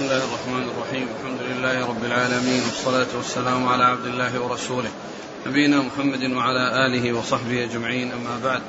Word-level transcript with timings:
بسم 0.00 0.08
الله 0.08 0.24
الرحمن 0.24 0.68
الرحيم. 0.68 1.08
الحمد 1.20 1.40
لله 1.40 1.86
رب 1.86 2.04
العالمين 2.04 2.62
والصلاة 2.62 3.06
والسلام 3.16 3.68
على 3.68 3.84
عبد 3.84 4.06
الله 4.06 4.40
ورسوله 4.40 4.90
نبينا 5.46 5.82
محمد 5.82 6.32
وعلى 6.32 6.86
آله 6.86 7.12
وصحبه 7.12 7.64
أجمعين. 7.64 8.12
أما 8.12 8.40
بعد 8.44 8.62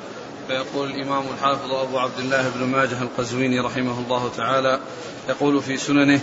فيقول 0.48 0.90
الإمام 0.90 1.24
الحافظ 1.34 1.72
أبو 1.72 1.98
عبد 1.98 2.18
الله 2.18 2.48
بن 2.48 2.66
ماجه 2.66 3.02
القزويني 3.02 3.60
رحمه 3.60 3.98
الله 3.98 4.30
تعالى 4.36 4.80
يقول 5.28 5.62
في 5.62 5.76
سننه 5.76 6.20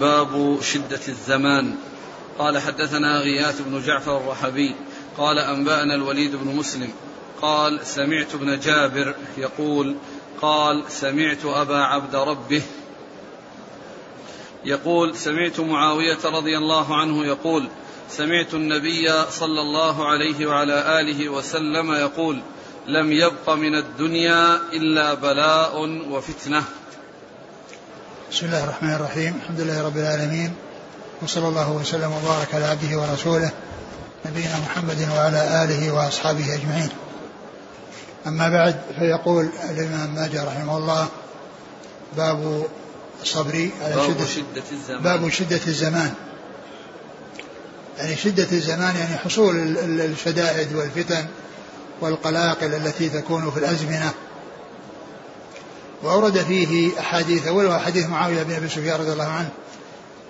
باب 0.00 0.58
شدة 0.62 1.00
الزمان 1.08 1.74
قال 2.38 2.58
حدثنا 2.58 3.18
غياث 3.18 3.60
بن 3.60 3.82
جعفر 3.82 4.16
الرحبي 4.16 4.74
قال 5.18 5.38
أنبأنا 5.38 5.94
الوليد 5.94 6.36
بن 6.36 6.56
مسلم 6.56 6.88
قال 7.42 7.86
سمعت 7.86 8.34
ابن 8.34 8.58
جابر 8.60 9.14
يقول 9.38 9.96
قال 10.42 10.84
سمعت 10.88 11.44
أبا 11.44 11.78
عبد 11.78 12.16
ربه 12.16 12.62
يقول 14.64 15.16
سمعت 15.16 15.60
معاوية 15.60 16.18
رضي 16.24 16.58
الله 16.58 16.96
عنه 16.96 17.26
يقول 17.26 17.68
سمعت 18.10 18.54
النبي 18.54 19.12
صلى 19.30 19.60
الله 19.60 20.08
عليه 20.08 20.46
وعلى 20.46 21.00
آله 21.00 21.28
وسلم 21.28 21.92
يقول 21.92 22.40
لم 22.86 23.12
يبق 23.12 23.50
من 23.50 23.74
الدنيا 23.74 24.56
إلا 24.72 25.14
بلاء 25.14 25.80
وفتنة. 26.10 26.64
بسم 28.32 28.46
الله 28.46 28.64
الرحمن 28.64 28.94
الرحيم. 28.94 29.40
الحمد 29.42 29.60
لله 29.60 29.86
رب 29.86 29.96
العالمين. 29.96 30.54
وصلى 31.22 31.48
الله 31.48 31.72
وسلم 31.72 32.12
وبارك 32.12 32.54
على 32.54 32.64
عبده 32.64 32.98
ورسوله 32.98 33.50
نبينا 34.26 34.58
محمد 34.58 35.08
وعلى 35.16 35.64
آله 35.64 35.92
وأصحابه 35.92 36.54
أجمعين. 36.54 36.88
أما 38.26 38.48
بعد 38.48 38.80
فيقول 38.98 39.48
الإمام 39.70 40.14
ماجه 40.14 40.44
رحمه 40.44 40.76
الله 40.78 41.08
باب 42.16 42.66
الصبر 43.22 43.68
على 43.82 43.94
باب 43.94 44.06
شدة, 44.06 44.26
شدة 44.26 44.62
الزمان. 44.72 45.02
باب 45.02 45.28
شدة 45.28 45.60
الزمان. 45.66 46.14
يعني 47.98 48.16
شدة 48.16 48.46
الزمان 48.52 48.96
يعني 48.96 49.16
حصول 49.16 49.56
ال- 49.56 49.78
ال- 49.78 50.00
الشدائد 50.12 50.74
والفتن 50.74 51.26
والقلاقل 52.00 52.74
التي 52.74 53.08
تكون 53.08 53.50
في 53.50 53.58
الأزمنة. 53.58 54.12
وأورد 56.02 56.38
فيه 56.38 57.00
أحاديث 57.00 57.46
أولها 57.46 57.78
حديث 57.78 58.06
معاوية 58.06 58.42
بن 58.42 58.54
أبي 58.54 58.68
سفيان 58.68 59.00
رضي 59.00 59.12
الله 59.12 59.24
عنه 59.28 59.48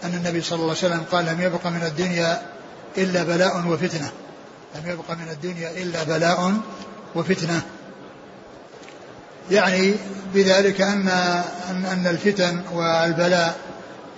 أن 0.04 0.14
النبي 0.14 0.40
صلى 0.40 0.56
الله 0.56 0.68
عليه 0.68 0.78
وسلم 0.78 1.02
قال 1.12 1.26
لم 1.26 1.40
يبق 1.40 1.66
من 1.66 1.82
الدنيا 1.82 2.42
إلا 2.98 3.22
بلاء 3.22 3.64
وفتنة. 3.68 4.10
لم 4.74 4.90
يبق 4.90 5.10
من 5.10 5.28
الدنيا 5.30 5.70
إلا 5.70 6.02
بلاء 6.02 6.52
وفتنة. 7.14 7.62
يعني 9.50 9.94
بذلك 10.34 10.80
أن 10.80 11.08
أن 11.70 12.06
الفتن 12.06 12.62
والبلاء 12.72 13.56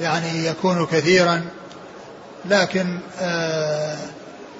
يعني 0.00 0.46
يكون 0.46 0.86
كثيرا. 0.86 1.44
لكن 2.44 2.98
آه 3.20 3.96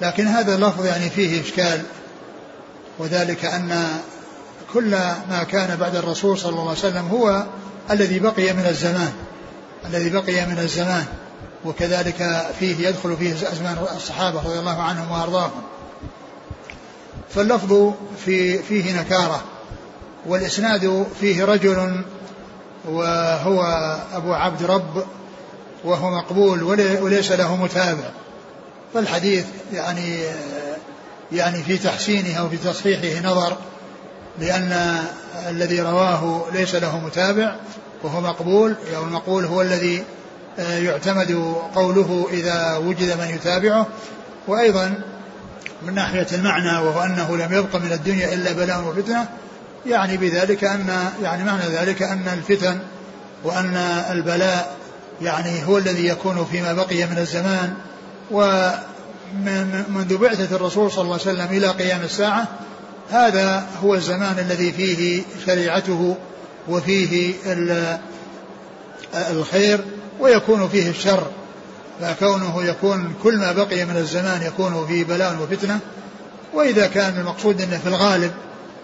لكن 0.01 0.27
هذا 0.27 0.55
اللفظ 0.55 0.85
يعني 0.85 1.09
فيه 1.09 1.41
إشكال 1.41 1.81
وذلك 2.99 3.45
أن 3.45 3.87
كل 4.73 4.89
ما 5.29 5.45
كان 5.51 5.75
بعد 5.75 5.95
الرسول 5.95 6.37
صلى 6.37 6.49
الله 6.49 6.69
عليه 6.69 6.79
وسلم 6.79 7.07
هو 7.07 7.45
الذي 7.91 8.19
بقي 8.19 8.53
من 8.53 8.65
الزمان 8.65 9.13
الذي 9.85 10.09
بقي 10.09 10.45
من 10.45 10.59
الزمان 10.59 11.05
وكذلك 11.65 12.47
فيه 12.59 12.87
يدخل 12.87 13.17
فيه 13.17 13.33
أزمان 13.33 13.85
الصحابة 13.95 14.39
رضي 14.39 14.59
الله 14.59 14.81
عنهم 14.81 15.11
وأرضاهم. 15.11 15.61
فاللفظ 17.35 17.91
في 18.25 18.57
فيه 18.57 18.99
نكارة. 18.99 19.43
والإسناد 20.27 21.05
فيه 21.19 21.45
رجل 21.45 22.01
وهو 22.85 23.61
أبو 24.13 24.33
عبد 24.33 24.63
رب 24.63 25.03
وهو 25.83 26.11
مقبول 26.11 26.63
ولي- 26.63 26.99
وليس 27.01 27.31
له 27.31 27.55
متابع. 27.55 28.09
فالحديث 28.93 29.45
يعني 29.73 30.19
يعني 31.31 31.63
في 31.63 31.77
تحسينه 31.77 32.35
أو 32.35 32.49
في 32.49 32.57
تصحيحه 32.57 33.27
نظر 33.31 33.57
لأن 34.39 34.97
الذي 35.49 35.81
رواه 35.81 36.45
ليس 36.53 36.75
له 36.75 36.99
متابع 36.99 37.55
وهو 38.03 38.21
مقبول 38.21 38.75
أو 38.95 39.03
المقبول 39.03 39.45
هو 39.45 39.61
الذي 39.61 40.03
يعتمد 40.57 41.55
قوله 41.75 42.27
إذا 42.31 42.77
وجد 42.77 43.17
من 43.19 43.27
يتابعه. 43.35 43.87
وأيضا 44.47 45.01
من 45.83 45.93
ناحية 45.95 46.27
المعنى 46.33 46.85
وهو 46.87 47.01
أنه 47.03 47.37
لم 47.37 47.53
يبق 47.53 47.75
من 47.75 47.91
الدنيا 47.91 48.33
إلا 48.33 48.51
بلاء 48.51 48.81
وفتنة 48.83 49.27
يعني 49.85 50.17
بذلك 50.17 50.63
أن 50.63 51.09
يعني 51.23 51.43
معنى 51.43 51.63
ذلك 51.63 52.01
أن 52.01 52.27
الفتن 52.33 52.79
وأن 53.43 53.75
البلاء 54.11 54.75
يعني 55.21 55.65
هو 55.67 55.77
الذي 55.77 56.07
يكون 56.07 56.45
فيما 56.51 56.73
بقي 56.73 57.05
من 57.05 57.17
الزمان 57.17 57.73
ومنذ 58.31 60.17
بعثة 60.17 60.55
الرسول 60.55 60.91
صلى 60.91 61.01
الله 61.01 61.13
عليه 61.13 61.23
وسلم 61.23 61.47
إلى 61.57 61.67
قيام 61.67 62.01
الساعة 62.01 62.47
هذا 63.11 63.65
هو 63.83 63.95
الزمان 63.95 64.39
الذي 64.39 64.71
فيه 64.71 65.23
شريعته 65.45 66.15
وفيه 66.69 67.33
ال- 67.45 67.97
الخير 69.31 69.79
ويكون 70.19 70.69
فيه 70.69 70.89
الشر. 70.89 71.27
فكونه 72.01 72.63
يكون 72.63 73.13
كل 73.23 73.37
ما 73.37 73.51
بقي 73.51 73.85
من 73.85 73.97
الزمان 73.97 74.41
يكون 74.41 74.85
فيه 74.87 75.03
بلاء 75.03 75.37
وفتنة 75.41 75.79
وإذا 76.53 76.87
كان 76.87 77.17
المقصود 77.19 77.61
أنه 77.61 77.77
في 77.77 77.87
الغالب 77.89 78.31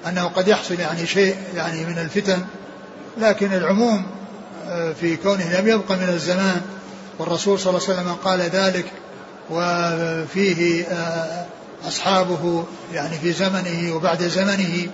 أنه 0.08 0.26
قد 0.28 0.48
يحصل 0.48 0.80
يعني 0.80 1.08
شيء 1.08 1.36
يعني 1.56 1.86
من 1.86 1.98
الفتن 1.98 2.46
لكن 3.18 3.54
العموم 3.54 4.06
آه، 4.68 4.94
في 4.94 5.16
كونه 5.16 5.60
لم 5.60 5.68
يبق 5.68 5.92
من 5.92 6.10
الزمان 6.10 6.62
والرسول 7.20 7.60
صلى 7.60 7.70
الله 7.70 7.90
عليه 7.90 8.00
وسلم 8.00 8.14
قال 8.14 8.42
ذلك 8.42 8.86
وفيه 9.50 10.86
آه، 10.86 11.46
أصحابه 11.88 12.66
يعني 12.94 13.18
في 13.18 13.34
زمنه 13.34 13.96
وبعد 13.96 14.24
زمنه 14.24 14.88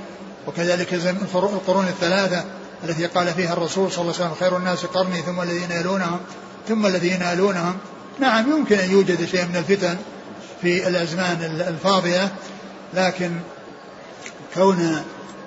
وكذلك 0.48 0.94
القرون 1.36 1.88
الثلاثة 1.88 2.44
التي 2.84 3.06
قال 3.06 3.34
فيها 3.34 3.54
الرسول 3.54 3.92
صلى 3.92 4.02
الله 4.02 4.14
عليه 4.14 4.26
وسلم 4.26 4.36
خير 4.40 4.58
الناس 4.58 4.86
قرني 4.86 5.22
ثم 5.22 5.42
الذين 5.42 5.72
يلونهم 5.72 6.20
ثم 6.68 6.86
الذين 6.86 7.22
يلونهم. 7.22 7.78
نعم 8.20 8.52
يمكن 8.52 8.80
أن 8.80 8.92
يوجد 8.92 9.26
شيء 9.26 9.46
من 9.46 9.56
الفتن 9.56 9.98
في 10.62 10.88
الأزمان 10.88 11.64
الفاضية 11.68 12.32
لكن 12.94 13.32
كون 14.56 15.04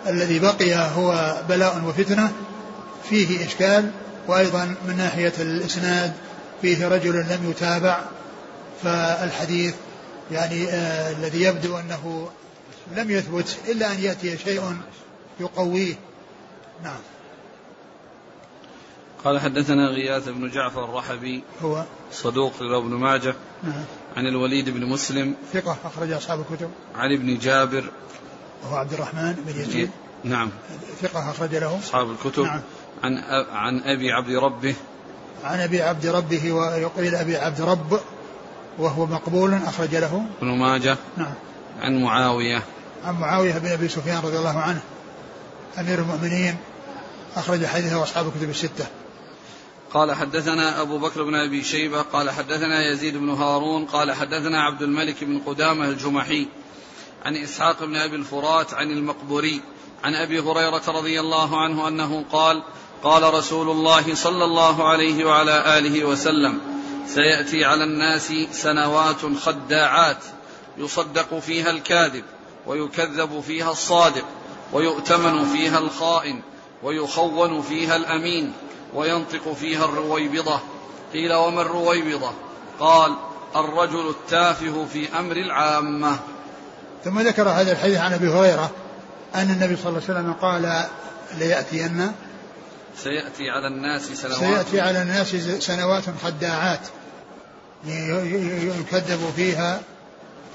الذي 0.07 0.39
بقي 0.39 0.75
هو 0.75 1.37
بلاء 1.49 1.85
وفتنة 1.85 2.33
فيه 3.09 3.47
إشكال 3.47 3.91
وأيضا 4.29 4.75
من 4.89 4.97
ناحية 4.97 5.33
الإسناد 5.41 6.13
فيه 6.63 6.89
رجل 6.89 7.15
لم 7.15 7.51
يتابع 7.51 8.01
فالحديث 8.83 9.75
يعني 10.31 10.69
آه 10.69 11.13
الذي 11.13 11.43
يبدو 11.43 11.79
أنه 11.79 12.31
لم 12.97 13.11
يثبت 13.11 13.59
إلا 13.69 13.93
أن 13.93 14.01
يأتي 14.01 14.39
شيء 14.39 14.77
يقويه. 15.41 15.95
نعم. 16.85 17.01
قال 19.25 19.41
حدثنا 19.41 19.89
غياث 19.89 20.29
بن 20.29 20.51
جعفر 20.51 20.85
الرحبي 20.85 21.43
هو 21.63 21.85
صدوق 22.13 22.53
رواه 22.63 22.79
ابن 22.79 22.95
ماجه 22.95 23.35
نعم. 23.63 23.85
عن 24.17 24.27
الوليد 24.27 24.71
بن 24.71 24.87
مسلم 24.87 25.35
ثقة 25.53 25.77
أخرج 25.85 26.13
أصحاب 26.13 26.41
الكتب. 26.41 26.71
عن 26.95 27.13
ابن 27.13 27.39
جابر 27.39 27.91
وهو 28.63 28.77
عبد 28.77 28.93
الرحمن 28.93 29.33
بن 29.47 29.61
يزيد. 29.61 29.91
نعم. 30.25 30.51
ثقة 31.03 31.31
أخرج 31.31 31.55
له. 31.55 31.79
أصحاب 31.79 32.11
الكتب. 32.11 32.43
نعم. 32.43 32.61
عن 33.03 33.19
عن 33.53 33.81
أبي 33.81 34.13
عبد 34.13 34.31
ربه. 34.31 34.75
عن 35.45 35.61
أبي 35.61 35.83
عبد 35.83 36.07
ربه 36.07 36.53
ويقيل 36.53 37.15
أبي 37.15 37.37
عبد 37.37 37.61
رب 37.61 38.01
وهو 38.79 39.07
مقبول 39.07 39.55
أخرج 39.55 39.97
له. 39.97 40.27
ابن 40.43 40.59
ماجه. 40.59 40.97
نعم. 41.17 41.35
عن 41.81 42.03
معاوية. 42.03 42.63
عن 43.05 43.15
معاوية 43.15 43.53
بن 43.53 43.67
أبي 43.69 43.89
سفيان 43.89 44.19
رضي 44.19 44.39
الله 44.39 44.59
عنه. 44.59 44.81
أمير 45.79 45.99
المؤمنين. 45.99 46.57
أخرج 47.37 47.67
حديثه 47.67 48.03
أصحاب 48.03 48.27
الكتب 48.27 48.51
الستة. 48.51 48.87
قال 49.95 50.15
حدثنا 50.15 50.81
أبو 50.83 50.99
بكر 50.99 51.23
بن 51.23 51.35
أبي 51.35 51.65
شيبة. 51.65 52.03
قال 52.03 52.31
حدثنا 52.31 52.93
يزيد 52.93 53.17
بن 53.17 53.29
هارون. 53.29 53.85
قال 53.85 54.13
حدثنا 54.13 54.63
عبد 54.63 54.83
الملك 54.83 55.25
بن 55.25 55.39
قدامة 55.47 55.85
الجمحي. 55.85 56.49
عن 57.25 57.37
إسحاق 57.37 57.85
بن 57.85 57.97
أبي 57.97 58.17
الفرات 58.17 58.75
عن 58.75 58.91
المقبوري 58.91 59.61
عن 60.05 60.15
أبي 60.15 60.41
هريرة 60.41 60.83
رضي 60.89 61.21
الله 61.21 61.61
عنه 61.61 61.89
أنه 61.89 62.25
قال 62.33 62.63
قال 63.03 63.35
رسول 63.35 63.71
الله 63.71 64.15
صلى 64.15 64.45
الله 64.45 64.89
عليه 64.89 65.25
وعلى 65.25 65.79
آله 65.79 66.05
وسلم 66.05 66.61
سيأتي 67.07 67.65
على 67.65 67.85
الناس 67.85 68.33
سنوات 68.53 69.37
خداعات 69.41 70.25
يصدق 70.79 71.39
فيها 71.39 71.71
الكاذب 71.71 72.25
ويكذب 72.67 73.41
فيها 73.41 73.71
الصادق 73.71 74.25
ويؤتمن 74.73 75.45
فيها 75.45 75.79
الخائن 75.79 76.43
ويخون 76.83 77.63
فيها 77.63 77.97
الأمين 77.97 78.53
وينطق 78.95 79.53
فيها 79.53 79.85
الرويبضة. 79.85 80.61
قيل 81.13 81.33
وما 81.35 81.63
الرويبضة؟ 81.63 82.33
قال 82.81 83.15
الرجل 83.57 84.09
التافه 84.09 84.87
في 84.93 85.19
أمر 85.19 85.37
العامة. 85.37 86.19
ثم 87.05 87.21
ذكر 87.21 87.49
هذا 87.49 87.73
الحديث 87.73 87.99
عن 87.99 88.13
أبي 88.13 88.29
هريرة 88.29 88.71
أن 89.35 89.51
النبي 89.51 89.77
صلى 89.77 89.89
الله 89.89 90.03
عليه 90.09 90.21
وسلم 90.21 90.33
قال 90.33 90.85
لياتين 91.39 92.13
سيأتي 92.97 93.51
على 93.51 93.67
الناس 93.67 94.03
سنوات. 94.03 94.39
سيأتي 94.39 94.81
على 94.81 95.03
الناس 95.03 95.29
سنوات 95.61 96.05
خداعات. 96.23 96.81
يكذب 97.85 99.33
فيها 99.37 99.81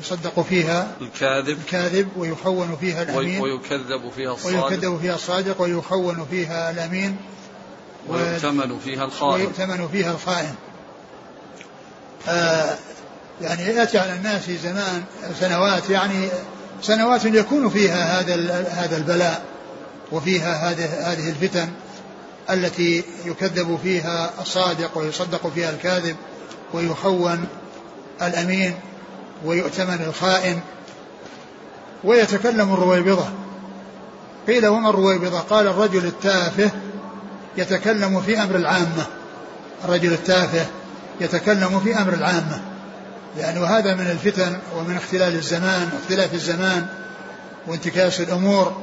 يصدق 0.01 0.41
فيها 0.41 0.87
الكاذب. 1.01 1.57
الكاذب 1.57 2.09
ويخون 2.17 2.77
فيها 2.81 3.03
الأمين. 3.03 3.41
ويكذب 3.41 4.11
فيها 4.15 4.33
الصادق. 4.33 4.65
ويكذب 4.65 4.99
فيها 5.01 5.15
الصادق 5.15 5.61
ويخون 5.61 6.25
فيها 6.31 6.71
الأمين. 6.71 7.17
ويؤتمن 8.07 8.79
فيها 8.79 9.05
الخائن. 9.05 9.33
ويؤتمن 9.33 9.87
فيها 9.87 10.11
الخائن. 10.11 10.55
آه 12.27 12.77
يعني 13.41 13.63
يأتي 13.63 13.97
على 13.97 14.13
الناس 14.13 14.49
زمان 14.49 15.03
سنوات 15.39 15.89
يعني 15.89 16.29
سنوات 16.81 17.25
يكون 17.25 17.69
فيها 17.69 18.19
هذا 18.19 18.35
هذا 18.71 18.97
البلاء 18.97 19.41
وفيها 20.11 20.71
هذه 20.71 21.11
هذه 21.11 21.29
الفتن 21.29 21.69
التي 22.49 23.03
يكذب 23.25 23.79
فيها 23.83 24.31
الصادق 24.41 24.97
ويصدق 24.97 25.47
فيها 25.55 25.69
الكاذب 25.69 26.15
ويخون 26.73 27.47
الأمين 28.21 28.73
ويؤتمن 29.45 30.03
الخائن 30.07 30.59
ويتكلم 32.03 32.73
الرويبضة. 32.73 33.25
قيل 34.47 34.67
وما 34.67 34.89
الرويبضة؟ 34.89 35.39
قال 35.39 35.67
الرجل 35.67 36.05
التافه 36.05 36.71
يتكلم 37.57 38.21
في 38.21 38.41
أمر 38.41 38.55
العامة. 38.55 39.05
الرجل 39.85 40.13
التافه 40.13 40.65
يتكلم 41.21 41.79
في 41.79 41.97
أمر 41.97 42.13
العامة. 42.13 42.72
لأنه 43.37 43.65
هذا 43.65 43.95
من 43.95 44.07
الفتن 44.07 44.57
ومن 44.77 44.97
اختلال 44.97 45.35
الزمان 45.35 45.89
واختلاف 45.93 46.33
الزمان 46.33 46.85
وانتكاس 47.67 48.21
الأمور 48.21 48.73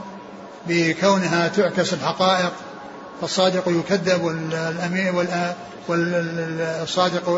بكونها 0.67 1.49
تعكس 1.49 1.93
الحقائق. 1.93 2.52
فالصادق 3.20 3.69
يكذب 3.69 4.25
والأمين 4.25 5.14
والصادق 5.88 7.29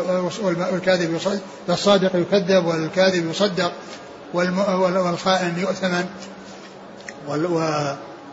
والكاذب 0.43 1.15
يصدق 1.15 1.41
الصادق 1.69 2.15
يكذب 2.15 2.65
والكاذب 2.65 3.29
يصدق 3.29 3.71
والخائن 4.33 5.57
يؤتمن. 5.57 6.05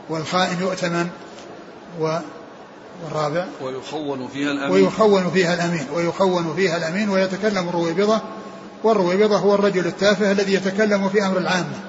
والخائن 0.09 0.61
يؤتمن. 0.61 1.09
والرابع. 2.01 3.47
ويخون 3.63 4.29
فيها 4.29 4.51
الأمين. 4.51 4.73
ويخون 4.73 5.31
فيها 5.31 5.55
الأمين. 5.55 5.87
ويخون 5.95 6.55
فيها 6.57 6.77
الأمين 6.77 7.09
ويتكلم 7.09 7.69
الرويبضة 7.69 8.21
والرويبضة 8.85 9.37
هو 9.37 9.55
الرجل 9.55 9.87
التافه 9.87 10.33
الذي 10.33 10.55
يتكلم 10.55 11.09
في 11.09 11.27
أمر 11.27 11.39
العامة. 11.39 11.81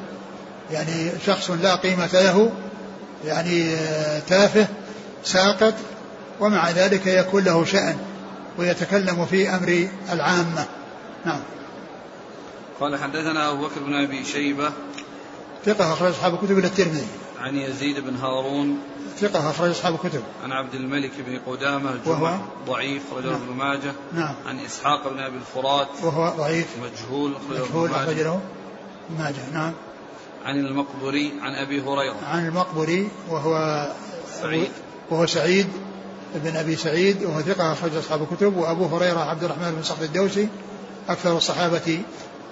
يعني 0.71 1.11
شخص 1.25 1.51
لا 1.51 1.75
قيمة 1.75 2.09
له 2.13 2.51
يعني 3.25 3.75
تافه 4.27 4.67
ساقط 5.23 5.73
ومع 6.39 6.71
ذلك 6.71 7.07
يكون 7.07 7.43
له 7.43 7.65
شأن 7.65 7.97
ويتكلم 8.57 9.25
في 9.25 9.49
أمر 9.49 9.87
العامة. 10.11 10.65
نعم. 11.25 11.39
قال 12.79 12.99
حدثنا 12.99 13.51
أبو 13.51 13.65
بكر 13.65 13.79
بن 13.79 13.93
أبي 13.93 14.25
شيبة 14.25 14.71
ثقة 15.65 15.93
أخرج 15.93 16.09
أصحاب 16.09 16.33
الكتب 16.33 16.57
إلى 16.57 16.67
الترمذي. 16.67 17.07
عن 17.39 17.55
يزيد 17.55 17.99
بن 17.99 18.15
هارون. 18.15 18.79
ثقة 19.19 19.49
أخرج 19.49 19.69
أصحاب 19.69 19.93
الكتب. 19.93 20.21
عن 20.43 20.51
عبد 20.51 20.73
الملك 20.73 21.11
بن 21.27 21.39
قدامة 21.39 21.99
وهو؟ 22.05 22.35
ضعيف 22.67 23.01
أخرجه 23.11 23.25
نعم. 23.25 23.41
ابن 23.41 23.53
ماجه. 23.53 23.93
نعم. 24.13 24.35
عن 24.45 24.59
إسحاق 24.59 25.09
بن 25.09 25.19
أبي 25.19 25.37
الفرات. 25.37 25.87
وهو 26.03 26.33
ضعيف. 26.37 26.67
مجهول 26.77 27.33
مجهول 27.49 27.89
ابن 27.89 27.97
ماجه. 27.97 28.03
أخرجه 28.03 28.39
ماجه. 29.19 29.49
نعم. 29.53 29.73
عن 30.45 30.59
المقبري 30.59 31.33
عن 31.41 31.55
أبي 31.55 31.81
هريرة. 31.81 32.15
عن 32.25 32.47
المقبري 32.47 33.09
وهو 33.29 33.87
سعيد. 34.41 34.71
وهو 35.09 35.25
سعيد 35.25 35.67
بن 36.35 36.55
أبي 36.55 36.75
سعيد 36.75 37.23
وهو 37.23 37.41
ثقة 37.41 37.73
أخرج 37.73 37.95
أصحاب 37.95 38.27
الكتب. 38.31 38.57
وأبو 38.57 38.85
هريرة 38.85 39.19
عبد 39.19 39.43
الرحمن 39.43 39.71
بن 39.71 39.83
صخر 39.83 40.03
الدوسي 40.03 40.47
أكثر 41.09 41.37
الصحابة 41.37 42.01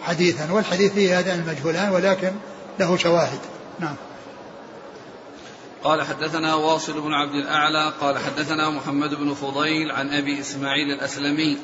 حديثا. 0.02 0.52
والحديث 0.52 0.94
فيه 0.94 1.20
هذان 1.20 1.40
المجهولان 1.40 1.92
ولكن 1.92 2.32
له 2.80 2.98
شواهد. 2.98 3.40
نعم. 3.80 3.96
قال 5.84 6.02
حدثنا 6.02 6.56
واصل 6.56 7.02
بن 7.02 7.14
عبد 7.14 7.36
الأعلى 7.36 7.94
قال 8.02 8.18
حدثنا 8.18 8.70
محمد 8.70 9.16
بن 9.16 9.34
فضيل 9.34 9.92
عن 9.92 10.14
أبي 10.14 10.40
إسماعيل 10.40 10.92
الأسلمي 10.92 11.58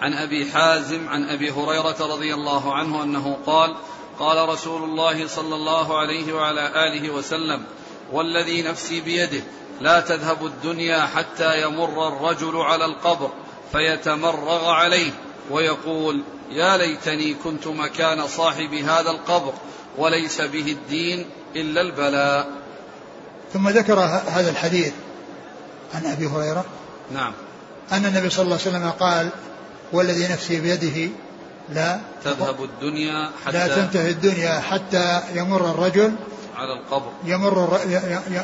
عن 0.00 0.14
أبي 0.14 0.50
حازم 0.50 1.08
عن 1.08 1.28
أبي 1.28 1.50
هريرة 1.50 1.96
رضي 2.00 2.34
الله 2.34 2.74
عنه 2.74 3.02
أنه 3.02 3.38
قال 3.46 3.76
قال 4.18 4.48
رسول 4.48 4.82
الله 4.82 5.26
صلى 5.26 5.54
الله 5.54 5.98
عليه 5.98 6.32
وعلى 6.32 6.86
آله 6.86 7.10
وسلم 7.10 7.64
والذي 8.12 8.62
نفسي 8.62 9.00
بيده 9.00 9.42
لا 9.80 10.00
تذهب 10.00 10.46
الدنيا 10.46 11.06
حتى 11.06 11.62
يمر 11.62 12.08
الرجل 12.08 12.56
على 12.56 12.84
القبر 12.84 13.30
فيتمرغ 13.72 14.70
عليه 14.70 15.10
ويقول 15.50 16.22
يا 16.50 16.76
ليتني 16.76 17.34
كنت 17.34 17.66
مكان 17.66 18.26
صاحب 18.26 18.74
هذا 18.74 19.10
القبر 19.10 19.52
وليس 19.98 20.40
به 20.40 20.72
الدين 20.72 21.26
إلا 21.56 21.80
البلاء. 21.80 22.48
ثم 23.52 23.68
ذكر 23.68 24.00
هذا 24.28 24.50
الحديث 24.50 24.92
عن 25.94 26.06
أبي 26.06 26.26
هريرة. 26.26 26.64
نعم. 27.14 27.32
أن 27.92 28.06
النبي 28.06 28.30
صلى 28.30 28.44
الله 28.44 28.58
عليه 28.66 28.68
وسلم 28.76 28.90
قال 28.90 29.28
والذي 29.92 30.28
نفسي 30.28 30.60
بيده 30.60 31.10
لا 31.72 32.00
تذهب 32.24 32.64
الدنيا 32.64 33.30
حتى 33.46 33.52
لا 33.52 33.76
تنتهي 33.76 34.10
الدنيا 34.10 34.60
حتى 34.60 35.20
يمر 35.34 35.70
الرجل 35.70 36.12
على 36.56 36.72
القبر. 36.72 37.10
يمر 37.24 37.80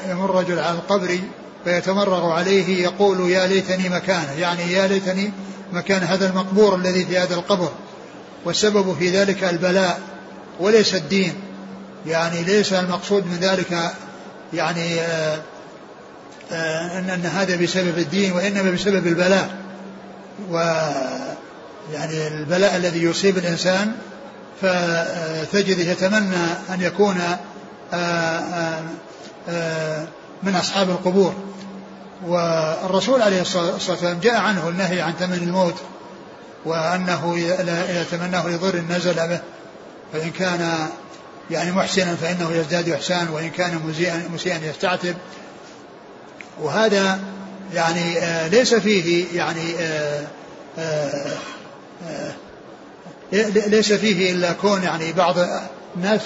يمر 0.08 0.30
الرجل 0.30 0.58
على 0.58 0.74
القبر 0.74 1.18
فيتمرغ 1.64 2.30
عليه 2.30 2.82
يقول 2.82 3.30
يا 3.30 3.46
ليتني 3.46 3.88
مكانه. 3.88 4.32
يعني 4.32 4.72
يا 4.72 4.86
ليتني 4.86 5.32
مكان 5.72 6.02
هذا 6.02 6.30
المقبور 6.30 6.74
الذي 6.74 7.04
في 7.04 7.18
هذا 7.18 7.34
القبر. 7.34 7.72
والسبب 8.44 8.96
في 8.98 9.10
ذلك 9.10 9.44
البلاء. 9.44 10.00
وليس 10.62 10.94
الدين. 10.94 11.34
يعني 12.06 12.42
ليس 12.42 12.72
المقصود 12.72 13.26
من 13.26 13.38
ذلك 13.40 13.92
يعني 14.52 15.00
آه، 15.00 15.38
آه، 16.52 16.98
أن, 16.98 17.10
أن 17.10 17.26
هذا 17.26 17.56
بسبب 17.56 17.98
الدين 17.98 18.32
وإنما 18.32 18.70
بسبب 18.70 19.06
البلاء. 19.06 19.50
و 20.50 20.56
يعني 21.92 22.28
البلاء 22.28 22.76
الذي 22.76 23.02
يصيب 23.02 23.38
الإنسان 23.38 23.92
فتجده 24.62 25.90
يتمنى 25.92 26.46
أن 26.70 26.80
يكون 26.80 27.18
من 30.42 30.54
أصحاب 30.54 30.90
القبور. 30.90 31.34
والرسول 32.26 33.22
عليه 33.22 33.40
الصلاة 33.40 33.72
والسلام 33.72 34.20
جاء 34.20 34.40
عنه 34.40 34.68
النهي 34.68 35.00
عن 35.00 35.12
تمني 35.20 35.44
الموت 35.44 35.74
وأنه 36.64 37.34
إذا 37.90 38.06
تمناه 38.10 38.50
يضر 38.50 38.74
النزل 38.74 39.14
به. 39.14 39.40
فإن 40.12 40.30
كان 40.30 40.88
يعني 41.50 41.72
محسنا 41.72 42.16
فإنه 42.16 42.50
يزداد 42.52 42.88
إحسان 42.88 43.28
وإن 43.28 43.50
كان 43.50 43.80
مسيئا 43.88 44.28
مسيئا 44.34 44.60
يستعتب. 44.64 45.16
وهذا 46.62 47.20
يعني 47.74 48.18
آه 48.18 48.48
ليس 48.48 48.74
فيه 48.74 49.26
يعني 49.34 49.74
آه 49.80 50.26
آه 50.78 51.32
ليس 53.66 53.92
فيه 53.92 54.32
إلا 54.32 54.52
كون 54.52 54.82
يعني 54.82 55.12
بعض 55.12 55.34
الناس 55.96 56.20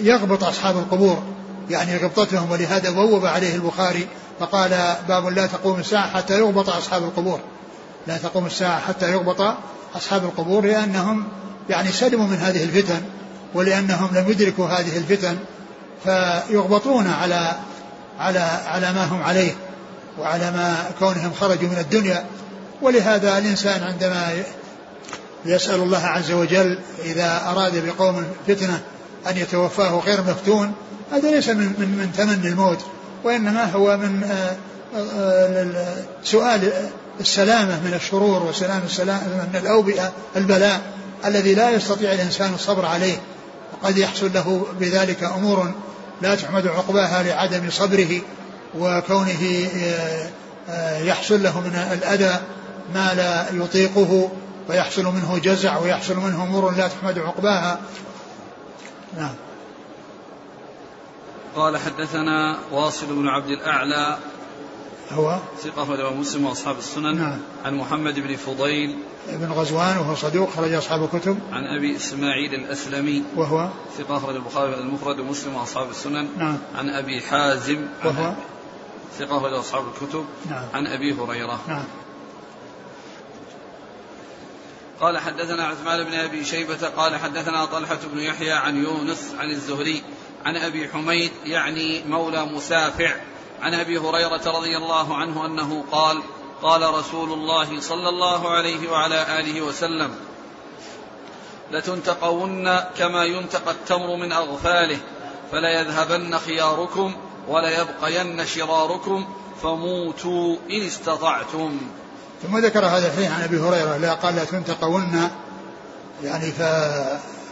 يغبط 0.00 0.44
أصحاب 0.44 0.76
القبور 0.76 1.22
يعني 1.70 1.96
غبطتهم. 1.96 2.50
ولهذا 2.50 2.90
بوب 2.90 3.26
عليه 3.26 3.54
البخاري 3.54 4.06
فقال 4.40 4.96
باب 5.08 5.26
لا 5.26 5.46
تقوم 5.46 5.80
الساعة 5.80 6.10
حتى 6.10 6.38
يغبط 6.38 6.68
أصحاب 6.68 7.02
القبور. 7.02 7.40
لا 8.06 8.16
تقوم 8.16 8.46
الساعة 8.46 8.80
حتى 8.80 9.12
يغبط 9.12 9.54
أصحاب 9.96 10.24
القبور 10.24 10.66
لأنهم 10.66 11.28
يعني 11.68 11.92
سلموا 11.92 12.26
من 12.26 12.36
هذه 12.36 12.64
الفتن 12.64 13.00
ولأنهم 13.54 14.14
لم 14.14 14.30
يدركوا 14.30 14.66
هذه 14.66 14.96
الفتن 14.96 15.36
فيغبطون 16.04 17.06
على 17.06 17.52
على 18.18 18.38
على 18.66 18.92
ما 18.92 19.04
هم 19.04 19.22
عليه 19.22 19.52
وعلى 20.18 20.50
ما 20.50 20.90
كونهم 20.98 21.32
خرجوا 21.40 21.68
من 21.68 21.78
الدنيا. 21.78 22.24
ولهذا 22.82 23.38
الإنسان 23.38 23.82
عندما 23.82 24.42
يسأل 25.46 25.80
الله 25.80 26.06
عز 26.06 26.32
وجل 26.32 26.78
إذا 27.04 27.42
أراد 27.46 27.86
بقوم 27.86 28.24
فتنة 28.48 28.80
أن 29.30 29.36
يتوفاه 29.36 29.98
غير 29.98 30.20
مفتون 30.20 30.72
هذا 31.12 31.30
ليس 31.30 31.48
من, 31.48 31.74
من, 31.78 31.88
من 31.98 32.12
تمني 32.16 32.48
الموت 32.48 32.78
وإنما 33.24 33.64
هو 33.64 33.96
من 33.96 34.22
آه، 34.24 34.56
آه، 34.98 35.96
سؤال 36.24 36.72
السلامة 37.20 37.80
من 37.84 37.94
الشرور 37.94 38.42
وسلام 38.42 38.82
السلامة 38.86 39.22
من 39.52 39.60
الأوبئة 39.62 40.12
البلاء. 40.36 40.80
الذي 41.24 41.54
لا 41.54 41.70
يستطيع 41.70 42.12
الإنسان 42.12 42.54
الصبر 42.54 42.86
عليه 42.86 43.16
وقد 43.72 43.98
يحصل 43.98 44.30
له 44.34 44.66
بذلك 44.80 45.24
أمور 45.24 45.72
لا 46.22 46.34
تحمد 46.34 46.66
عقباها 46.66 47.22
لعدم 47.22 47.70
صبره 47.70 48.20
وكونه 48.78 49.68
آه، 50.70 50.98
يحصل 50.98 51.42
له 51.42 51.60
من 51.60 51.74
الأذى 51.92 52.40
ما 52.94 53.14
لا 53.14 53.46
يطيقه 53.64 54.30
ويحصل 54.68 55.04
منه 55.04 55.38
جزع 55.38 55.78
ويحصل 55.78 56.16
منه 56.16 56.44
أمور 56.44 56.74
لا 56.74 56.88
تحمد 56.88 57.18
عقباها. 57.18 57.80
نعم. 59.16 59.34
قال 61.56 61.76
حدثنا 61.76 62.58
واصل 62.72 63.06
بن 63.06 63.28
عبد 63.28 63.50
الأعلى 63.50 64.18
هو 65.12 65.38
ثقة 65.62 65.82
أخرجه 65.82 66.10
مسلم 66.10 66.44
وأصحاب 66.44 66.78
السنن. 66.78 67.16
نعم. 67.16 67.38
عن 67.64 67.74
محمد 67.74 68.20
بن 68.20 68.36
فضيل. 68.36 68.98
بن 69.28 69.52
غزوان 69.52 69.98
وهو 69.98 70.14
صدوق 70.14 70.50
خرج 70.50 70.72
أصحاب 70.72 71.04
الكتب. 71.04 71.38
عن 71.52 71.64
أبي 71.64 71.96
إسماعيل 71.96 72.54
الأسلمي. 72.54 73.22
وهو 73.36 73.68
ثقة 73.98 74.16
أخرج 74.16 74.34
البخاري 74.34 74.74
المفرد 74.74 75.20
ومسلم 75.20 75.54
وأصحاب 75.54 75.90
السنن. 75.90 76.28
نعم. 76.38 76.58
عن 76.78 76.90
أبي 76.90 77.20
حازم. 77.20 77.86
وهو 78.04 78.32
ثقة 79.18 79.38
أخرج 79.38 79.52
أصحاب 79.52 79.84
الكتب. 79.88 80.24
نعم. 80.50 80.64
عن 80.74 80.86
أبي 80.86 81.12
هريرة. 81.12 81.60
نعم. 81.68 81.84
قال 85.00 85.18
حدثنا 85.18 85.66
عثمان 85.66 86.04
بن 86.04 86.14
أبي 86.14 86.44
شيبة 86.44 86.88
قال 86.96 87.16
حدثنا 87.16 87.64
طلحة 87.64 87.98
بن 88.12 88.18
يحيى 88.18 88.52
عن 88.52 88.84
يونس 88.84 89.34
عن 89.38 89.50
الزهري 89.50 90.02
عن 90.44 90.56
أبي 90.56 90.88
حميد 90.88 91.30
يعني 91.44 92.02
مولى 92.08 92.44
مسافع. 92.44 93.14
عن 93.62 93.74
أبي 93.74 93.98
هريرة 93.98 94.42
رضي 94.46 94.76
الله 94.76 95.16
عنه 95.16 95.46
أنه 95.46 95.84
قال 95.92 96.22
قال 96.62 96.94
رسول 96.94 97.32
الله 97.32 97.80
صلى 97.80 98.08
الله 98.08 98.50
عليه 98.50 98.90
وعلى 98.90 99.40
آله 99.40 99.62
وسلم 99.62 100.10
لتنتقون 101.72 102.78
كما 102.78 103.24
ينتقى 103.24 103.70
التمر 103.70 104.16
من 104.16 104.32
أغفاله 104.32 104.98
فليذهبن 105.52 106.38
خياركم 106.38 107.14
وليبقين 107.48 108.46
شراركم 108.46 109.26
فموتوا 109.62 110.56
إن 110.70 110.86
استطعتم. 110.86 111.80
ثم 112.42 112.58
ذكر 112.58 112.86
هذا 112.86 113.06
الحديث 113.06 113.30
عن 113.30 113.42
أبي 113.42 113.60
هريرة 113.60 113.96
لا 113.96 114.14
قال 114.14 114.36
لا 114.36 114.44
تنتقون 114.44 115.30
يعني 116.24 116.52
ف 116.52 116.62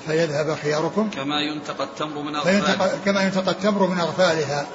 فيذهب 0.06 0.56
خياركم. 0.62 1.10
كما 1.10 1.40
ينتقى 1.40 1.84
التمر 1.84 2.22
من 2.22 2.40
فينتقى 2.40 2.90
كما 3.04 3.22
ينتقى 3.22 3.50
التمر 3.50 3.86
من 3.86 4.00
أغفالها. 4.00 4.66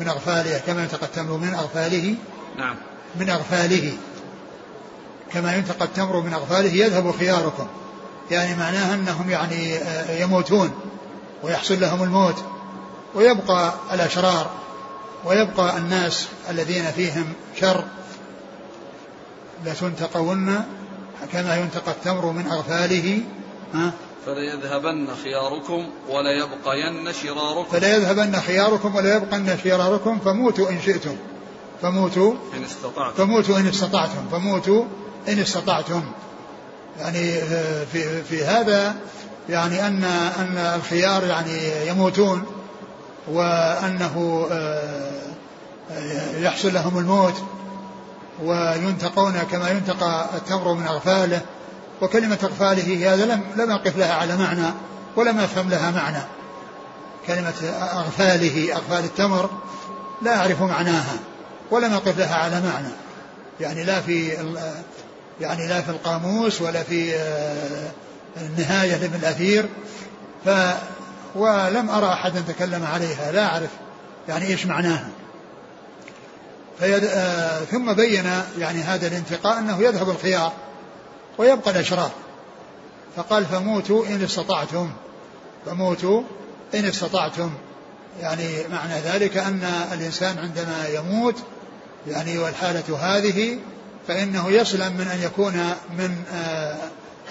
من 0.00 0.08
اغفالها 0.08 0.58
كما 0.58 0.82
ينتقى 0.82 1.06
التمر 1.06 1.36
من 1.36 1.54
أغفاله. 1.54 2.14
نعم. 2.58 2.76
من 3.16 3.30
أغفاله. 3.30 3.92
كما 5.32 5.56
ينتقى 5.56 5.84
التمر 5.84 6.20
من 6.20 6.32
أغفاله 6.32 6.72
يذهب 6.72 7.12
خياركم. 7.18 7.66
يعني 8.30 8.56
معناها 8.56 8.94
أنهم 8.94 9.30
يعني 9.30 9.76
آه، 9.76 10.22
يموتون 10.22 10.70
ويحصل 11.42 11.80
لهم 11.80 12.02
الموت. 12.02 12.44
ويبقى 13.14 13.74
الأشرار 13.92 14.50
ويبقى 15.24 15.78
الناس 15.78 16.28
الذين 16.50 16.84
فيهم 16.84 17.32
شر. 17.60 17.84
لتنتقون 19.64 20.64
كما 21.32 21.56
ينتقى 21.56 21.90
التمر 21.90 22.26
من 22.26 22.46
أغفاله 22.46 23.20
ها؟ 23.74 23.92
فليذهبن 24.28 25.08
خياركم 25.24 25.86
وليبقين 26.08 27.12
شراركم. 27.12 27.70
فليذهبن 27.72 28.40
خياركم 28.40 28.96
وليبقن 28.96 29.58
شراركم. 29.64 30.18
فموتوا 30.18 30.70
إن 30.70 30.80
شئتم. 30.80 31.16
فموتوا 31.82 32.34
إن 32.56 32.64
استطعتم. 32.64 33.14
فموتوا 33.16 33.58
إن 33.58 33.66
استطعتم. 33.66 34.28
فموتوا 34.32 34.84
إن 35.28 35.38
استطعتم. 35.38 36.02
يعني 36.98 37.38
آه، 37.38 37.84
في 37.84 38.22
في 38.22 38.44
هذا 38.44 38.94
يعني 39.48 39.86
أن 39.86 40.04
أن 40.38 40.56
الخيار 40.56 41.24
يعني 41.24 41.88
يموتون 41.88 42.46
وأنه 43.28 44.46
آه، 44.50 45.10
يحصل 46.38 46.74
لهم 46.74 46.98
الموت 46.98 47.34
وينتقون 48.44 49.38
كما 49.52 49.70
ينتقى 49.70 50.26
التمر 50.36 50.74
من 50.74 50.86
أغفاله. 50.86 51.40
وكلمة 52.00 52.38
أغفاله 52.42 53.14
هذا 53.14 53.26
لم 53.26 53.42
لم 53.56 53.70
أقف 53.70 53.96
لها 53.96 54.12
على 54.14 54.36
معنى 54.36 54.72
ولم 55.16 55.38
أفهم 55.38 55.70
لها 55.70 55.90
معنى. 55.90 56.22
كلمة 57.26 57.54
أغفاله 57.92 58.74
أغفال 58.74 59.04
التمر 59.04 59.50
لا 60.22 60.36
أعرف 60.36 60.62
معناها 60.62 61.16
ولم 61.70 61.92
أقف 61.94 62.18
لها 62.18 62.34
على 62.34 62.60
معنى. 62.60 62.88
يعني 63.60 63.84
لا 63.84 64.00
في 64.00 64.28
يعني 65.40 65.68
لا 65.68 65.80
في 65.80 65.88
القاموس 65.88 66.62
ولا 66.62 66.82
في 66.82 67.14
آه، 67.14 67.90
النهاية 68.36 68.96
لابن 68.96 69.14
الأثير. 69.14 69.68
ف 70.44 70.48
ولم 71.34 71.90
أرى 71.90 72.12
أحدا 72.12 72.40
تكلم 72.48 72.84
عليها 72.84 73.32
لا 73.32 73.44
أعرف 73.46 73.70
يعني 74.28 74.46
إيش 74.46 74.66
معناها. 74.66 75.08
آه 76.82 77.60
ثم 77.64 77.92
بين 77.92 78.30
يعني 78.58 78.82
هذا 78.82 79.06
الانتقاء 79.06 79.58
أنه 79.58 79.82
يذهب 79.82 80.10
الخيار. 80.10 80.52
ويبقى 81.38 81.70
الأشرار. 81.70 82.10
فقال 83.16 83.46
فموتوا 83.46 84.06
إن 84.06 84.22
استطعتم. 84.22 84.90
فموتوا 85.66 86.22
إن 86.74 86.84
استطعتم. 86.84 87.50
يعني 88.20 88.68
معنى 88.72 89.00
ذلك 89.00 89.36
أن 89.36 89.62
الإنسان 89.92 90.38
عندما 90.38 90.88
يموت 90.88 91.36
يعني 92.06 92.38
والحالة 92.38 92.98
هذه 93.00 93.58
فإنه 94.08 94.50
يسلم 94.50 94.92
من 94.92 95.08
أن 95.08 95.22
يكون 95.22 95.54
من 95.98 96.16
آه 96.34 96.76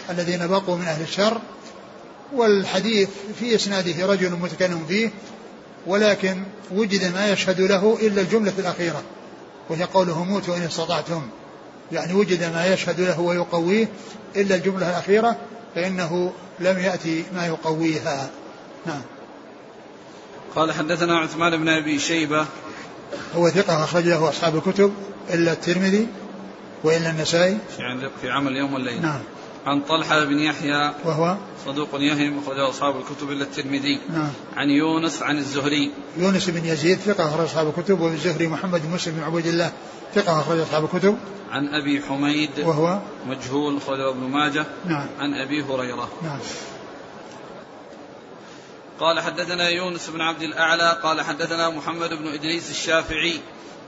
الذين 0.09 0.47
بقوا 0.47 0.75
من 0.75 0.85
أهل 0.85 1.01
الشر. 1.01 1.41
والحديث 2.33 3.09
في 3.39 3.55
إسناده 3.55 4.05
رجل 4.05 4.31
متكلم 4.31 4.85
فيه 4.87 5.09
ولكن 5.87 6.43
وجد 6.71 7.13
ما 7.13 7.31
يشهد 7.31 7.61
له 7.61 7.97
إلا 8.01 8.21
الجملة 8.21 8.53
الأخيرة 8.59 9.01
وهي 9.69 9.83
قوله 9.83 10.23
موتوا 10.23 10.55
إن 10.57 10.61
استطعتم. 10.61 11.21
يعني 11.91 12.13
وجد 12.13 12.43
ما 12.43 12.65
يشهد 12.65 13.01
له 13.01 13.19
ويقويه 13.19 13.87
إلا 14.35 14.55
الجملة 14.55 14.89
الأخيرة 14.89 15.37
فإنه 15.75 16.33
لم 16.59 16.79
يأتي 16.79 17.23
ما 17.35 17.47
يقويها. 17.47 18.29
نعم. 18.85 19.01
قال 20.55 20.73
حدثنا 20.73 21.19
عثمان 21.19 21.57
بن 21.57 21.69
أبي 21.69 21.99
شيبة. 21.99 22.45
هو 23.35 23.49
ثقة 23.49 23.83
أخرج 23.83 24.03
له 24.07 24.29
أصحاب 24.29 24.55
الكتب 24.55 24.93
إلا 25.33 25.51
الترمذي 25.51 26.07
وإلا 26.83 27.09
النسائي. 27.09 27.57
في 28.21 28.29
عمل 28.29 28.51
اليوم 28.51 28.73
والليل. 28.73 29.01
نعم. 29.01 29.19
عن 29.67 29.81
طلحة 29.81 30.23
بن 30.23 30.39
يحيى 30.39 30.93
وهو 31.05 31.37
صدوق 31.65 31.89
يهم 31.93 32.39
أخرجه 32.39 32.69
أصحاب 32.69 32.97
الكتب 32.97 33.31
إلا 33.31 33.43
الترمذي. 33.43 33.99
نعم. 34.09 34.31
عن 34.57 34.69
يونس 34.69 35.21
عن 35.21 35.37
الزهري. 35.37 35.91
يونس 36.17 36.49
بن 36.49 36.65
يزيد 36.65 36.97
ثقة 36.97 37.29
أخرج 37.29 37.45
أصحاب 37.45 37.73
الكتب 37.77 37.99
والزهري 37.99 38.47
محمد 38.47 38.81
بن 38.81 38.89
مسلم 38.93 39.13
بن 39.13 39.23
عبيد 39.23 39.45
الله 39.45 39.71
ثقة 40.15 40.39
أخرج 40.39 40.59
أصحاب 40.59 40.83
الكتب. 40.83 41.17
عن 41.51 41.67
أبي 41.67 42.01
حميد 42.01 42.49
وهو 42.59 42.99
مجهول 43.27 43.77
أخرجه 43.77 44.09
ابن 44.09 44.19
ماجه. 44.19 44.65
نعم. 44.85 45.07
عن 45.19 45.33
أبي 45.33 45.63
هريرة. 45.63 46.09
نعم. 46.23 46.39
قال 48.99 49.19
حدثنا 49.19 49.69
يونس 49.69 50.09
بن 50.09 50.21
عبد 50.21 50.41
الأعلى 50.41 50.99
قال 51.03 51.21
حدثنا 51.21 51.69
محمد 51.69 52.09
بن 52.09 52.27
إدريس 52.27 52.71
الشافعي 52.71 53.39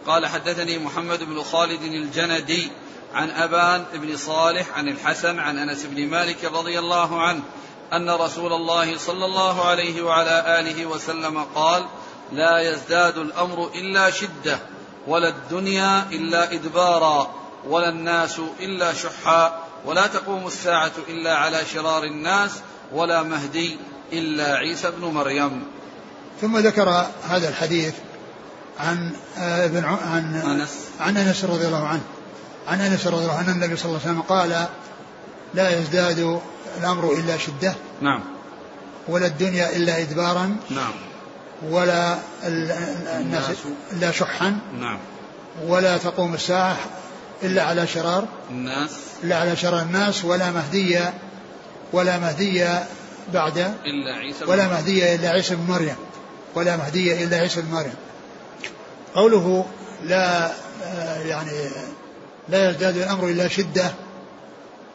قال 0.08 0.26
حدثني 0.26 0.80
محمد 0.80 1.24
بن 1.24 1.44
خالد 1.44 1.82
الجندي 1.82 2.72
عن 3.14 3.30
أبان 3.30 3.86
بن 3.94 4.18
صالح 4.18 4.78
عن 4.78 4.88
الحسن 4.88 5.40
عن 5.40 5.58
أنس 5.58 5.86
بن 5.86 6.08
مالك 6.08 6.46
رضي 6.46 6.80
الله 6.80 7.22
عنه 7.22 7.42
أن 7.94 8.10
رسول 8.10 8.54
الله 8.54 8.98
صلى 8.98 9.26
الله 9.26 9.66
عليه 9.66 10.02
وعلى 10.02 10.60
آله 10.60 10.86
وسلم 10.86 11.44
قال 11.56 11.86
لا 12.32 12.60
يزداد 12.60 13.18
الأمر 13.18 13.70
إلا 13.76 14.12
شدة 14.12 14.60
ولا 15.08 15.30
الدنيا 15.30 16.04
إلا 16.12 16.54
إدبارا 16.54 17.34
ولا 17.68 17.90
الناس 17.90 18.42
إلا 18.60 18.94
شحا 18.94 19.64
ولا 19.86 20.08
تقوم 20.08 20.48
الساعة 20.48 20.92
إلا 21.10 21.36
على 21.36 21.66
شرار 21.74 22.04
الناس 22.04 22.52
ولا 22.94 23.24
مهدي 23.24 23.78
إلا 24.14 24.56
عيسى 24.56 24.92
بن 24.92 25.06
مريم. 25.06 25.64
ثم 26.42 26.58
ذكر 26.58 27.06
هذا 27.30 27.50
الحديث 27.50 27.94
عن 28.80 29.16
آه، 29.38 29.66
ابن 29.66 29.84
عن 29.86 30.36
أنس. 30.36 30.70
عن 31.00 31.18
أنس 31.18 31.46
رضي 31.46 31.68
الله 31.68 31.88
عنه. 31.88 32.02
عن 32.68 32.82
أنس 32.82 33.08
رضي 33.08 33.24
الله 33.24 33.38
عنه 33.38 33.52
النبي 33.52 33.76
صلى 33.76 33.86
الله 33.86 34.02
عليه 34.02 34.12
وسلم 34.12 34.22
قال 34.22 34.68
لا 35.54 35.80
يزداد 35.80 36.40
الأمر 36.78 37.14
إلا 37.14 37.38
شدة 37.38 37.76
نعم. 38.02 38.24
ولا 39.08 39.26
الدنيا 39.26 39.76
إلا 39.76 40.02
إدبارا 40.02 40.58
نعم. 40.70 40.92
ولا 41.70 42.20
الناس 42.44 43.46
إلا 43.92 44.12
شحا 44.12 44.60
نعم. 44.80 44.98
ولا 45.68 45.98
تقوم 45.98 46.34
الساعة 46.34 46.78
إلا 47.44 47.64
على 47.64 47.88
شرار. 47.88 48.26
الناس. 48.50 48.90
إلا 49.24 49.36
على 49.36 49.56
شرار 49.56 49.82
الناس 49.82 50.26
ولا 50.26 50.52
مهدي 50.52 51.00
ولا 51.94 52.18
مهدي 52.18 52.68
بعد 53.34 53.58
إلا 53.86 54.16
عيسى 54.16 54.46
ولا 54.46 54.68
مهدي 54.68 55.16
إلا 55.16 55.30
عيسى 55.30 55.56
بن 55.56 55.72
مريم. 55.72 55.96
ولا 56.56 56.78
مهدي 56.78 57.24
إلا 57.24 57.38
عيسى 57.38 57.62
بن 57.62 57.72
مريم. 57.72 57.96
قوله 59.16 59.66
لا 60.06 60.52
آه، 60.84 61.22
يعني 61.22 61.52
لا 62.50 62.70
يزداد 62.70 62.98
الأمر 62.98 63.28
إلا 63.28 63.48
شدة. 63.48 63.92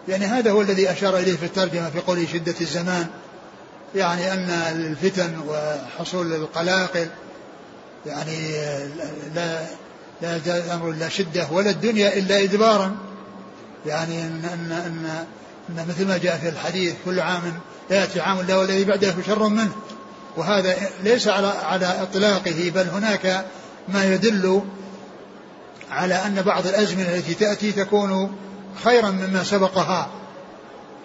يعني 0.09 0.25
هذا 0.25 0.51
هو 0.51 0.61
الذي 0.61 0.91
أشار 0.91 1.19
إليه 1.19 1.37
في 1.37 1.47
الترجمة 1.47 1.91
في 1.91 2.01
قوله 2.01 2.27
شدة 2.33 2.55
الزمان. 2.61 3.07
يعني 3.95 4.33
أن 4.33 4.51
الفتن 4.51 5.39
وحصول 5.49 6.33
القلاقل 6.33 7.09
يعني 8.07 8.37
لا 9.35 9.61
لا 10.23 10.37
يزداد 10.37 10.65
الأمر 10.65 10.91
إلا 10.91 11.09
شدة 11.09 11.49
ولا 11.53 11.71
الدنيا 11.71 12.19
إلا 12.19 12.43
إدبارا. 12.43 12.97
يعني 13.87 14.23
أن, 14.23 14.45
أن, 14.53 14.73
أن, 14.73 15.27
أن 15.69 15.89
مثل 15.89 16.09
ما 16.09 16.19
جاء 16.19 16.39
في 16.39 16.49
الحديث 16.49 16.95
كل 17.05 17.21
عام 17.21 17.43
يأتي 17.91 18.21
عام 18.21 18.41
الله 18.41 18.59
والذي 18.59 18.85
بعده 18.85 19.15
شر 19.27 19.49
منه. 19.49 19.73
وهذا 20.37 20.77
ليس 21.05 21.29
على 21.29 21.47
على 21.47 22.03
إطلاقه 22.03 22.73
بل 22.75 22.87
هناك 22.89 23.45
ما 23.89 24.05
يدل 24.05 24.63
على 25.91 26.15
أن 26.15 26.43
بعض 26.43 26.67
الأزمنة 26.67 27.15
التي 27.15 27.35
تأتي 27.35 27.73
تكون 27.73 28.37
خيرا 28.85 29.11
مما 29.11 29.45
سبقها 29.45 30.09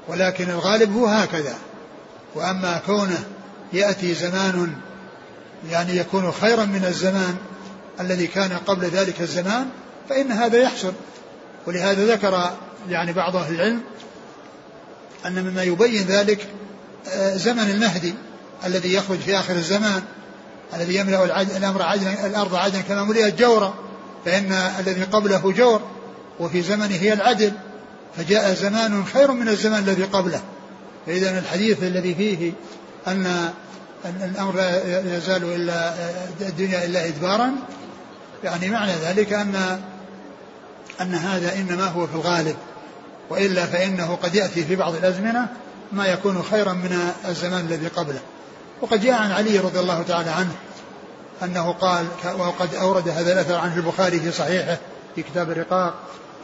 ولكن 0.07 0.49
الغالب 0.49 0.93
هو 0.93 1.05
هكذا. 1.05 1.55
وأما 2.35 2.81
كونه 2.85 3.23
يأتي 3.73 4.13
زمان 4.13 4.75
يعني 5.69 5.97
يكون 5.97 6.31
خيرا 6.31 6.65
من 6.65 6.85
الزمان 6.85 7.35
الذي 7.99 8.27
كان 8.27 8.53
قبل 8.67 8.85
ذلك 8.85 9.21
الزمان 9.21 9.69
فإن 10.09 10.31
هذا 10.31 10.57
يحصل. 10.57 10.93
ولهذا 11.67 12.13
ذكر 12.13 12.51
يعني 12.89 13.13
بعض 13.13 13.35
أهل 13.35 13.55
العلم 13.55 13.81
أن 15.25 15.43
مما 15.43 15.63
يبين 15.63 16.03
ذلك 16.03 16.47
آه، 17.07 17.35
زمن 17.35 17.69
المهدي 17.69 18.13
الذي 18.65 18.93
يخرج 18.93 19.19
في 19.19 19.39
آخر 19.39 19.53
الزمان 19.53 20.03
الذي 20.73 20.95
يملأ 20.95 21.41
الأمر 21.41 21.81
عدلا 21.81 22.25
الأرض 22.25 22.55
عدلا 22.55 22.81
كما 22.81 23.03
ملئت 23.03 23.39
جورا. 23.39 23.73
فإن 24.25 24.51
الذي 24.51 25.03
قبله 25.03 25.51
جور 25.51 25.81
وفي 26.39 26.61
زمنه 26.61 26.95
هي 26.95 27.13
العدل 27.13 27.53
فجاء 28.17 28.53
زمان 28.53 29.05
خير 29.05 29.31
من 29.31 29.47
الزمان 29.47 29.83
الذي 29.83 30.03
قبله. 30.03 30.41
فإذا 31.05 31.39
الحديث 31.39 31.83
الذي 31.83 32.15
فيه 32.15 32.51
أن 33.07 33.49
الأمر 34.05 34.55
لا 34.55 35.17
يزال 35.17 35.43
إلا 35.43 35.93
الدنيا 36.41 36.85
إلا 36.85 37.05
إدبارا 37.05 37.51
يعني 38.43 38.69
معنى 38.69 38.91
ذلك 38.91 39.33
أن 39.33 39.79
أن 41.01 41.15
هذا 41.15 41.55
إنما 41.55 41.85
هو 41.85 42.07
في 42.07 42.15
الغالب. 42.15 42.55
وإلا 43.29 43.65
فإنه 43.65 44.17
قد 44.23 44.35
يأتي 44.35 44.65
في 44.65 44.75
بعض 44.75 44.95
الأزمنة 44.95 45.47
ما 45.91 46.05
يكون 46.05 46.43
خيرا 46.51 46.73
من 46.73 47.11
الزمان 47.27 47.65
الذي 47.65 47.87
قبله. 47.87 48.19
وقد 48.81 49.01
جاء 49.01 49.13
عن 49.13 49.31
علي 49.31 49.59
رضي 49.59 49.79
الله 49.79 50.03
تعالى 50.03 50.29
عنه 50.29 50.51
أنه 51.43 51.71
قال 51.71 52.05
وقد 52.37 52.75
أورد 52.75 53.09
هذا 53.09 53.33
الأثر 53.33 53.55
عنه 53.55 53.75
البخاري 53.75 54.19
في 54.19 54.31
صحيحه 54.31 54.77
في 55.15 55.23
كتاب 55.23 55.51
الرقاق 55.51 55.93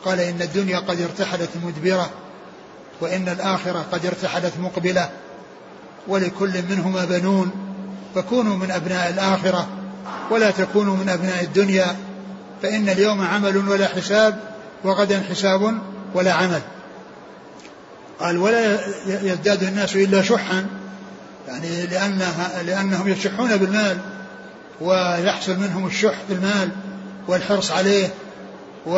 قال 0.06 0.20
إن 0.20 0.42
الدنيا 0.42 0.80
قد 0.80 1.02
ارتحلت 1.02 1.50
مدبرة 1.64 2.10
وإن 3.02 3.30
الآخرة 3.30 3.86
قد 3.92 4.06
ارتحلت 4.06 4.54
مقبلة 4.60 5.10
ولكل 6.08 6.62
منهما 6.70 7.06
بنون 7.06 7.52
فكونوا 8.16 8.56
من 8.58 8.72
أبناء 8.72 9.10
الآخرة 9.10 9.68
ولا 10.32 10.52
تكونوا 10.52 10.96
من 10.96 11.10
أبناء 11.10 11.44
الدنيا 11.44 11.96
فإن 12.62 12.90
اليوم 12.90 13.22
عمل 13.22 13.70
ولا 13.70 13.88
حساب 13.88 14.40
وغدا 14.84 15.24
حساب 15.30 15.78
ولا 16.14 16.34
عمل. 16.34 16.62
قال 18.20 18.38
ولا 18.38 18.80
يزداد 19.08 19.64
الناس 19.64 19.96
إلا 19.96 20.22
شحا 20.22 20.66
يعني 21.48 21.86
لأنها 21.86 22.64
لأنهم 22.64 23.08
يشحون 23.08 23.58
بالمال. 23.58 23.98
ويحصل 24.82 25.60
منهم 25.60 25.88
الشح 25.88 26.16
بالمال 26.30 26.70
والحرص 27.28 27.72
عليه 27.72 28.10
و 28.86 28.98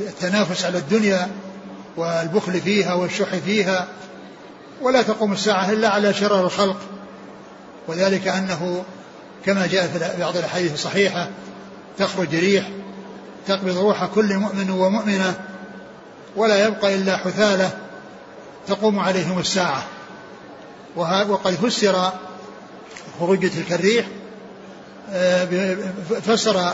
التنافس 0.00 0.64
على 0.64 0.78
الدنيا 0.78 1.28
والبخل 1.96 2.60
فيها 2.60 2.94
والشح 2.94 3.34
فيها. 3.36 3.86
ولا 4.82 5.02
تقوم 5.02 5.32
الساعة 5.32 5.70
إلا 5.70 5.88
على 5.88 6.14
شرار 6.14 6.44
الخلق. 6.44 6.76
وذلك 7.88 8.28
أنه 8.28 8.84
كما 9.46 9.66
جاء 9.66 9.86
في 9.86 10.20
بعض 10.20 10.36
الأحاديث 10.36 10.74
الصحيحة 10.74 11.28
تخرج 11.98 12.34
ريح 12.34 12.68
تقبض 13.46 13.78
روح 13.78 14.04
كل 14.04 14.36
مؤمن 14.36 14.70
ومؤمنة 14.70 15.34
ولا 16.36 16.66
يبقى 16.66 16.94
إلا 16.94 17.16
حثالة 17.16 17.70
تقوم 18.68 19.00
عليهم 19.00 19.38
الساعة. 19.38 19.82
وقد 20.96 21.54
فسر 21.54 22.12
خروج 23.20 23.50
تلك 23.50 23.72
الريح 23.72 24.06
آه، 25.10 25.48
فسر 26.26 26.72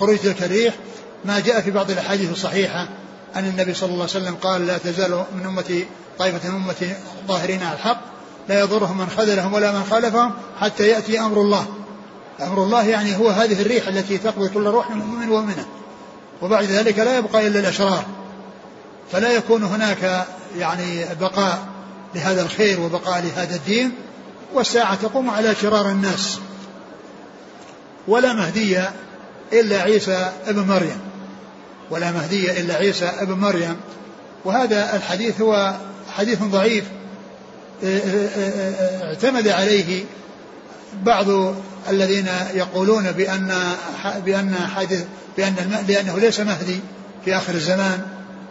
خروج 0.00 0.18
تلك 0.18 0.42
الريح 0.42 0.74
ما 1.24 1.40
جاء 1.40 1.60
في 1.60 1.70
بعض 1.70 1.90
الأحاديث 1.90 2.32
الصحيحة 2.32 2.88
أن 3.36 3.44
النبي 3.44 3.74
صلى 3.74 3.88
الله 3.88 4.06
عليه 4.14 4.24
وسلم 4.24 4.34
قال 4.34 4.66
لا 4.66 4.78
تزال 4.78 5.24
من 5.34 5.46
أمتي 5.46 5.86
طائفة 6.18 6.50
من 6.50 6.54
أمتي 6.54 6.94
ظاهرين 7.28 7.62
على 7.62 7.74
الحق 7.74 8.00
لا 8.48 8.60
يضرهم 8.60 8.98
من 8.98 9.10
خذلهم 9.16 9.54
ولا 9.54 9.72
من 9.72 9.84
خالفهم 9.90 10.32
حتى 10.60 10.88
يأتي 10.88 11.20
أمر 11.20 11.40
الله. 11.40 11.66
أمر 12.42 12.64
الله 12.64 12.84
يعني 12.84 13.16
هو 13.16 13.28
هذه 13.28 13.62
الريح 13.62 13.88
التي 13.88 14.18
تقضي 14.18 14.48
كل 14.48 14.66
روح 14.66 14.90
من 14.90 14.96
مؤمن 14.96 15.28
ومؤمنة. 15.28 15.66
وبعد 16.42 16.64
ذلك 16.64 16.98
لا 16.98 17.18
يبقى 17.18 17.46
إلا 17.46 17.60
الأشرار. 17.60 18.04
فلا 19.12 19.32
يكون 19.32 19.62
هناك 19.62 20.26
يعني 20.58 21.04
بقاء 21.20 21.71
لهذا 22.14 22.42
الخير 22.42 22.80
وبقاء 22.80 23.22
لهذا 23.22 23.54
الدين 23.54 23.92
والساعة 24.54 24.94
تقوم 24.94 25.30
على 25.30 25.54
شرار 25.62 25.90
الناس. 25.90 26.38
ولا 28.08 28.32
مهدي 28.32 28.78
إلا 29.52 29.82
عيسى 29.82 30.32
ابن 30.46 30.60
مريم. 30.60 31.00
ولا 31.90 32.10
مهدي 32.10 32.60
إلا 32.60 32.74
عيسى 32.74 33.04
ابن 33.04 33.32
مريم. 33.32 33.76
وهذا 34.44 34.96
الحديث 34.96 35.40
هو 35.40 35.74
حديث 36.16 36.42
ضعيف 36.42 36.84
اعتمد 39.02 39.48
عليه 39.48 40.04
بعض 41.02 41.54
الذين 41.88 42.28
يقولون 42.54 43.12
بأن 43.12 43.74
بأن 44.24 44.54
حديث 44.76 45.02
بأن 45.36 45.84
لأنه 45.88 46.18
ليس 46.18 46.40
مهدي 46.40 46.80
في 47.24 47.36
آخر 47.36 47.54
الزمان 47.54 48.02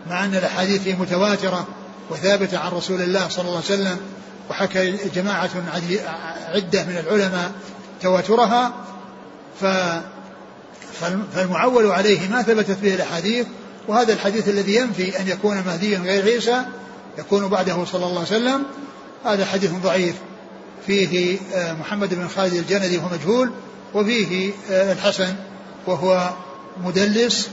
مع 0.09 0.25
أن 0.25 0.35
الأحاديث 0.35 0.87
متواترة. 0.87 1.67
وثابتة 2.11 2.57
عن 2.57 2.71
رسول 2.71 3.01
الله 3.01 3.27
صلى 3.29 3.41
الله 3.41 3.55
عليه 3.55 3.65
وسلم 3.65 3.97
وحكى 4.49 4.91
جماعة 4.91 5.49
عدة 6.53 6.83
من 6.83 6.97
العلماء 6.97 7.51
تواترها 8.01 8.73
ف 9.61 9.65
فالمعول 11.33 11.91
عليه 11.91 12.29
ما 12.29 12.41
ثبتت 12.41 12.77
به 12.81 12.95
الأحاديث 12.95 13.47
وهذا 13.87 14.13
الحديث 14.13 14.49
الذي 14.49 14.75
ينفي 14.75 15.19
أن 15.19 15.27
يكون 15.27 15.55
مهديا 15.55 15.99
غير 15.99 16.23
عيسى 16.23 16.61
يكون 17.17 17.47
بعده 17.47 17.85
صلى 17.85 18.05
الله 18.05 18.19
عليه 18.19 18.37
وسلم. 18.37 18.63
هذا 19.25 19.45
حديث 19.45 19.71
ضعيف. 19.71 20.15
فيه 20.87 21.39
آه، 21.53 21.73
محمد 21.73 22.13
بن 22.13 22.27
خالد 22.27 22.53
الجندي 22.53 22.97
وهو 22.97 23.09
مجهول 23.09 23.51
وفيه 23.93 24.51
آه، 24.71 24.91
الحسن 24.91 25.35
وهو 25.87 26.29
مدلس 26.83 27.49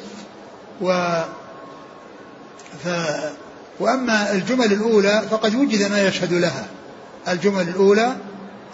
و 0.80 1.22
ف 2.84 2.88
وأما 3.80 4.32
الجمل 4.32 4.72
الأولى 4.72 5.22
فقد 5.30 5.54
وجد 5.54 5.90
ما 5.90 6.02
يشهد 6.02 6.32
لها. 6.32 6.66
الجمل 7.28 7.68
الأولى 7.68 8.16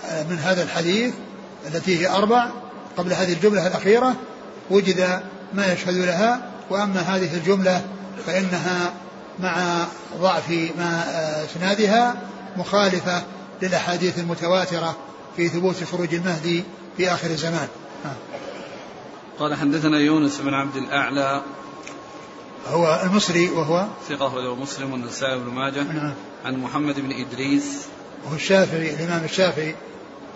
آه، 0.04 0.22
من 0.22 0.38
هذا 0.38 0.62
الحديث 0.62 1.14
التي 1.66 2.00
هي 2.00 2.08
أربع 2.08 2.48
قبل 2.96 3.12
هذه 3.12 3.32
الجملة 3.32 3.66
الأخيرة 3.66 4.14
وجد 4.70 5.20
ما 5.54 5.72
يشهد 5.72 5.94
لها. 5.94 6.50
وأما 6.70 7.00
هذه 7.00 7.34
الجملة 7.34 7.82
فإنها 8.26 8.92
مع 9.38 9.84
ضعف 10.20 10.50
ما 10.50 11.04
آه، 11.08 11.44
إسنادها 11.44 12.14
مخالفة 12.56 13.22
للأحاديث 13.62 14.18
المتواترة 14.18 14.96
في 15.36 15.48
ثبوت 15.48 15.84
خروج 15.84 16.14
المهدي 16.14 16.64
في 16.96 17.12
آخر 17.12 17.30
الزمان. 17.30 17.68
قال 19.38 19.54
حدثنا 19.54 19.98
يونس 19.98 20.40
بن 20.40 20.54
عبد 20.54 20.76
الأعلى 20.76 21.42
هو 22.68 23.00
المصري 23.04 23.50
وهو 23.50 23.86
ثقة 24.08 24.40
له 24.40 24.54
مسلم 24.54 24.92
والنسائي 24.92 25.38
بن 25.38 25.50
ماجه. 25.50 25.82
نعم. 25.82 26.14
عن 26.44 26.56
محمد 26.56 27.00
بن 27.00 27.12
إدريس. 27.12 27.86
وهو 28.24 28.34
الشافعي 28.34 28.94
الإمام 28.94 29.24
الشافعي 29.24 29.74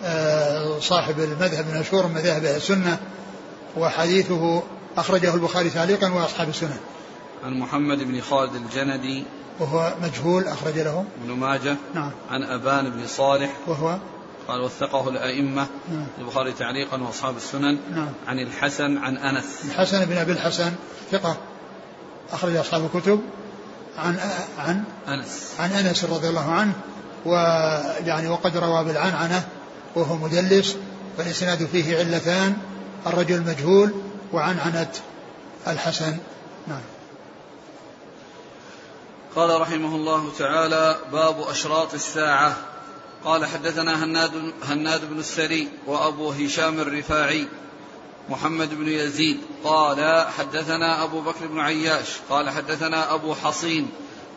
آه، 0.03 0.79
صاحب 0.79 1.19
المذهب 1.19 1.65
المشهور 1.75 2.07
من 2.07 2.13
مذاهب 2.13 2.45
السنة 2.45 2.99
وحديثه 3.77 4.63
أخرجه 4.97 5.33
البخاري 5.33 5.69
تعليقا 5.69 6.09
وأصحاب 6.09 6.49
السنن 6.49 6.77
عن 7.43 7.59
محمد 7.59 8.03
بن 8.03 8.21
خالد 8.21 8.55
الجندي. 8.55 9.23
وهو 9.59 9.93
مجهول 10.03 10.47
أخرج 10.47 10.79
له. 10.79 11.05
ابن 11.23 11.33
ماجه. 11.33 11.75
نعم. 11.93 12.11
عن 12.29 12.43
أبان 12.43 12.89
بن 12.89 13.07
صالح. 13.07 13.51
وهو 13.67 13.97
قال 14.47 14.61
وثقه 14.61 15.09
الأئمة. 15.09 15.67
نعم. 15.91 16.07
البخاري 16.19 16.53
تعليقا 16.53 17.01
وأصحاب 17.01 17.37
السنن. 17.37 17.77
نعم. 17.91 18.09
عن 18.27 18.39
الحسن 18.39 18.97
عن 18.97 19.17
أنس. 19.17 19.65
الحسن 19.65 20.05
بن 20.05 20.17
أبي 20.17 20.31
الحسن 20.31 20.71
ثقة. 21.11 21.37
أخرج 22.31 22.55
أصحاب 22.55 22.89
الكتب 22.95 23.21
عن 23.97 24.19
عن 24.57 24.83
أنس. 25.07 25.51
عن 25.59 25.71
أنس 25.71 26.03
رضي 26.03 26.29
الله 26.29 26.51
عنه 26.51 26.73
ويعني 27.25 28.27
وقد 28.27 28.57
روى 28.57 28.83
بالعنعنة 28.83 29.47
وهو 29.95 30.15
مدلس 30.15 30.77
فالإسناد 31.17 31.65
فيه 31.65 31.97
علتان 31.97 32.57
الرجل 33.07 33.35
المجهول 33.35 33.93
وعنعنة 34.33 34.91
الحسن. 35.67 36.17
نعم. 36.67 36.81
قال 39.35 39.61
رحمه 39.61 39.95
الله 39.95 40.31
تعالى 40.39 40.97
باب 41.11 41.41
أشراط 41.41 41.93
الساعة. 41.93 42.57
قال 43.25 43.45
حدثنا 43.45 44.03
هناد, 44.03 44.31
هناد 44.63 45.09
بن 45.09 45.19
السري 45.19 45.67
وأبو 45.87 46.31
هشام 46.31 46.79
الرفاعي 46.79 47.47
محمد 48.29 48.73
بن 48.73 48.87
يزيد 48.87 49.39
قال 49.63 50.27
حدثنا 50.37 51.03
أبو 51.03 51.21
بكر 51.21 51.47
بن 51.47 51.59
عياش 51.59 52.07
قال 52.29 52.49
حدثنا 52.49 53.13
أبو 53.13 53.35
حصين 53.35 53.89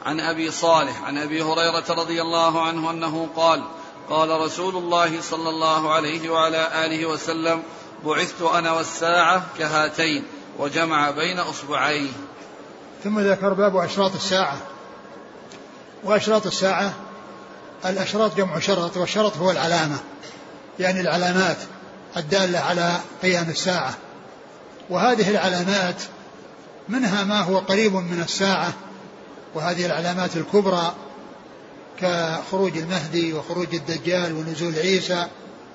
عن 0.05 0.21
أبي 0.21 0.51
صالح 0.51 1.03
عن 1.03 1.19
أبي 1.19 1.43
هريرة 1.43 1.85
رضي 1.91 2.23
الله 2.23 2.63
عنه 2.63 2.91
أنه 2.91 3.29
قال 3.37 3.63
قال 4.11 4.41
رسول 4.41 4.77
الله 4.77 5.21
صلى 5.21 5.49
الله 5.49 5.93
عليه 5.93 6.31
وعلى 6.31 6.87
آله 6.87 7.07
وسلم 7.07 7.63
بعثت 8.07 8.43
أنا 8.43 8.73
والساعة 8.73 9.47
كهاتين 9.59 10.25
وجمع 10.59 11.11
بين 11.11 11.39
أصبعيه. 11.39 12.11
ثم 13.05 13.21
ذكر 13.21 13.53
باب 13.53 13.77
أشراط 13.77 14.15
الساعة. 14.15 14.59
وأشراط 16.05 16.47
الساعة 16.47 16.95
الأشراط 17.85 18.37
جمع 18.37 18.59
شرط 18.59 18.97
والشرط 18.97 19.37
هو 19.37 19.51
العلامة. 19.51 19.99
يعني 20.79 21.01
العلامات. 21.01 21.59
الدالة 22.17 22.59
على 22.59 23.01
قيام 23.23 23.51
الساعة. 23.51 23.95
وهذه 24.91 25.31
العلامات 25.31 26.03
منها 26.89 27.25
ما 27.25 27.41
هو 27.41 27.59
قريب 27.59 27.95
من 27.95 28.23
الساعة 28.25 28.73
وهذه 29.55 29.87
العلامات 29.87 30.37
الكبرى 30.37 30.95
كخروج 32.01 32.79
المهدي 32.79 33.33
وخروج 33.33 33.75
الدجال 33.75 34.33
ونزول 34.33 34.75
عيسى 34.75 35.27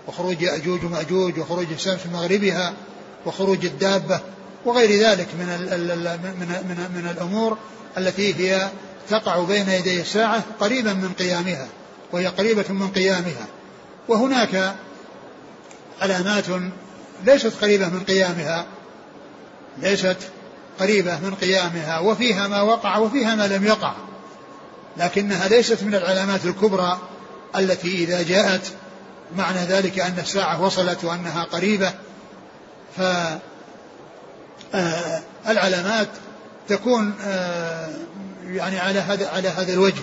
وخروج 0.08 0.42
يأجوج 0.42 0.86
ومأجوج 0.86 1.40
وخروج 1.40 1.68
الشمس 1.72 2.06
من 2.06 2.14
مغربها 2.14 2.74
وخروج 3.26 3.66
الدابة 3.66 4.20
وغير 4.66 5.10
ذلك 5.10 5.28
من 5.40 5.48
من 6.24 6.38
من, 6.70 7.02
من 7.02 7.10
الأمور 7.10 7.58
التي 7.98 8.34
هي 8.34 8.70
تقع 9.10 9.44
بين 9.44 9.70
يدي 9.70 10.02
الساعة 10.02 10.44
قريبا 10.60 10.94
من 10.94 11.14
قيامها 11.20 11.68
وهي 12.12 12.28
قريبة 12.28 12.66
من 12.70 12.88
قيامها. 12.88 13.48
وهناك 14.08 14.76
علامات 16.02 16.46
ليست 17.26 17.54
قريبة 17.62 17.90
من 17.90 18.04
قيامها. 18.04 18.66
ليست 19.78 20.18
قريبة 20.80 21.20
من 21.20 21.36
قيامها. 21.36 22.00
وفيها 22.00 22.48
ما 22.48 22.62
وقع 22.62 22.98
وفيها 22.98 23.36
ما 23.36 23.48
لم 23.48 23.66
يقع. 23.66 23.94
لكنها 24.98 25.48
ليست 25.48 25.84
من 25.84 25.96
العلامات 25.96 26.46
الكبرى 26.46 27.00
التي 27.56 28.04
إذا 28.04 28.24
جاءت 28.24 28.74
معنى 29.36 29.60
ذلك 29.60 30.00
أن 30.00 30.20
الساعة 30.20 30.62
وصلت 30.62 31.04
وأنها 31.04 31.44
قريبة. 31.44 31.94
فالعلامات 32.98 33.42
آه، 36.08 36.28
تكون 36.68 37.14
آه، 37.26 37.90
يعني 38.46 38.80
على 38.80 39.00
هذا 39.00 39.30
على 39.30 39.50
هذا 39.50 39.74
الوجه 39.74 40.02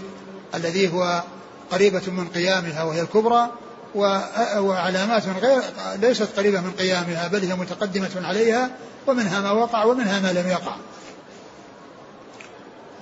الذي 0.54 0.92
هو 0.92 1.22
قريبة 1.70 2.02
من 2.07 2.28
قيامها 2.28 2.83
وهي 2.83 3.00
الكبرى. 3.00 3.50
وعلامات 3.94 5.22
غير 5.42 5.62
ليست 5.96 6.28
قريبة 6.37 6.61
من 6.61 6.70
قيامها 6.70 7.28
بل 7.28 7.44
هي 7.44 7.54
متقدمة 7.54 8.11
عليها 8.14 8.70
ومنها 9.07 9.40
ما 9.40 9.50
وقع 9.50 9.85
ومنها 9.85 10.20
ما 10.20 10.33
لم 10.33 10.48
يقع. 10.48 10.76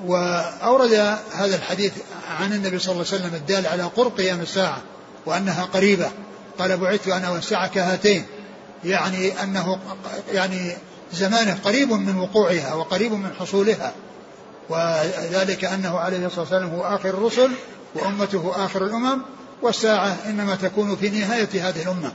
وأورد 0.07 0.93
هذا 1.33 1.57
الحديث 1.57 1.93
عن 2.41 2.53
النبي 2.53 2.79
صلى 2.79 2.93
الله 2.93 3.07
عليه 3.13 3.23
وسلم 3.23 3.35
الدال 3.35 3.67
على 3.67 3.83
قرب 3.83 4.17
قيام 4.17 4.41
الساعة 4.41 4.83
وأنها 5.27 5.65
قريبة. 5.65 6.11
قال 6.59 6.77
بعثت 6.77 7.09
أنا 7.09 7.31
والساعة 7.31 7.69
كهاتين 7.69 8.27
يعني 8.85 9.43
أنه 9.43 9.79
يعني 10.33 10.77
زمانه 11.13 11.59
قريب 11.65 11.93
من 11.93 12.19
وقوعها 12.19 12.75
وقريب 12.75 13.13
من 13.13 13.31
حصولها. 13.41 13.93
وذلك 14.69 15.65
أنه 15.65 15.99
عليه 15.99 16.27
الصلاة 16.27 16.41
والسلام 16.41 16.71
هو 16.71 16.83
آخر 16.83 17.09
الرسل 17.09 17.51
وأمته 17.95 18.53
آخر 18.57 18.85
الأمم 18.85 19.23
والساعة 19.63 20.17
إنما 20.27 20.55
تكون 20.55 20.97
في 20.97 21.09
نهاية 21.09 21.69
هذه 21.69 21.83
الأمة 21.83 22.13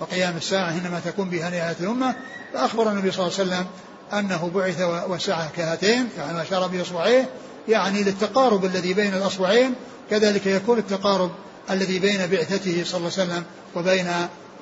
وقيام 0.00 0.36
الساعة 0.36 0.70
إنما 0.70 1.00
تكون 1.04 1.30
بها 1.30 1.50
نهاية 1.50 1.76
الأمة. 1.80 2.14
فأخبر 2.52 2.90
النبي 2.90 3.10
صلى 3.10 3.26
الله 3.26 3.38
عليه 3.38 3.50
وسلم 3.50 3.66
أنه 4.12 4.50
بعث 4.54 4.80
والساعة 5.08 5.50
كهاتين 5.56 6.08
يعني 6.18 6.42
أشار 6.42 6.66
بإصبعيه 6.66 7.28
يعني 7.68 8.02
للتقارب 8.02 8.64
الذي 8.64 8.94
بين 8.94 9.14
الأصبعين. 9.14 9.74
كذلك 10.10 10.46
يكون 10.46 10.78
التقارب 10.78 11.30
الذي 11.70 11.98
بين 11.98 12.26
بعثته 12.26 12.84
صلى 12.84 12.98
الله 12.98 13.12
عليه 13.18 13.30
وسلم 13.30 13.44
وبين 13.74 14.08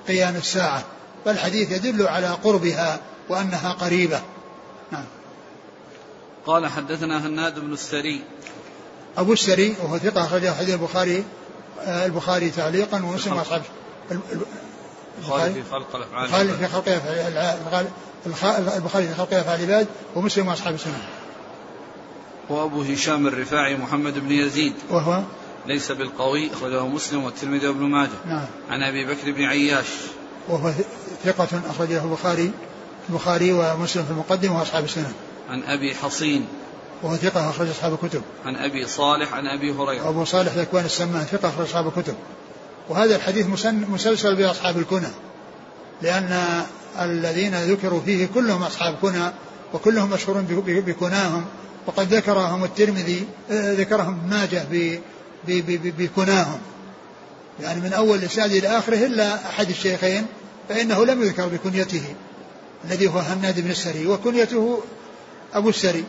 قيام 0.08 0.36
الساعة. 0.36 0.84
فالحديث 1.24 1.72
يدل 1.72 2.08
على 2.08 2.26
قربها 2.26 3.00
وأنها 3.28 3.72
قريبة. 3.72 4.20
نعم. 4.92 5.04
قال 6.46 6.66
حدثنا 6.66 7.26
هناد 7.26 7.58
بن 7.58 7.72
السري. 7.72 8.24
أبو 9.16 9.32
السري 9.32 9.74
وهو 9.82 9.98
ثقة 9.98 10.24
أخرجه 10.24 10.54
حديث 10.54 10.74
البخاري. 10.74 11.24
البخاري 11.86 12.50
تعليقا 12.50 13.04
ومسلم 13.04 13.36
وأصحاب 13.36 13.62
البخاري 15.18 15.54
في 15.54 15.62
خلق 15.70 15.96
الأفعال 15.96 16.50
البخاري 16.50 16.58
في 16.58 16.68
خلق 16.68 16.88
أفعال 18.26 18.68
البخاري 18.76 19.08
في 19.08 19.14
خلق 19.14 19.34
أفعال 19.34 19.60
العباد 19.60 19.86
ومسلم 20.16 20.48
وأصحاب 20.48 20.74
السنن 20.74 21.02
وأبو 22.48 22.82
هشام 22.82 23.26
الرفاعي 23.26 23.76
محمد 23.76 24.18
بن 24.18 24.32
يزيد. 24.32 24.74
وهو؟ 24.90 25.22
ليس 25.66 25.92
بالقوي 25.92 26.52
أخرجه 26.52 26.86
مسلم 26.86 27.24
والترمذي 27.24 27.68
وابن 27.68 27.84
ماجه. 27.84 28.10
نعم. 28.26 28.46
عن 28.70 28.82
أبي 28.82 29.04
بكر 29.04 29.32
بن 29.32 29.44
عياش. 29.44 29.86
وهو 30.48 30.72
ثقة 31.24 31.48
أخرجه 31.70 32.04
البخاري 32.04 32.50
البخاري 33.08 33.52
ومسلم 33.52 34.04
في 34.04 34.10
المقدمة 34.10 34.58
وأصحاب 34.58 34.84
السنن 34.84 35.12
عن 35.50 35.62
أبي 35.62 35.94
حصين. 35.94 36.46
وهو 37.02 37.16
ثقة 37.16 37.50
أخرج 37.50 37.68
أصحاب 37.68 37.92
الكتب. 37.92 38.22
عن 38.44 38.56
أبي 38.56 38.86
صالح 38.86 39.34
عن 39.34 39.46
أبي 39.46 39.72
هريرة. 39.72 40.08
أبو 40.08 40.24
صالح 40.24 40.52
ذكوان 40.52 40.84
السمان 40.84 41.24
ثقة 41.24 41.48
أخرج 41.48 41.66
أصحاب 41.66 41.86
الكتب. 41.86 42.14
وهذا 42.88 43.16
الحديث 43.16 43.46
مسلسل 43.88 44.36
بأصحاب 44.36 44.78
الكنى 44.78 45.08
لأن 46.02 46.62
الذين 47.00 47.54
ذكروا 47.54 48.00
فيه 48.00 48.28
كلهم 48.34 48.62
أصحاب 48.62 48.94
كنى 49.02 49.30
وكلهم 49.74 50.10
مشهورون 50.10 50.44
بكناهم. 50.66 51.44
وقد 51.86 52.14
ذكرهم 52.14 52.64
الترمذي 52.64 53.26
آه، 53.50 53.72
ذكرهم 53.72 54.18
ماجه 54.30 54.66
بكناهم. 55.98 56.58
يعني 57.60 57.80
من 57.80 57.92
أول 57.92 58.18
الإسناد 58.18 58.52
إلى 58.52 58.68
آخره 58.68 59.06
إلا 59.06 59.34
أحد 59.34 59.68
الشيخين 59.68 60.26
فإنه 60.68 61.04
لم 61.04 61.22
يذكر 61.22 61.48
بكنيته 61.48 62.02
الذي 62.84 63.08
هو 63.08 63.18
هناد 63.18 63.60
بن 63.60 63.70
السري. 63.70 64.06
وكنيته 64.06 64.80
أبو 65.54 65.68
السري. 65.68 66.04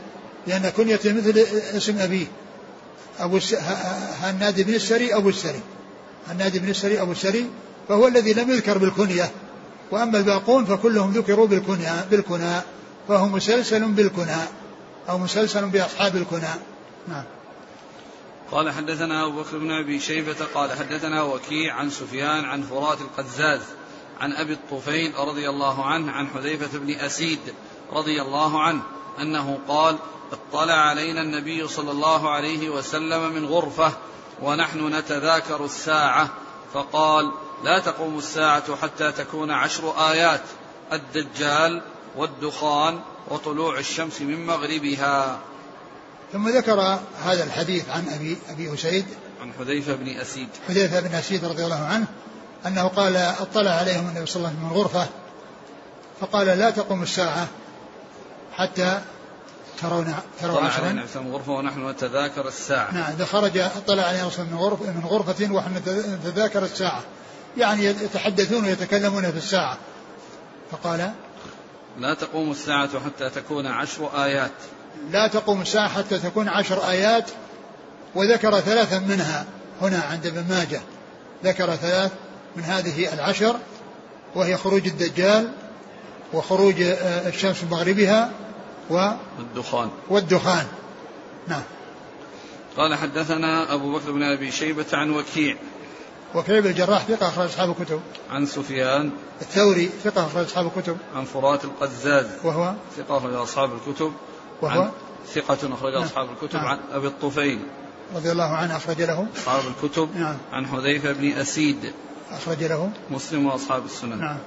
لأن 0.47 0.69
كنيته 0.69 1.13
مثل 1.13 1.37
اسم 1.77 1.99
أبيه. 1.99 2.27
أبو 3.19 3.39
هناد 4.21 4.61
بن 4.61 4.73
السري 4.73 5.15
أبو 5.15 5.29
السري. 5.29 5.61
هناد 6.27 6.57
بن 6.57 6.69
السري 6.69 7.01
أبو 7.01 7.11
السري. 7.11 7.49
فهو 7.89 8.07
الذي 8.07 8.33
لم 8.33 8.49
يذكر 8.49 8.77
بالكنية. 8.77 9.31
وأما 9.91 10.17
الباقون 10.17 10.65
فكلهم 10.65 11.11
ذكروا 11.11 11.47
بالكنية 11.47 12.05
بالكنى. 12.11 12.61
فهو 13.07 13.27
مسلسل 13.27 13.85
بالكنى. 13.85 14.41
أو 15.09 15.17
مسلسل 15.17 15.69
بأصحاب 15.69 16.15
الكنى. 16.15 16.53
نعم. 17.07 17.23
قال 18.51 18.71
حدثنا 18.71 19.25
أبو 19.25 19.41
بكر 19.41 19.57
بن 19.57 19.71
أبي 19.71 19.99
شيبة 19.99 20.45
قال 20.53 20.71
حدثنا 20.71 21.23
وكيع 21.23 21.75
عن 21.75 21.89
سفيان 21.89 22.45
عن 22.45 22.63
فرات 22.63 22.97
القزاز 23.01 23.61
عن 24.19 24.33
أبي 24.33 24.53
الطفيل 24.53 25.13
رضي 25.15 25.49
الله 25.49 25.85
عنه 25.85 26.11
عن 26.11 26.27
حذيفة 26.27 26.79
بن 26.79 26.93
أسيد 26.93 27.39
رضي 27.91 28.21
الله 28.21 28.61
عنه 28.61 28.81
أنه 29.19 29.59
قال 29.67 29.97
اطلع 30.31 30.73
علينا 30.73 31.21
النبي 31.21 31.67
صلى 31.67 31.91
الله 31.91 32.29
عليه 32.29 32.69
وسلم 32.69 33.33
من 33.33 33.45
غرفة 33.45 33.91
ونحن 34.41 34.95
نتذاكر 34.95 35.65
الساعة. 35.65 36.29
فقال 36.73 37.31
لا 37.63 37.79
تقوم 37.79 38.17
الساعة 38.17 38.75
حتى 38.75 39.11
تكون 39.11 39.51
عشر 39.51 40.11
آيات 40.11 40.41
الدجال 40.93 41.81
والدخان 42.17 42.99
وطلوع 43.29 43.79
الشمس 43.79 44.21
من 44.21 44.45
مغربها. 44.45 45.39
ثم 46.33 46.49
ذكر 46.49 46.99
هذا 47.23 47.43
الحديث 47.43 47.89
عن 47.89 48.09
أبي 48.09 48.37
أبي 48.49 48.73
أسيد 48.73 49.05
عن 49.41 49.53
حذيفة 49.59 49.95
بن 49.95 50.07
أسيد. 50.07 50.49
حذيفة 50.67 50.99
بن 50.99 51.15
أسيد 51.15 51.45
رضي 51.45 51.63
الله 51.65 51.83
عنه 51.85 52.07
أنه 52.65 52.87
قال 52.87 53.17
اطلع 53.17 53.71
عليهم 53.71 54.07
النبي 54.07 54.25
صلى 54.25 54.35
الله 54.35 54.49
عليه 54.49 54.57
وسلم 54.57 54.69
من 54.69 54.77
غرفة 54.77 55.07
فقال 56.21 56.47
لا 56.47 56.69
تقوم 56.69 57.03
الساعة. 57.03 57.47
حتى 58.53 59.01
ترون 59.81 60.15
ترون 60.41 60.65
عشرا 60.65 60.91
من 61.21 61.31
غرفة 61.31 61.51
ونحن 61.51 61.89
نتذاكر 61.89 62.47
الساعة. 62.47 62.93
نعم 62.93 63.11
إذا 63.11 63.25
خرج 63.25 63.57
اطلع 63.57 64.03
عليه 64.03 64.21
الرسول 64.21 64.45
من 64.45 64.57
غرفة 64.57 64.91
من 64.91 65.05
غرفة 65.05 65.53
ونحن 65.53 65.75
نتذاكر 66.25 66.63
الساعة. 66.63 67.01
يعني 67.57 67.85
يتحدثون 67.85 68.65
ويتكلمون 68.65 69.31
في 69.31 69.37
الساعة. 69.37 69.77
فقال 70.71 71.11
لا 71.99 72.13
تقوم 72.13 72.51
الساعة 72.51 72.99
حتى 72.99 73.29
تكون 73.29 73.67
عشر 73.67 74.23
آيات. 74.23 74.51
لا 75.11 75.27
تقوم 75.27 75.61
الساعة 75.61 75.89
حتى 75.89 76.19
تكون 76.19 76.47
عشر 76.47 76.89
آيات 76.89 77.29
وذكر 78.15 78.59
ثلاثا 78.59 78.99
منها 78.99 79.45
هنا 79.81 80.01
عند 80.11 80.25
ابن 80.25 80.45
ماجه. 80.49 80.81
ذكر 81.43 81.75
ثلاث 81.75 82.11
من 82.55 82.63
هذه 82.63 83.13
العشر 83.13 83.55
وهي 84.35 84.57
خروج 84.57 84.87
الدجال 84.87 85.51
وخروج 86.33 86.81
آه، 86.81 87.29
الشمس 87.29 87.63
من 87.63 87.69
مغربها 87.69 88.31
و 88.89 89.11
والدخان. 89.37 89.89
والدخان. 90.09 90.65
نعم. 91.47 91.63
قال 92.77 92.95
حدثنا 92.95 93.73
أبو 93.73 93.93
بكر 93.93 94.11
بن 94.11 94.23
أبي 94.23 94.51
شيبة 94.51 94.85
عن 94.93 95.09
وكيع. 95.09 95.55
وكيع 96.35 96.59
بن 96.59 96.69
الجراح 96.69 97.03
ثقة 97.03 97.27
أخرج 97.27 97.45
أصحاب 97.45 97.69
الكتب. 97.69 97.99
عن 98.31 98.45
سفيان. 98.45 99.11
الثوري 99.41 99.89
ثقة 100.03 100.27
أخرج 100.27 100.45
أصحاب 100.45 100.71
الكتب. 100.77 100.97
عن 101.15 101.25
فرات 101.25 101.65
القزاز. 101.65 102.25
وهو؟ 102.43 102.73
ثقة 102.97 103.17
أخرج 103.17 103.33
أصحاب 103.33 103.71
الكتب. 103.73 104.13
وهو؟ 104.61 104.89
ثقة 105.33 105.73
أخرج 105.73 105.93
نعم. 105.93 106.03
أصحاب 106.03 106.29
الكتب. 106.29 106.55
نعم. 106.55 106.65
عن 106.65 106.79
أبي 106.93 107.07
الطفيل. 107.07 107.59
رضي 108.15 108.31
الله 108.31 108.43
عنه 108.55 108.77
أخرج 108.77 109.01
له. 109.01 109.27
أصحاب 109.37 109.61
الكتب. 109.67 110.09
نعم. 110.15 110.37
عن 110.53 110.67
حذيفة 110.67 111.11
بن 111.11 111.31
أسيد. 111.31 111.93
أخرج 112.31 112.63
له. 112.63 112.91
مسلم 113.11 113.45
وأصحاب 113.45 113.85
السنن. 113.85 114.19
نعم. 114.19 114.37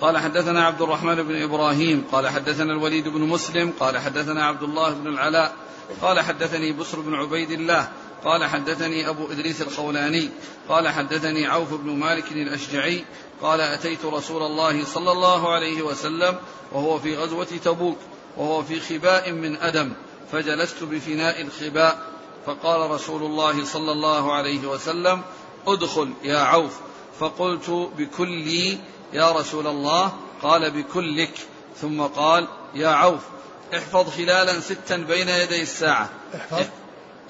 قال 0.00 0.18
حدثنا 0.18 0.66
عبد 0.66 0.82
الرحمن 0.82 1.22
بن 1.22 1.42
إبراهيم 1.42 2.04
قال 2.12 2.28
حدثنا 2.28 2.72
الوليد 2.72 3.08
بن 3.08 3.20
مسلم 3.20 3.72
قال 3.80 3.98
حدثنا 3.98 4.44
عبد 4.44 4.62
الله 4.62 4.94
بن 4.94 5.06
العلاء 5.06 5.56
قال 6.02 6.20
حدثني 6.20 6.72
بسر 6.72 7.00
بن 7.00 7.14
عبيد 7.14 7.50
الله 7.50 7.88
قال 8.24 8.44
حدثني 8.44 9.08
أبو 9.08 9.26
إدريس 9.32 9.62
الخولاني 9.62 10.30
قال 10.68 10.88
حدثني 10.88 11.46
عوف 11.46 11.74
بن 11.74 11.90
مالك 11.90 12.32
الأشجعي 12.32 13.04
قال 13.42 13.60
أتيت 13.60 14.04
رسول 14.04 14.42
الله 14.42 14.84
صلى 14.84 15.12
الله 15.12 15.52
عليه 15.52 15.82
وسلم 15.82 16.36
وهو 16.72 16.98
في 16.98 17.16
غزوة 17.16 17.44
تبوك 17.44 17.98
وهو 18.36 18.62
في 18.62 18.80
خباء 18.80 19.32
من 19.32 19.56
أدم 19.56 19.92
فجلست 20.32 20.84
بفناء 20.84 21.40
الخباء 21.40 21.98
فقال 22.46 22.90
رسول 22.90 23.22
الله 23.22 23.64
صلى 23.64 23.92
الله 23.92 24.32
عليه 24.32 24.66
وسلم 24.66 25.22
ادخل 25.66 26.12
يا 26.24 26.38
عوف. 26.38 26.80
فقلت 27.20 27.70
بكلي 27.98 28.78
يا 29.14 29.32
رسول 29.32 29.66
الله 29.66 30.12
قال 30.42 30.70
بكلك 30.70 31.34
ثم 31.80 32.02
قال 32.02 32.48
يا 32.74 32.88
عوف 32.88 33.22
احفظ 33.74 34.10
خلالا 34.10 34.60
ستا 34.60 34.96
بين 34.96 35.28
يدي 35.28 35.62
الساعة. 35.62 36.08
احفظ. 36.34 36.66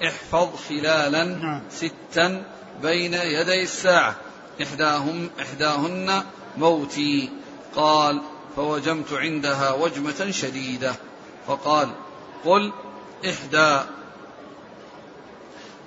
احفظ 0.03 0.49
خلالا 0.69 1.23
نعم. 1.23 1.61
ستا 1.71 2.43
بين 2.81 3.13
يدي 3.13 3.63
الساعة. 3.63 4.15
إحداهم 4.61 5.29
إحداهن 5.41 6.23
موتي. 6.57 7.29
قال 7.75 8.21
فوجمت 8.55 9.13
عندها 9.13 9.73
وجمة 9.73 10.31
شديدة. 10.31 10.95
فقال 11.47 11.89
قل 12.45 12.71
إحدى. 13.25 13.79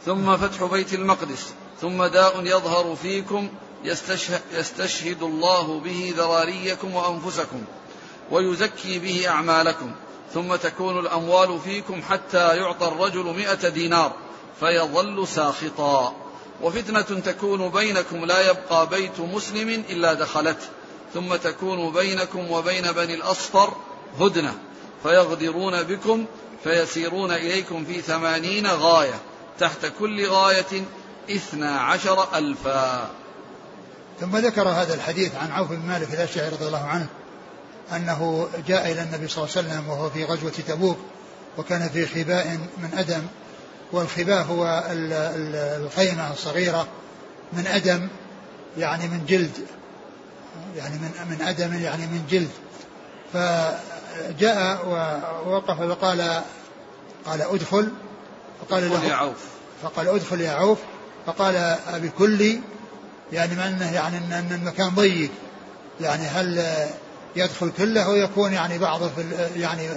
ثم 0.07 0.37
فتح 0.37 0.65
بيت 0.65 0.95
المقدس. 0.95 1.53
ثم 1.81 2.05
داء 2.05 2.41
يظهر 2.45 2.97
فيكم 3.03 3.49
يستشهد, 3.85 5.23
الله 5.23 5.81
به 5.81 6.14
ذراريكم 6.17 6.95
وأنفسكم 6.95 7.64
ويزكي 8.31 8.99
به 8.99 9.29
أعمالكم 9.29 9.93
ثم 10.35 10.57
تكون 10.57 10.99
الأموال 10.99 11.61
فيكم 11.64 12.03
حتى 12.03 12.57
يعطى 12.57 12.88
الرجل 12.88 13.25
مئة 13.25 13.69
دينار 13.69 14.12
فيظل 14.61 15.29
ساخطا. 15.29 16.14
وفتنة 16.62 17.01
تكون 17.01 17.69
بينكم 17.69 18.25
لا 18.25 18.51
يبقى 18.51 18.88
بيت 18.88 19.21
مسلم 19.21 19.85
إلا 19.91 20.14
دخلته 20.14 20.67
ثم 21.14 21.37
تكون 21.37 21.93
بينكم 21.93 22.51
وبين 22.51 22.93
بني 22.93 23.14
الأصفر 23.14 23.73
هدنة 24.21 24.55
فيغدرون 25.03 25.83
بكم 25.83 26.27
فيسيرون 26.64 27.33
إليكم 27.33 27.85
في 27.85 28.03
ثمانين 28.03 28.67
غاية 28.67 29.21
تحت 29.59 29.87
كل 29.99 30.27
غاية 30.27 30.85
اثنا 31.31 31.81
عشر 31.81 32.29
ألفا. 32.35 33.11
ثم 34.21 34.37
ذكر 34.37 34.69
هذا 34.69 34.95
الحديث 34.95 35.35
عن 35.35 35.51
عوف 35.51 35.69
بن 35.69 35.87
مالك 35.87 36.15
الأشعري 36.15 36.49
رضي 36.49 36.67
الله 36.67 36.85
عنه 36.85 37.07
أنه 37.97 38.49
جاء 38.69 38.93
إلى 38.93 39.03
النبي 39.03 39.29
صلى 39.29 39.45
الله 39.45 39.57
عليه 39.57 39.69
وسلم 39.69 39.89
وهو 39.89 40.11
في 40.11 40.25
غزوة 40.25 40.51
تبوك 40.51 40.99
وكان 41.59 41.89
في 41.89 42.07
خباء 42.07 42.59
من 42.79 42.91
أدم 42.99 43.23
والخباء 43.93 44.43
هو 44.43 44.85
الخيمة 44.91 46.33
الصغيرة 46.33 46.87
من 47.53 47.67
أدم 47.67 48.09
يعني 48.79 49.09
من 49.09 49.27
جلد 49.27 49.67
يعني 50.77 50.95
من 50.95 51.11
من 51.31 51.47
أدم 51.47 51.75
يعني 51.75 52.07
من 52.07 52.27
جلد. 52.31 52.51
فجاء 53.33 54.87
ووقف 55.47 55.81
وقال 55.81 56.43
قال 57.27 57.43
أدخل 57.43 57.93
فقال 58.61 58.91
له 58.91 59.05
يا 59.05 59.15
عوف. 59.15 59.45
فقال 59.83 60.09
أدخل 60.09 60.41
يا 60.41 60.51
عوف 60.51 60.79
فقال 61.27 61.57
أبكل 61.89 62.59
يعني 63.33 63.55
ما 63.55 63.69
أنه 63.69 63.93
يعني 63.93 64.17
أن 64.19 64.49
المكان 64.51 64.88
ضيق. 64.88 65.31
يعني 66.01 66.23
هل 66.23 66.64
يدخل 67.37 67.73
كله 67.79 68.09
ويكون 68.09 68.53
يعني 68.53 68.79
بعضه 68.79 69.09
في 69.09 69.23
يعني 69.57 69.88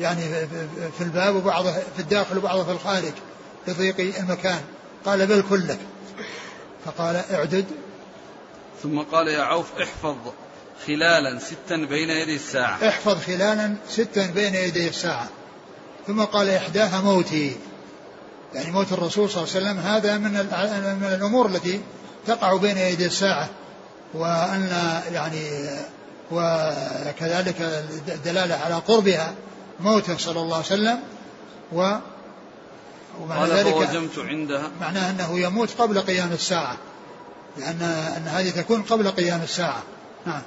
يعني 0.00 0.22
في 0.98 1.00
الباب 1.00 1.36
وبعضه 1.36 1.72
في 1.72 2.00
الداخل 2.00 2.38
وبعضه 2.38 2.64
في 2.64 2.72
الخارج 2.72 3.12
لضيق 3.68 4.16
المكان؟ 4.18 4.60
قال 5.04 5.26
بل 5.26 5.42
كلك. 5.50 5.78
فقال 6.84 7.16
اعدد. 7.16 7.64
ثم 8.82 8.98
قال 8.98 9.28
يا 9.28 9.42
عوف 9.42 9.66
احفظ 9.82 10.16
خلالا 10.86 11.38
ستا 11.38 11.76
بين 11.76 12.10
يدي 12.10 12.36
الساعة. 12.36 12.88
احفظ 12.88 13.22
خلالا 13.22 13.74
ستا 13.88 14.26
بين 14.26 14.54
يدي 14.54 14.88
الساعة. 14.88 15.28
ثم 16.06 16.24
قال 16.24 16.50
إحداها 16.50 17.00
موتي. 17.00 17.56
يعني 18.54 18.70
موت 18.70 18.92
الرسول 18.92 19.30
صلى 19.30 19.44
الله 19.44 19.54
عليه 19.54 19.66
وسلم 19.66 19.78
هذا 19.78 20.18
من 20.18 20.32
من 21.00 21.14
الأمور 21.18 21.46
التي 21.46 21.80
تقع 22.26 22.56
بين 22.56 22.78
يدي 22.78 23.06
الساعة 23.06 23.48
وأن 24.14 24.68
يعني 25.12 25.68
وكذلك 26.30 27.60
الدلالة 28.08 28.54
على 28.54 28.74
قربها 28.74 29.34
موته 29.80 30.16
صلى 30.16 30.40
الله 30.40 30.56
عليه 30.56 30.66
وسلم 30.66 31.00
و 31.72 31.96
ومعنى 33.20 33.52
ذلك 33.52 33.74
فوجمت 33.74 34.18
عندها. 34.18 34.70
معناه 34.80 35.10
أنه 35.10 35.40
يموت 35.40 35.70
قبل 35.78 36.00
قيام 36.00 36.32
الساعة 36.32 36.76
لأن 37.56 37.82
أن 38.16 38.28
هذه 38.28 38.50
تكون 38.50 38.82
قبل 38.82 39.08
قيام 39.10 39.42
الساعة. 39.42 39.82
نعم. 40.26 40.42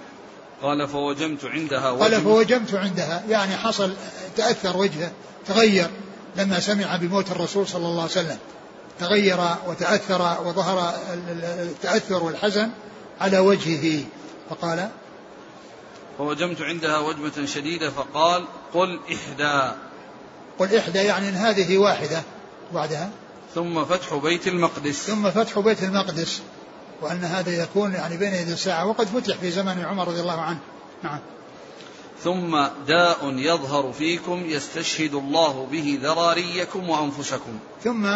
قال 0.61 0.87
فوجمت 0.87 1.45
عندها 1.45 1.91
قال 1.91 2.21
فوجمت 2.21 2.73
عندها 2.73 3.23
يعني 3.29 3.57
حصل 3.57 3.93
تأثر 4.37 4.77
وجهه 4.77 5.11
تغير 5.47 5.87
لما 6.35 6.59
سمع 6.59 6.95
بموت 6.95 7.31
الرسول 7.31 7.67
صلى 7.67 7.85
الله 7.85 8.01
عليه 8.01 8.11
وسلم. 8.11 8.37
تغير 8.99 9.37
وتأثر 9.67 10.37
وظهر 10.45 10.93
التأثر 11.43 12.23
والحزن 12.23 12.69
على 13.21 13.39
وجهه. 13.39 14.03
فقال 14.49 14.89
فوجمت 16.17 16.61
عندها 16.61 16.99
وجمة 16.99 17.45
شديدة 17.45 17.89
فقال 17.89 18.45
قل 18.73 18.99
إحدى. 19.13 19.71
قل 20.59 20.75
إحدى 20.75 20.99
يعني 20.99 21.29
إن 21.29 21.35
هذه 21.35 21.77
واحدة 21.77 22.23
بعدها. 22.73 23.09
ثم 23.55 23.85
فتح 23.85 24.15
بيت 24.15 24.47
المقدس. 24.47 25.07
ثم 25.07 25.31
فتح 25.31 25.59
بيت 25.59 25.83
المقدس. 25.83 26.41
وأن 27.01 27.23
هذا 27.23 27.63
يكون 27.63 27.93
يعني 27.93 28.17
بين 28.17 28.33
يدي 28.33 28.53
الساعة 28.53 28.85
وقد 28.85 29.07
فتح 29.07 29.35
في 29.37 29.51
زمن 29.51 29.85
عمر 29.85 30.07
رضي 30.07 30.19
الله 30.19 30.41
عنه. 30.41 30.59
نعم. 31.03 31.19
ثم 32.23 32.57
داء 32.87 33.33
يظهر 33.33 33.91
فيكم 33.91 34.45
يستشهد 34.45 35.13
الله 35.13 35.67
به 35.71 35.99
ذراريكم 36.03 36.89
وأنفسكم. 36.89 37.59
ثم 37.83 38.07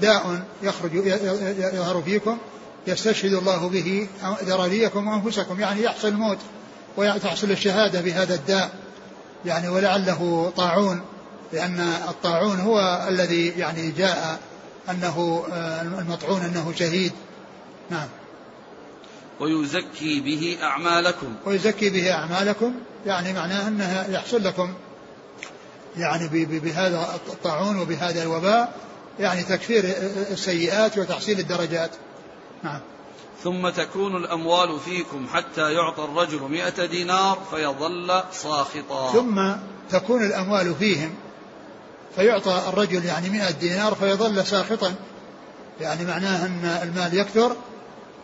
داء 0.00 0.42
يخرج 0.62 0.94
يظهر 0.94 2.02
فيكم 2.02 2.38
يستشهد 2.86 3.32
الله 3.32 3.68
به 3.68 4.08
ذراريكم 4.42 5.08
وأنفسكم 5.08 5.60
يعني 5.60 5.82
يحصل 5.82 6.08
الموت 6.08 6.38
وتحصل 6.96 7.50
الشهادة 7.50 8.00
بهذا 8.00 8.34
الداء. 8.34 8.70
يعني 9.44 9.68
ولعله 9.68 10.52
طاعون 10.56 11.00
لأن 11.52 11.80
الطاعون 12.08 12.60
هو 12.60 13.06
الذي 13.08 13.48
يعني 13.48 13.90
جاء 13.90 14.38
أنه 14.90 15.44
آه، 15.52 15.82
المطعون 15.82 16.40
أنه 16.40 16.72
شهيد. 16.76 17.12
نعم. 17.90 18.08
ويزكي 19.40 20.20
به 20.20 20.58
أعمالكم. 20.62 21.34
ويزكي 21.46 21.90
به 21.90 22.12
أعمالكم 22.12 22.74
يعني 23.06 23.32
معناه 23.32 23.68
أنها 23.68 24.06
يحصل 24.10 24.44
لكم. 24.44 24.74
يعني 25.96 26.28
بهذا 26.44 27.20
الطاعون 27.28 27.78
وبهذا 27.78 28.22
الوباء 28.22 28.87
يعني 29.20 29.42
تكفير 29.42 29.84
السيئات 30.30 30.98
وتحصيل 30.98 31.38
الدرجات. 31.38 31.90
نعم. 32.62 32.80
ثم 33.44 33.68
تكون 33.68 34.16
الأموال 34.16 34.80
فيكم 34.80 35.26
حتى 35.32 35.72
يعطى 35.72 36.04
الرجل 36.04 36.40
مئة 36.40 36.86
دينار 36.86 37.38
فيظل 37.50 38.22
ساخطا. 38.32 39.12
ثم 39.12 39.52
تكون 39.90 40.22
الأموال 40.22 40.74
فيهم 40.74 41.14
فيعطى 42.16 42.62
الرجل 42.68 43.04
يعني 43.04 43.30
مئة 43.30 43.50
دينار 43.50 43.94
فيظل 43.94 44.46
ساخطا. 44.46 44.94
يعني 45.80 46.04
معناه 46.04 46.46
أن 46.46 46.78
المال 46.82 47.18
يكثر 47.18 47.56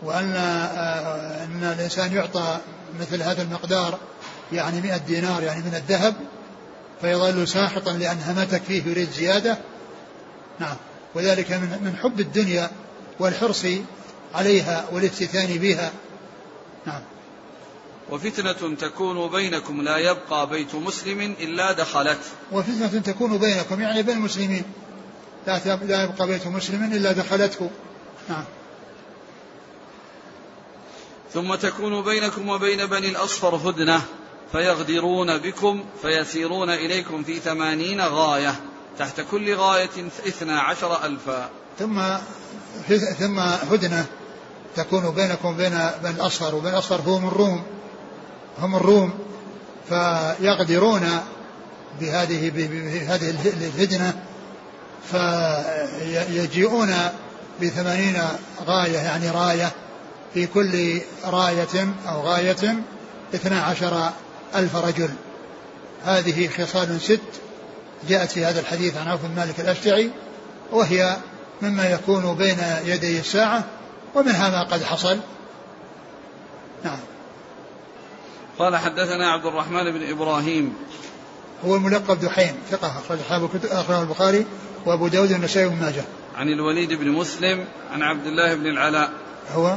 وأن 0.02 0.32
آه، 0.36 1.44
أن 1.44 1.74
الإنسان 1.78 2.12
يعطى 2.12 2.58
مثل 3.00 3.22
هذا 3.22 3.42
المقدار 3.42 3.98
يعني 4.52 4.80
مئة 4.80 4.96
دينار 4.96 5.42
يعني 5.42 5.60
من 5.60 5.74
الذهب 5.74 6.14
فيظل 7.00 7.48
ساخطا 7.48 7.92
لأن 7.92 8.18
همتك 8.26 8.62
فيه 8.62 8.86
يريد 8.86 9.10
زيادة. 9.10 9.58
نعم. 10.60 10.76
وذلك 11.14 11.52
من 11.52 11.78
من 11.84 11.96
حب 11.96 12.20
الدنيا 12.20 12.70
والحرص 13.18 13.66
عليها 14.34 14.86
والافتتان 14.92 15.58
بها. 15.58 15.92
نعم. 16.86 17.00
وفتنة 18.10 18.74
تكون 18.74 19.28
بينكم 19.30 19.82
لا 19.82 19.96
يبقى 19.96 20.48
بيت 20.48 20.74
مسلم 20.74 21.34
إلا 21.40 21.72
دخلت. 21.72 22.20
وفتنة 22.52 23.00
تكون 23.00 23.38
بينكم 23.38 23.80
يعني 23.80 24.02
بين 24.02 24.16
المسلمين. 24.16 24.64
لا 25.46 25.60
لا 25.82 26.02
يبقى 26.04 26.26
بيت 26.26 26.46
مسلم 26.46 26.92
إلا 26.92 27.12
دخلته 27.12 27.70
نعم. 28.28 28.44
ثم 31.32 31.54
تكون 31.54 32.02
بينكم 32.04 32.48
وبين 32.48 32.86
بني 32.86 33.08
الأصفر 33.08 33.56
هدنة 33.56 34.02
فيغدرون 34.52 35.38
بكم 35.38 35.84
فيسيرون 36.02 36.70
إليكم 36.70 37.24
في 37.24 37.40
ثمانين 37.40 38.00
غاية. 38.00 38.54
تحت 38.98 39.20
كل 39.30 39.54
غاية 39.54 39.90
اثنا 40.28 40.60
عشر 40.60 41.04
ألفا. 41.04 41.50
ثم 41.78 42.02
ثم 43.18 43.38
هدنة 43.38 44.06
تكون 44.76 45.10
بينكم 45.10 45.48
وبين 45.48 45.90
بين 46.02 46.12
الأصفر 46.12 46.54
وبين 46.54 46.72
الأصفر 46.72 47.00
هم 47.00 47.28
الروم 47.28 47.62
هم 48.58 48.76
الروم 48.76 49.12
فيقدرون 49.88 51.20
بهذه 52.00 52.50
بهذه 52.50 53.30
الهدنة 53.30 54.14
فيجيئون 55.10 56.94
بثمانين 57.62 58.18
غاية 58.66 58.98
يعني 58.98 59.30
راية 59.30 59.72
في 60.34 60.46
كل 60.46 61.00
راية 61.24 61.94
أو 62.08 62.20
غاية 62.20 62.76
اثنا 63.34 63.62
عشر 63.62 64.10
ألف 64.54 64.76
رجل. 64.76 65.10
هذه 66.04 66.48
خصال 66.48 67.00
ست 67.00 67.20
جاءت 68.08 68.30
في 68.30 68.44
هذا 68.44 68.60
الحديث 68.60 68.96
عن 68.96 69.08
عوف 69.08 69.20
بن 69.24 69.36
مالك 69.36 69.60
الأشجعي 69.60 70.10
وهي 70.72 71.16
مما 71.62 71.90
يكون 71.90 72.34
بين 72.34 72.58
يدي 72.84 73.18
الساعة 73.18 73.64
ومنها 74.14 74.50
ما 74.50 74.62
قد 74.62 74.82
حصل 74.82 75.18
نعم 76.84 76.98
قال 78.58 78.76
حدثنا 78.76 79.32
عبد 79.32 79.46
الرحمن 79.46 79.92
بن 79.92 80.10
إبراهيم 80.10 80.74
هو 81.64 81.76
الملقب 81.76 82.20
دحيم 82.20 82.54
ثقة 82.70 82.86
أخرج 82.86 83.18
أصحاب 83.18 83.44
الكتب 83.44 83.68
أخرجه 83.68 84.02
البخاري 84.02 84.46
وأبو 84.86 85.08
داود 85.08 85.32
والنسائي 85.32 85.66
وابن 85.66 85.80
ماجه. 85.80 86.04
عن 86.36 86.48
الوليد 86.48 86.92
بن 86.92 87.08
مسلم 87.08 87.64
عن 87.92 88.02
عبد 88.02 88.26
الله 88.26 88.54
بن 88.54 88.66
العلاء. 88.66 89.10
هو 89.54 89.76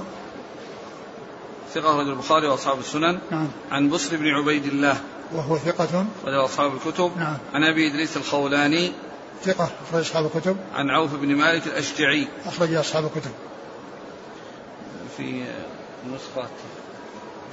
ثقة 1.74 1.92
أخرج 1.92 2.08
البخاري 2.08 2.48
وأصحاب 2.48 2.80
السنن. 2.80 3.20
نعم. 3.32 3.48
عن 3.72 3.90
بسر 3.90 4.18
بن 4.18 4.28
عبيد 4.28 4.66
الله. 4.66 4.98
وهو 5.34 5.58
ثقة. 5.58 6.06
أخرج 6.24 6.34
أصحاب 6.34 6.72
الكتب. 6.76 7.12
نعم. 7.18 7.38
عن 7.54 7.64
أبي 7.64 7.88
إدريس 7.88 8.18
الخولاني. 8.18 8.92
ثقة 9.44 9.70
أخرج 9.88 10.02
أصحاب 10.02 10.26
الكتب. 10.26 10.58
عن 10.76 10.90
عوف 10.90 11.16
بن 11.16 11.36
مالك 11.36 11.68
الأشجعي. 11.68 12.28
أخرج 12.46 12.74
أصحاب 12.74 13.06
الكتب. 13.06 13.32
في 15.18 15.44
نسخة 16.14 16.48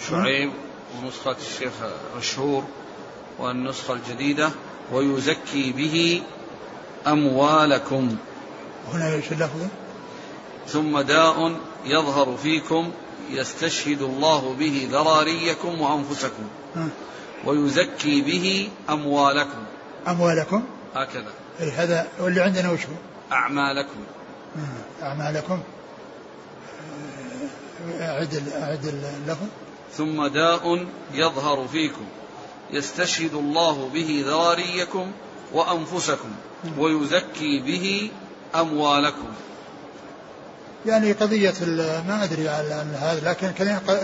شعيب 0.09 0.51
ونسخة 0.99 1.37
الشيخ 1.41 1.73
مشهور 2.19 2.65
والنسخة 3.39 3.95
الجديدة 3.95 4.51
ويزكي 4.93 5.73
به 5.73 6.23
أموالكم 7.07 8.17
هنا 8.93 9.15
إيش 9.15 9.33
اللفظ؟ 9.33 9.67
ثم 10.69 11.01
داء 11.01 11.57
يظهر 11.85 12.37
فيكم 12.43 12.91
يستشهد 13.31 14.03
الله 14.03 14.55
به 14.59 14.89
ذراريكم 14.93 15.81
وأنفسكم 15.81 16.45
ويزكي 17.45 18.23
به 18.23 18.71
أموالكم. 18.91 19.65
أموالكم؟ 20.09 20.65
هكذا. 20.95 21.33
أي 21.61 21.71
هذا 21.71 22.07
واللي 22.21 22.41
عندنا 22.41 22.71
وش 22.71 22.81
هو؟ 22.81 22.95
أعمالكم. 23.33 24.01
أعمالكم. 25.03 25.61
أعد 28.01 28.43
أعد 28.63 28.87
اللفظ 28.87 29.47
ثم 29.97 30.27
داء 30.27 30.87
يظهر 31.13 31.69
فيكم. 31.69 32.05
يستشهد 32.71 33.35
الله 33.35 33.91
به 33.95 34.25
ذراريكم 34.27 35.13
وأنفسكم. 35.53 36.31
ويزكي 36.79 37.61
به 37.61 38.11
أموالكم. 38.55 39.29
يعني 40.87 41.13
قضية 41.13 41.55
ما 42.09 42.25
أدري 42.25 42.49
على 42.49 42.85
هذا 42.95 43.21
لكن 43.31 43.53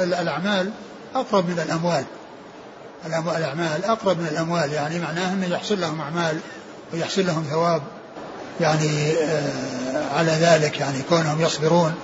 الأعمال 0.02 0.72
أقرب 1.14 1.48
من 1.48 1.58
الأموال. 1.58 2.04
الأعمال 3.06 3.84
أقرب 3.84 4.18
من 4.18 4.26
الأموال 4.26 4.72
يعني 4.72 4.98
معناه 4.98 5.32
أنه 5.32 5.46
يحصل 5.46 5.80
لهم 5.80 6.00
أعمال 6.00 6.40
ويحصل 6.92 7.26
لهم 7.26 7.44
ثواب 7.50 7.82
يعني 8.60 9.12
آه، 9.12 10.14
على 10.14 10.32
ذلك 10.32 10.80
يعني 10.80 11.02
كونهم 11.08 11.40
يصبرون 11.40 11.94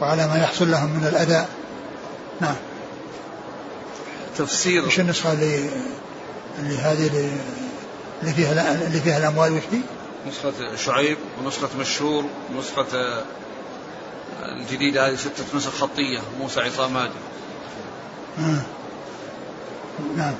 وعلى 0.00 0.26
ما 0.26 0.36
يحصل 0.36 0.70
لهم 0.70 0.90
من 0.90 1.06
الأذى 1.06 1.46
نعم 2.40 2.56
تفسير 4.38 4.84
إيش 4.84 5.00
النسخة 5.00 5.32
اللي 5.32 5.70
اللي 6.58 6.78
هذه 6.78 7.30
اللي 8.22 8.34
فيها 8.34 8.74
اللي 8.86 9.00
فيها 9.00 9.18
الأموال 9.18 9.52
وش 9.52 9.62
دي؟ 9.70 9.80
نسخة 10.28 10.76
شعيب 10.76 11.18
ونسخة 11.40 11.68
مشهور 11.80 12.24
ونسخة 12.50 13.24
الجديدة 14.42 15.08
هذه 15.08 15.16
ستة 15.16 15.56
نسخ 15.56 15.70
خطية 15.70 16.20
موسى 16.40 16.60
عصام 16.60 16.96
هادي 16.96 17.12
آه. 18.38 18.62
نعم. 20.16 20.34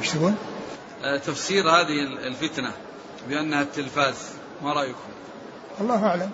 إيش 0.00 0.10
تقول؟ 0.10 0.32
آه، 1.04 1.16
تفسير 1.18 1.70
هذه 1.70 2.26
الفتنة 2.26 2.72
بأنها 3.28 3.62
التلفاز 3.62 4.14
ما 4.62 4.72
رأيكم؟ 4.72 4.98
الله 5.80 6.06
أعلم. 6.06 6.30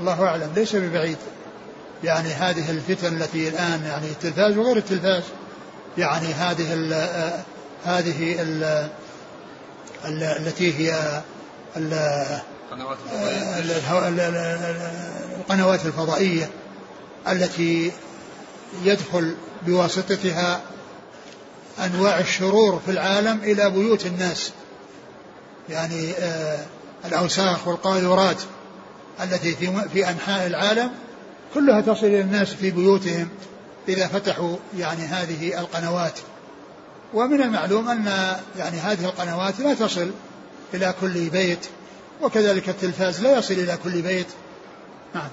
الله 0.00 0.24
أعلم. 0.24 0.52
ليس 0.56 0.76
ببعيد. 0.76 1.18
يعني 2.04 2.28
هذه 2.28 2.70
الفتن 2.70 3.16
التي 3.16 3.48
الآن 3.48 3.84
يعني 3.84 4.06
التلفاز 4.06 4.56
وغير 4.56 4.76
التلفاز 4.76 5.22
يعني 5.98 6.26
هذه 6.26 6.74
ال 6.74 6.92
آه، 6.92 7.42
هذه 7.84 8.42
ال 8.42 8.88
التي 10.06 10.74
هي 10.78 11.22
القنوات 15.38 15.86
الفضائية 15.86 16.50
التي 17.28 17.92
يدخل 18.84 19.34
بواسطتها 19.66 20.60
أنواع 21.78 22.18
الشرور 22.18 22.80
في 22.84 22.90
العالم 22.90 23.40
إلى 23.42 23.70
بيوت 23.70 24.06
الناس. 24.06 24.52
يعني 25.68 26.12
آه، 26.12 26.64
الأوساخ 27.04 27.68
والقاذورات 27.68 28.42
التي 29.22 29.54
في 29.54 29.88
في 29.92 30.08
أنحاء 30.08 30.46
العالم 30.46 30.90
كلها 31.54 31.80
تصل 31.80 32.06
إلى 32.06 32.20
الناس 32.20 32.54
في 32.54 32.70
بيوتهم 32.70 33.28
إذا 33.88 34.06
فتحوا 34.06 34.56
يعني 34.78 35.02
هذه 35.02 35.60
القنوات. 35.60 36.18
ومن 37.14 37.42
المعلوم 37.42 37.88
أن 37.88 38.36
يعني 38.58 38.78
هذه 38.78 39.04
القنوات 39.04 39.60
لا 39.60 39.74
تصل 39.74 40.10
إلى 40.74 40.94
كل 41.00 41.30
بيت 41.30 41.66
وكذلك 42.22 42.68
التلفاز 42.68 43.20
لا 43.20 43.38
يصل 43.38 43.54
إلى 43.54 43.78
كل 43.84 44.02
بيت. 44.02 44.26
نعم. 45.14 45.28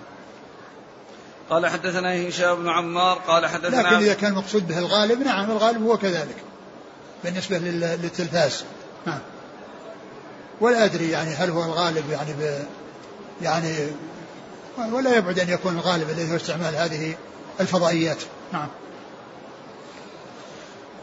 قال 1.52 1.68
حدثنا 1.68 2.30
هشام 2.30 2.56
بن 2.56 2.70
عمار 2.70 3.18
قال 3.28 3.46
حدثنا 3.46 3.82
لكن 3.82 3.96
إذا 3.96 4.14
كان 4.14 4.32
المقصود 4.32 4.68
به 4.68 4.80
الغالب 4.80 5.22
نعم 5.22 5.52
الغالب 5.52 5.84
هو 5.84 5.98
كذلك 5.98 6.36
بالنسبة 7.24 7.58
للتلفاز. 7.58 8.64
نعم. 9.06 9.20
ولا 10.62 10.86
أدري 10.86 11.10
يعني 11.10 11.30
هل 11.30 11.50
هو 11.50 11.64
الغالب 11.64 12.10
يعني 12.10 12.34
ب 12.34 12.66
يعني 13.42 13.88
ولا 14.78 15.16
يبعد 15.16 15.40
أن 15.40 15.50
يكون 15.50 15.74
الغالب 15.74 16.10
الذي 16.10 16.32
هو 16.32 16.36
استعمال 16.36 16.76
هذه 16.76 17.16
الفضائيات. 17.60 18.18
نعم. 18.54 18.68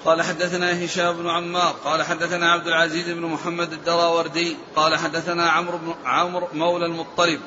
قال 0.04 0.22
حدثنا 0.22 0.84
هشام 0.84 1.16
بن 1.16 1.28
عمار 1.28 1.72
قال 1.84 2.02
حدثنا 2.02 2.52
عبد 2.52 2.66
العزيز 2.66 3.11
بن 3.11 3.22
محمد 3.22 3.72
الدراوردي 3.72 4.56
قال 4.76 4.96
حدثنا 4.96 5.50
عمرو 5.50 5.78
بن 5.78 5.94
عمرو 6.04 6.48
مولى 6.54 6.87
المطلب 6.87 7.40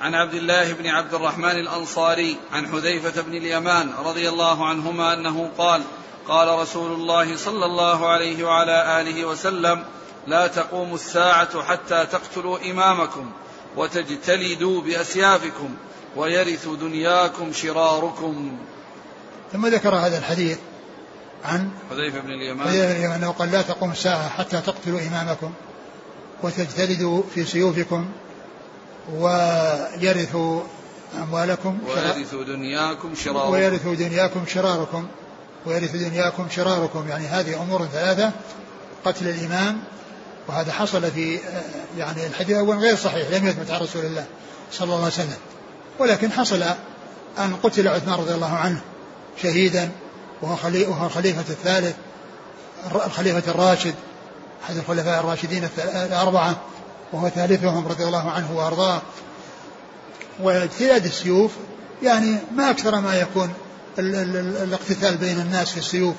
عن 0.00 0.14
عبد 0.14 0.34
الله 0.34 0.72
بن 0.72 0.86
عبد 0.86 1.14
الرحمن 1.14 1.50
الأنصاري 1.50 2.36
عن 2.52 2.68
حذيفة 2.68 3.22
بن 3.22 3.34
اليمان 3.34 3.90
رضي 4.04 4.28
الله 4.28 4.66
عنهما 4.66 5.14
أنه 5.14 5.50
قال 5.58 5.82
قال 6.28 6.58
رسول 6.58 6.92
الله 6.92 7.36
صلى 7.36 7.64
الله 7.64 8.08
عليه 8.08 8.44
وعلى 8.44 9.00
آله 9.00 9.24
وسلم 9.24 9.84
لا 10.26 10.46
تقوم 10.46 10.94
الساعة 10.94 11.62
حتى 11.62 12.06
تقتلوا 12.06 12.70
إمامكم 12.70 13.30
وتجتلدوا 13.76 14.82
بأسيافكم 14.82 15.74
ويرث 16.16 16.68
دنياكم 16.68 17.52
شراركم. 17.52 18.58
ثم 19.52 19.66
ذكر 19.66 19.94
هذا 19.94 20.18
الحديث 20.18 20.58
عن 21.44 21.70
حذيفة 21.90 22.20
بن 22.20 22.30
اليمان. 22.30 22.68
حذيفة 22.68 22.86
بن 22.86 22.96
اليمان 22.96 23.22
أنه 23.22 23.30
قال 23.30 23.52
لا 23.52 23.62
تقوم 23.62 23.90
الساعة 23.90 24.28
حتى 24.28 24.60
تقتلوا 24.60 25.00
إمامكم 25.00 25.52
وتجتلدوا 26.42 27.22
في 27.34 27.44
سيوفكم 27.44 28.08
ويرثوا 29.14 30.62
أموالكم 31.14 31.78
ويرثوا 31.86 32.44
دنياكم 32.44 33.14
شراركم. 33.14 33.52
ويرثوا 33.52 33.94
دنياكم 33.94 34.44
شراركم. 34.46 35.06
ويرث 35.66 35.96
دنياكم 35.96 36.46
شراركم. 36.50 37.08
يعني 37.08 37.26
هذه 37.26 37.62
أمور 37.62 37.86
ثلاثة. 37.86 38.32
قتل 39.04 39.28
الإمام. 39.28 39.80
وهذا 40.48 40.72
حصل 40.72 41.10
في 41.10 41.38
يعني 41.98 42.26
الحديث 42.26 42.56
الأول 42.56 42.78
غير 42.78 42.96
صحيح 42.96 43.30
لم 43.30 43.48
يثبت 43.48 43.70
عن 43.70 43.80
رسول 43.80 44.04
الله 44.04 44.24
صلى 44.72 44.84
الله 44.84 44.96
عليه 44.96 45.06
وسلم. 45.06 45.38
ولكن 45.98 46.32
حصل 46.32 46.62
أن 47.38 47.56
قتل 47.62 47.88
عثمان 47.88 48.14
رضي 48.14 48.34
الله 48.34 48.52
عنه 48.52 48.80
شهيدا 49.42 49.90
وهو 50.42 50.56
وهو 50.64 51.06
الخليفة 51.06 51.40
الثالث 51.40 51.94
الخليفة 53.06 53.50
الراشد 53.50 53.94
أحد 54.64 54.76
الخلفاء 54.76 55.20
الراشدين 55.20 55.68
الأربعة. 55.78 56.56
وهو 57.12 57.28
ثالثهم 57.28 57.88
رضي 57.88 58.04
الله 58.04 58.30
عنه 58.30 58.56
وأرضاه. 58.56 59.02
واجتياد 60.40 61.04
السيوف 61.04 61.50
يعني 62.02 62.36
ما 62.56 62.70
أكثر 62.70 63.00
ما 63.00 63.20
يكون 63.20 63.52
الاقتتال 63.98 65.16
بين 65.16 65.40
الناس 65.40 65.70
في 65.70 65.78
السيوف. 65.78 66.14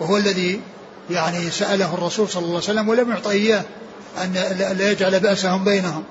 وهو 0.00 0.16
الذي 0.16 0.60
يعني 1.10 1.50
سأله 1.50 1.94
الرسول 1.94 2.28
صلى 2.28 2.42
الله 2.42 2.54
عليه 2.54 2.64
وسلم 2.64 2.88
ولم 2.88 3.10
يعطى 3.10 3.30
إياه 3.30 3.64
أن 4.24 4.32
لا 4.78 4.90
يجعل 4.90 5.20
بأسهم 5.20 5.64
بينهم. 5.64 6.04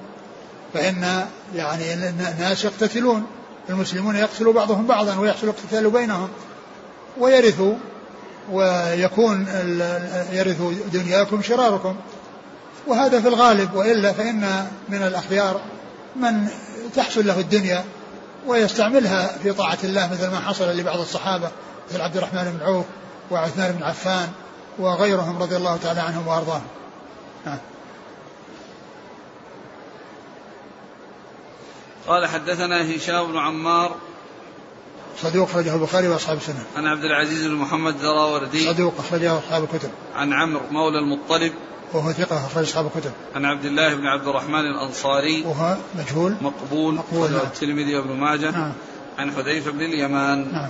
فإن 0.73 1.25
يعني 1.55 1.93
الناس 1.93 2.65
يقتتلون 2.65 3.25
المسلمون 3.69 4.15
يقتل 4.15 4.53
بعضهم 4.53 4.87
بعضا 4.87 5.19
ويحصل 5.19 5.47
اقتتال 5.47 5.89
بينهم. 5.89 6.29
ويرثوا 7.19 7.73
ويكون 8.51 9.47
يرث 10.31 10.61
دنياكم 10.93 11.41
شراركم. 11.41 11.95
وهذا 12.87 13.21
في 13.21 13.27
الغالب 13.27 13.73
وإلا 13.73 14.13
فإن 14.13 14.67
من 14.89 15.03
الأخيار 15.03 15.61
من 16.15 16.47
تحصل 16.95 17.27
له 17.27 17.39
الدنيا 17.39 17.83
ويستعملها 18.47 19.37
في 19.43 19.53
طاعة 19.53 19.77
الله 19.83 20.11
مثل 20.11 20.31
ما 20.31 20.39
حصل 20.39 20.77
لبعض 20.77 20.99
الصحابة 20.99 21.51
مثل 21.89 22.01
عبد 22.01 22.17
الرحمن 22.17 22.57
بن 22.59 22.65
عوف 22.65 22.85
وعثمان 23.31 23.71
بن 23.71 23.83
عفان 23.83 24.29
وغيرهم 24.79 25.41
رضي 25.41 25.55
الله 25.55 25.77
تعالى 25.77 25.99
عنهم 25.99 26.27
وأرضاهم. 26.27 26.67
نعم. 27.45 27.57
قال 32.07 32.27
حدثنا 32.27 32.95
هشام 32.95 33.31
بن 33.31 33.37
عمار 33.37 33.95
صدوق 35.21 35.49
أخرجه 35.49 35.75
البخاري 35.75 36.07
وأصحاب 36.07 36.37
السنة. 36.37 36.63
عن 36.77 36.87
عبد 36.87 37.03
العزيز 37.03 37.47
بن 37.47 37.53
محمد 37.53 37.93
الدراوردي 37.95 38.65
صدوق 38.65 38.93
أخرجه 38.99 39.37
أصحاب 39.37 39.63
الكتب. 39.63 39.89
عن 40.15 40.33
عمرو 40.33 40.61
مولى 40.71 40.99
المطلب 40.99 41.53
وهو 41.93 42.11
ثقة 42.11 42.45
أخرج 42.45 42.63
أصحاب 42.63 42.85
الكتب. 42.85 43.11
عن 43.35 43.45
عبد 43.45 43.65
الله 43.65 43.95
بن 43.95 44.07
عبد 44.07 44.27
الرحمن 44.27 44.59
الأنصاري 44.59 45.43
وهو 45.43 45.77
مجهول 45.95 46.35
مقبول 46.41 46.93
مقبول 46.95 47.31
نعم. 47.31 47.41
الترمذي 47.41 47.95
وابن 47.95 48.11
ماجه 48.11 48.51
نعم. 48.51 48.73
عن 49.17 49.31
حذيفة 49.31 49.71
بن 49.71 49.81
اليمان 49.81 50.51
نعم. 50.53 50.69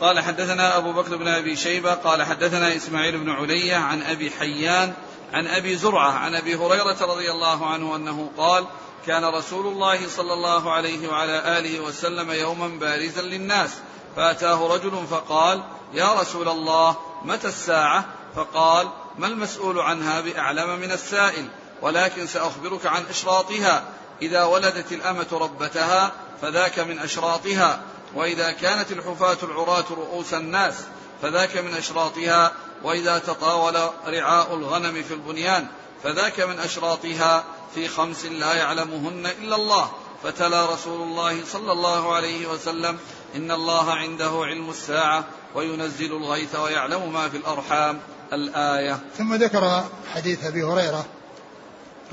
قال 0.00 0.20
حدثنا 0.20 0.76
أبو 0.76 0.92
بكر 0.92 1.16
بن 1.16 1.28
أبي 1.28 1.56
شيبة 1.56 1.94
قال 1.94 2.22
حدثنا 2.22 2.76
إسماعيل 2.76 3.18
بن 3.18 3.30
علية 3.30 3.76
عن 3.76 4.02
أبي 4.02 4.30
حيان 4.30 4.92
عن 5.32 5.46
أبي 5.46 5.76
زرعة 5.76 6.10
عن 6.10 6.34
أبي 6.34 6.54
هريرة 6.56 6.96
رضي 7.00 7.30
الله 7.30 7.66
عنه 7.66 7.96
أنه 7.96 8.30
قال 8.36 8.66
كان 9.06 9.24
رسول 9.24 9.66
الله 9.66 10.08
صلى 10.08 10.32
الله 10.32 10.72
عليه 10.72 11.08
وعلى 11.08 11.58
آله 11.58 11.80
وسلم 11.80 12.30
يوما 12.30 12.68
بارزا 12.68 13.22
للناس 13.22 13.70
فأتاه 14.16 14.74
رجل 14.74 15.06
فقال 15.10 15.62
يا 15.92 16.12
رسول 16.20 16.48
الله 16.48 16.96
متى 17.24 17.48
الساعة 17.48 18.04
فقال 18.36 18.88
ما 19.18 19.26
المسؤول 19.26 19.78
عنها 19.78 20.20
بأعلم 20.20 20.78
من 20.78 20.92
السائل؟ 20.92 21.48
ولكن 21.82 22.26
سأخبرك 22.26 22.86
عن 22.86 23.04
إشراطها. 23.10 23.84
إذا 24.22 24.44
ولدت 24.44 24.92
الأمة 24.92 25.26
ربتها 25.32 26.12
فذاك 26.42 26.78
من 26.78 26.98
أشراطها. 26.98 27.80
وإذا 28.14 28.50
كانت 28.50 28.92
الحفاة 28.92 29.36
العراة 29.42 29.84
رؤوس 29.90 30.34
الناس 30.34 30.74
فذاك 31.22 31.56
من 31.56 31.74
أشراطها. 31.74 32.52
وإذا 32.82 33.18
تطاول 33.18 33.76
رعاء 34.06 34.54
الغنم 34.54 35.02
في 35.02 35.14
البنيان 35.14 35.66
فذاك 36.04 36.40
من 36.40 36.58
أشراطها. 36.58 37.44
في 37.74 37.88
خمس 37.88 38.24
لا 38.24 38.54
يعلمهن 38.54 39.26
إلا 39.26 39.56
الله. 39.56 39.90
فتلا 40.22 40.66
رسول 40.66 41.02
الله 41.02 41.44
صلى 41.52 41.72
الله 41.72 42.14
عليه 42.14 42.46
وسلم 42.46 42.98
إن 43.36 43.50
الله 43.50 43.92
عنده 43.92 44.30
علم 44.44 44.70
الساعة 44.70 45.24
وينزل 45.54 46.12
الغيث 46.12 46.54
ويعلم 46.54 47.12
ما 47.12 47.28
في 47.28 47.36
الأرحام. 47.36 48.00
الآية. 48.32 48.98
ثم 49.18 49.34
ذكر 49.34 49.84
حديث 50.14 50.44
أبي 50.44 50.62
هريرة 50.62 51.04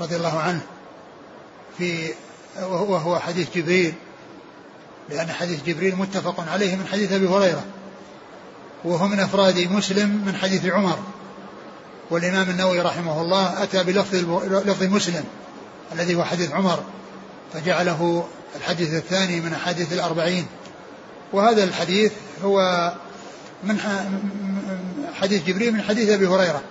رضي 0.00 0.16
الله 0.16 0.38
عنه 0.38 0.60
في 1.78 2.14
وهو 2.62 3.18
حديث 3.18 3.56
جبريل 3.56 3.94
لأن 5.10 5.32
حديث 5.32 5.64
جبريل 5.64 5.96
متفق 5.96 6.40
عليه 6.52 6.76
من 6.76 6.86
حديث 6.86 7.12
أبي 7.12 7.26
هريرة 7.26 7.64
وهو 8.84 9.06
من 9.06 9.20
أفراد 9.20 9.58
مسلم 9.58 10.24
من 10.26 10.36
حديث 10.36 10.66
عمر 10.66 10.98
والإمام 12.10 12.50
النووي 12.50 12.80
رحمه 12.80 13.20
الله 13.20 13.62
أتى 13.62 13.84
بلفظ 13.84 14.14
لفظ 14.66 14.82
مسلم 14.82 15.24
الذي 15.92 16.14
هو 16.14 16.24
حديث 16.24 16.52
عمر 16.52 16.82
فجعله 17.52 18.28
الحديث 18.56 18.94
الثاني 18.94 19.40
من 19.40 19.52
أحاديث 19.52 19.92
الأربعين 19.92 20.46
وهذا 21.32 21.64
الحديث 21.64 22.12
هو 22.44 22.92
من 23.64 23.78
حديث 25.14 25.44
جبريل 25.44 25.72
من 25.72 25.82
حديث 25.82 26.08
أبي 26.08 26.26
هريرة. 26.26 26.62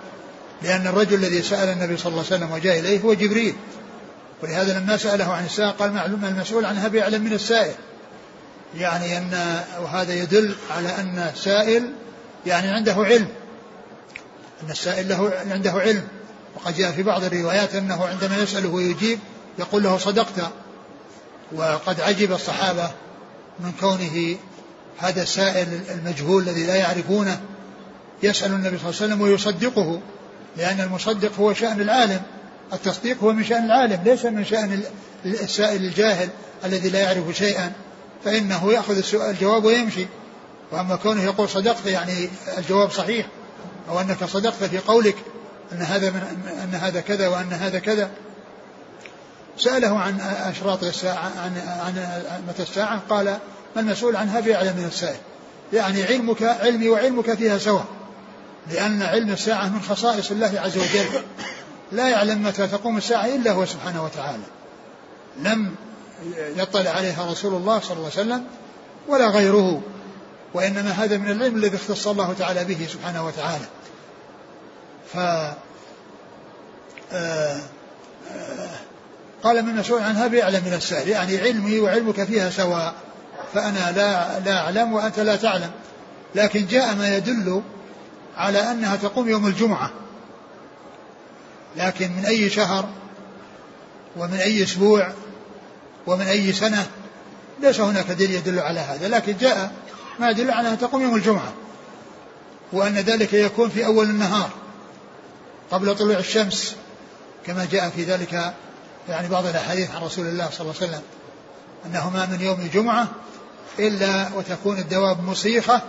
لأن 0.62 0.86
الرجل 0.86 1.14
الذي 1.14 1.42
سأل 1.42 1.68
النبي 1.68 1.96
صلى 1.96 2.10
الله 2.10 2.24
عليه 2.24 2.36
وسلم 2.36 2.52
وجاء 2.52 2.78
إليه 2.78 3.00
هو 3.00 3.14
جبريل. 3.14 3.54
ولهذا 4.42 4.78
لما 4.78 4.96
سأله 4.96 5.32
عن 5.32 5.44
الساعة 5.44 5.70
قال 5.70 5.92
معلوم 5.92 6.24
المسؤول 6.24 6.64
عنها 6.64 6.88
بأعلم 6.88 7.22
من 7.22 7.32
السائل. 7.32 7.74
يعني 8.76 9.18
أن 9.18 9.60
وهذا 9.82 10.14
يدل 10.14 10.54
على 10.70 10.88
أن 10.88 11.30
السائل 11.34 11.92
يعني 12.46 12.68
عنده 12.68 12.94
علم. 12.94 13.28
أن 14.64 14.70
السائل 14.70 15.08
له 15.08 15.32
عنده 15.50 15.70
علم. 15.70 16.02
وقد 16.56 16.76
جاء 16.76 16.92
في 16.92 17.02
بعض 17.02 17.24
الروايات 17.24 17.74
أنه 17.74 18.04
عندما 18.06 18.36
يسأله 18.36 18.68
ويجيب 18.68 19.18
يقول 19.58 19.82
له 19.82 19.98
صدقت. 19.98 20.50
وقد 21.52 22.00
عجب 22.00 22.32
الصحابة 22.32 22.90
من 23.60 23.72
كونه 23.80 24.36
هذا 24.98 25.22
السائل 25.22 25.80
المجهول 25.90 26.42
الذي 26.42 26.66
لا 26.66 26.74
يعرفونه 26.74 27.40
يسأل 28.22 28.52
النبي 28.52 28.78
صلى 28.78 28.90
الله 28.90 29.02
عليه 29.02 29.12
وسلم 29.12 29.20
ويصدقه 29.20 30.00
لأن 30.56 30.80
المصدق 30.80 31.32
هو 31.38 31.54
شأن 31.54 31.80
العالم 31.80 32.20
التصديق 32.72 33.18
هو 33.22 33.32
من 33.32 33.44
شأن 33.44 33.64
العالم 33.64 34.00
ليس 34.04 34.24
من 34.24 34.44
شأن 34.44 34.82
السائل 35.24 35.84
الجاهل 35.84 36.28
الذي 36.64 36.88
لا 36.88 37.00
يعرف 37.00 37.36
شيئا 37.36 37.72
فإنه 38.24 38.72
يأخذ 38.72 38.96
السؤال 38.96 39.30
الجواب 39.30 39.64
ويمشي. 39.64 40.06
وأما 40.72 40.96
كونه 40.96 41.22
يقول 41.22 41.48
صدقت 41.48 41.86
يعني 41.86 42.28
الجواب 42.58 42.90
صحيح 42.90 43.26
أو 43.88 44.00
أنك 44.00 44.24
صدقت 44.24 44.64
في 44.64 44.78
قولك 44.78 45.16
أن 45.72 45.82
هذا 45.82 46.10
من 46.10 46.22
أن 46.64 46.74
هذا 46.74 47.00
كذا 47.00 47.28
وأن 47.28 47.52
هذا 47.52 47.78
كذا. 47.78 48.10
سأله 49.58 49.98
عن 49.98 50.20
أشراط 50.20 50.84
الساعة 50.84 51.32
عن 51.44 51.58
عن 52.30 52.42
متى 52.48 52.62
الساعة؟ 52.62 53.02
قال 53.10 53.38
ما 53.76 53.82
المسؤول 53.82 54.16
عنها 54.16 54.40
بأعلم 54.40 54.76
من 54.76 54.84
السائل 54.84 55.20
يعني 55.72 56.02
علمك 56.02 56.42
علمي 56.42 56.88
وعلمك 56.88 57.34
فيها 57.34 57.58
سواء. 57.58 57.84
لأن 58.70 59.02
علم 59.02 59.32
الساعة 59.32 59.68
من 59.68 59.80
خصائص 59.80 60.30
الله 60.30 60.60
عز 60.60 60.78
وجل. 60.78 61.22
لا 61.92 62.08
يعلم 62.08 62.42
متى 62.42 62.66
تقوم 62.66 62.96
الساعة 62.96 63.26
إلا 63.26 63.52
هو 63.52 63.66
سبحانه 63.66 64.04
وتعالى. 64.04 64.42
لم 65.38 65.74
يطلع 66.36 66.90
عليها 66.90 67.30
رسول 67.30 67.54
الله 67.54 67.80
صلى 67.80 67.96
الله 67.96 68.10
عليه 68.16 68.22
وسلم 68.22 68.44
ولا 69.08 69.26
غيره. 69.26 69.82
وإنما 70.54 70.90
هذا 70.90 71.16
من 71.16 71.30
العلم 71.30 71.56
الذي 71.56 71.76
اختص 71.76 72.08
الله 72.08 72.32
تعالى 72.32 72.64
به 72.64 72.88
سبحانه 72.92 73.26
وتعالى. 73.26 73.64
ف 75.12 75.16
آه، 75.16 75.56
آه، 77.12 78.70
قال 79.44 79.62
من 79.64 79.76
مسؤول 79.76 80.02
عنها 80.02 80.26
بأعلم 80.26 80.62
من 80.66 80.74
السائل 80.74 81.08
يعني 81.08 81.38
علمي 81.38 81.80
وعلمك 81.80 82.24
فيها 82.24 82.50
سواء. 82.50 82.94
فأنا 83.54 83.92
لا 83.92 84.40
لا 84.40 84.58
أعلم 84.58 84.92
وأنت 84.92 85.20
لا 85.20 85.36
تعلم. 85.36 85.70
لكن 86.34 86.66
جاء 86.66 86.94
ما 86.94 87.16
يدل 87.16 87.62
على 88.36 88.58
أنها 88.58 88.96
تقوم 88.96 89.28
يوم 89.28 89.46
الجمعة. 89.46 89.90
لكن 91.76 92.12
من 92.12 92.24
أي 92.26 92.50
شهر 92.50 92.88
ومن 94.16 94.34
أي 94.34 94.62
أسبوع 94.62 95.12
ومن 96.06 96.26
أي 96.26 96.52
سنة 96.52 96.86
ليس 97.60 97.80
هناك 97.80 98.10
دليل 98.10 98.30
يدل 98.30 98.58
على 98.58 98.80
هذا. 98.80 99.08
لكن 99.08 99.36
جاء 99.36 99.72
ما 100.18 100.30
يدل 100.30 100.50
على 100.50 100.68
أنها 100.68 100.74
تقوم 100.74 101.02
يوم 101.02 101.16
الجمعة 101.16 101.52
وأن 102.72 102.94
ذلك 102.94 103.32
يكون 103.32 103.68
في 103.68 103.86
أول 103.86 104.10
النهار 104.10 104.50
قبل 105.70 105.96
طلوع 105.96 106.18
الشمس 106.18 106.76
كما 107.46 107.66
جاء 107.72 107.90
في 107.90 108.04
ذلك 108.04 108.54
يعني 109.08 109.28
بعض 109.28 109.46
الأحاديث 109.46 109.90
عن 109.90 110.02
رسول 110.02 110.26
الله 110.26 110.50
صلى 110.50 110.60
الله 110.60 110.74
عليه 110.80 110.90
وسلم 110.90 111.02
أنه 111.86 112.10
ما 112.10 112.26
من 112.26 112.40
يوم 112.40 112.60
الجمعة 112.60 113.08
إلا 113.78 114.28
وتكون 114.36 114.78
الدواب 114.78 115.24
مصيخة 115.24 115.82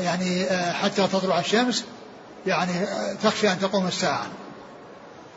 يعني 0.00 0.44
آه، 0.44 0.72
حتى 0.72 1.06
تطلع 1.06 1.38
الشمس 1.38 1.84
يعني 2.46 2.72
آه، 2.72 3.12
تخشى 3.12 3.52
أن 3.52 3.60
تقوم 3.60 3.86
الساعة. 3.86 4.26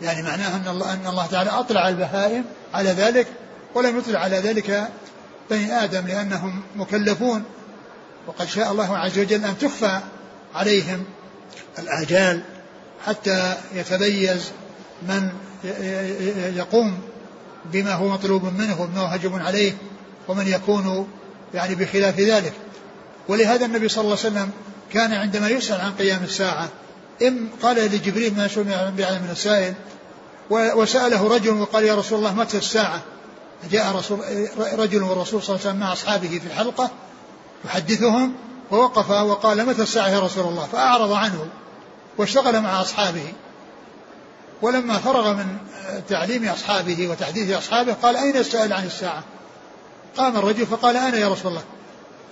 يعني 0.01 0.23
معناه 0.23 0.55
أن 0.55 0.67
الله, 0.67 0.93
أن 0.93 1.07
الله 1.07 1.25
تعالى 1.27 1.49
أطلع 1.49 1.89
البهائم 1.89 2.45
على 2.73 2.89
ذلك 2.89 3.27
ولم 3.75 3.97
يطلع 3.97 4.19
على 4.19 4.37
ذلك 4.37 4.89
بني 5.49 5.83
آدم 5.83 6.07
لأنهم 6.07 6.61
مكلفون. 6.75 7.43
وقد 8.27 8.47
شاء 8.47 8.71
الله 8.71 8.97
عز 8.97 9.19
وجل 9.19 9.45
أن 9.45 9.57
تخفى 9.57 9.99
عليهم 10.55 11.03
الآجال 11.79 12.43
حتى 13.05 13.53
يتميز 13.73 14.51
من 15.01 15.29
يقوم 16.55 17.01
بما 17.65 17.93
هو 17.93 18.07
مطلوب 18.07 18.43
منه 18.43 18.81
وما 18.81 19.01
واجب 19.01 19.41
عليه. 19.41 19.73
ومن 20.27 20.47
يكون 20.47 21.07
يعني 21.53 21.75
بخلاف 21.75 22.19
ذلك. 22.19 22.53
ولهذا 23.27 23.65
النبي 23.65 23.89
صلى 23.89 24.01
الله 24.01 24.17
عليه 24.17 24.27
وسلم 24.27 24.51
كان 24.93 25.13
عندما 25.13 25.49
يسأل 25.49 25.81
عن 25.81 25.91
قيام 25.91 26.23
الساعة 26.23 26.69
إم 27.21 27.49
قال 27.63 27.77
لجبريل 27.77 28.37
ما 28.37 28.45
يسأل 28.45 28.91
بيعلم 28.91 29.23
من 29.23 29.29
السائل 29.31 29.73
وسأله 30.49 31.27
رجل 31.27 31.53
وقال 31.53 31.83
يا 31.83 31.95
رسول 31.95 32.19
الله 32.19 32.33
متى 32.33 32.57
الساعة؟ 32.57 33.01
جاء 33.71 33.95
رسول 33.95 34.19
رجل 34.73 35.03
والرسول 35.03 35.43
صلى 35.43 35.55
الله 35.55 35.59
عليه 35.59 35.69
وسلم 35.69 35.79
مع 35.79 35.93
أصحابه 35.93 36.27
في 36.27 36.47
الحلقة 36.47 36.91
يحدثهم 37.65 38.33
ووقف 38.71 39.09
وقال 39.09 39.65
متى 39.65 39.81
الساعة 39.81 40.09
يا 40.09 40.19
رسول 40.19 40.45
الله؟ 40.45 40.65
فأعرض 40.65 41.11
عنه 41.11 41.47
واشتغل 42.17 42.61
مع 42.61 42.81
أصحابه. 42.81 43.33
ولما 44.61 44.97
فرغ 44.97 45.33
من 45.33 45.57
تعليم 46.09 46.49
أصحابه 46.49 47.07
وتحديث 47.07 47.57
أصحابه 47.57 47.93
قال 47.93 48.17
أين 48.17 48.37
السائل 48.37 48.73
عن 48.73 48.85
الساعة؟ 48.85 49.23
قام 50.17 50.37
الرجل 50.37 50.65
فقال 50.65 50.97
أنا 50.97 51.17
يا 51.17 51.27
رسول 51.27 51.51
الله. 51.51 51.63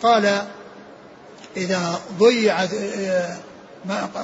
قال 0.03 0.45
إذا 1.57 1.99
ضيعت 2.19 2.69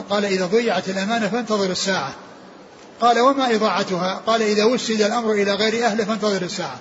قال 0.10 0.26
إذا 0.26 0.46
ضيعت 0.46 0.90
الأمانة 0.90 1.28
فانتظر 1.28 1.72
الساعة. 1.72 2.14
قال 3.02 3.20
وما 3.20 3.56
إضاعتها؟ 3.56 4.22
قال 4.28 4.42
إذا 4.42 4.64
وسد 4.64 5.02
الأمر 5.02 5.32
إلى 5.32 5.54
غير 5.54 5.86
أهله 5.86 6.06
فانتظر 6.06 6.42
الساعة. 6.42 6.80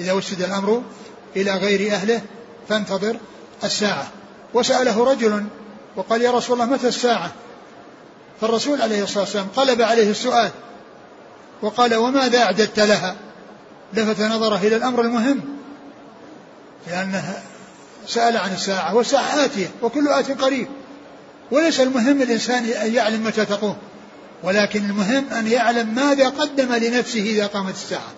إذا 0.00 0.12
وسد 0.12 0.42
الأمر 0.42 0.82
إلى 1.36 1.52
غير 1.52 1.92
أهله 1.92 2.20
فانتظر 2.68 3.16
الساعة. 3.64 4.08
وسأله 4.54 5.04
رجل 5.04 5.44
وقال 5.96 6.22
يا 6.22 6.30
رسول 6.30 6.60
الله 6.60 6.72
متى 6.72 6.88
الساعة؟ 6.88 7.32
فالرسول 8.40 8.82
عليه 8.82 9.02
الصلاة 9.02 9.24
والسلام 9.24 9.48
قلب 9.56 9.82
عليه 9.82 10.10
السؤال 10.10 10.50
وقال 11.62 11.94
وماذا 11.94 12.42
أعددت 12.42 12.80
لها؟ 12.80 13.16
لفت 13.92 14.20
نظره 14.20 14.56
إلى 14.56 14.76
الأمر 14.76 15.00
المهم. 15.00 15.59
لأنه 16.86 17.42
سأل 18.06 18.36
عن 18.36 18.52
الساعة 18.52 18.94
والساعة 18.94 19.44
آتية 19.44 19.70
وكل 19.82 20.08
آت 20.08 20.42
قريب. 20.42 20.68
وليس 21.50 21.80
المهم 21.80 22.22
الإنسان 22.22 22.64
أن 22.64 22.94
يعلم 22.94 23.26
متى 23.26 23.44
تقوم 23.44 23.76
ولكن 24.42 24.84
المهم 24.84 25.24
أن 25.32 25.46
يعلم 25.46 25.94
ماذا 25.94 26.28
قدم 26.28 26.74
لنفسه 26.74 27.20
إذا 27.20 27.46
قامت 27.46 27.74
الساعة. 27.74 28.12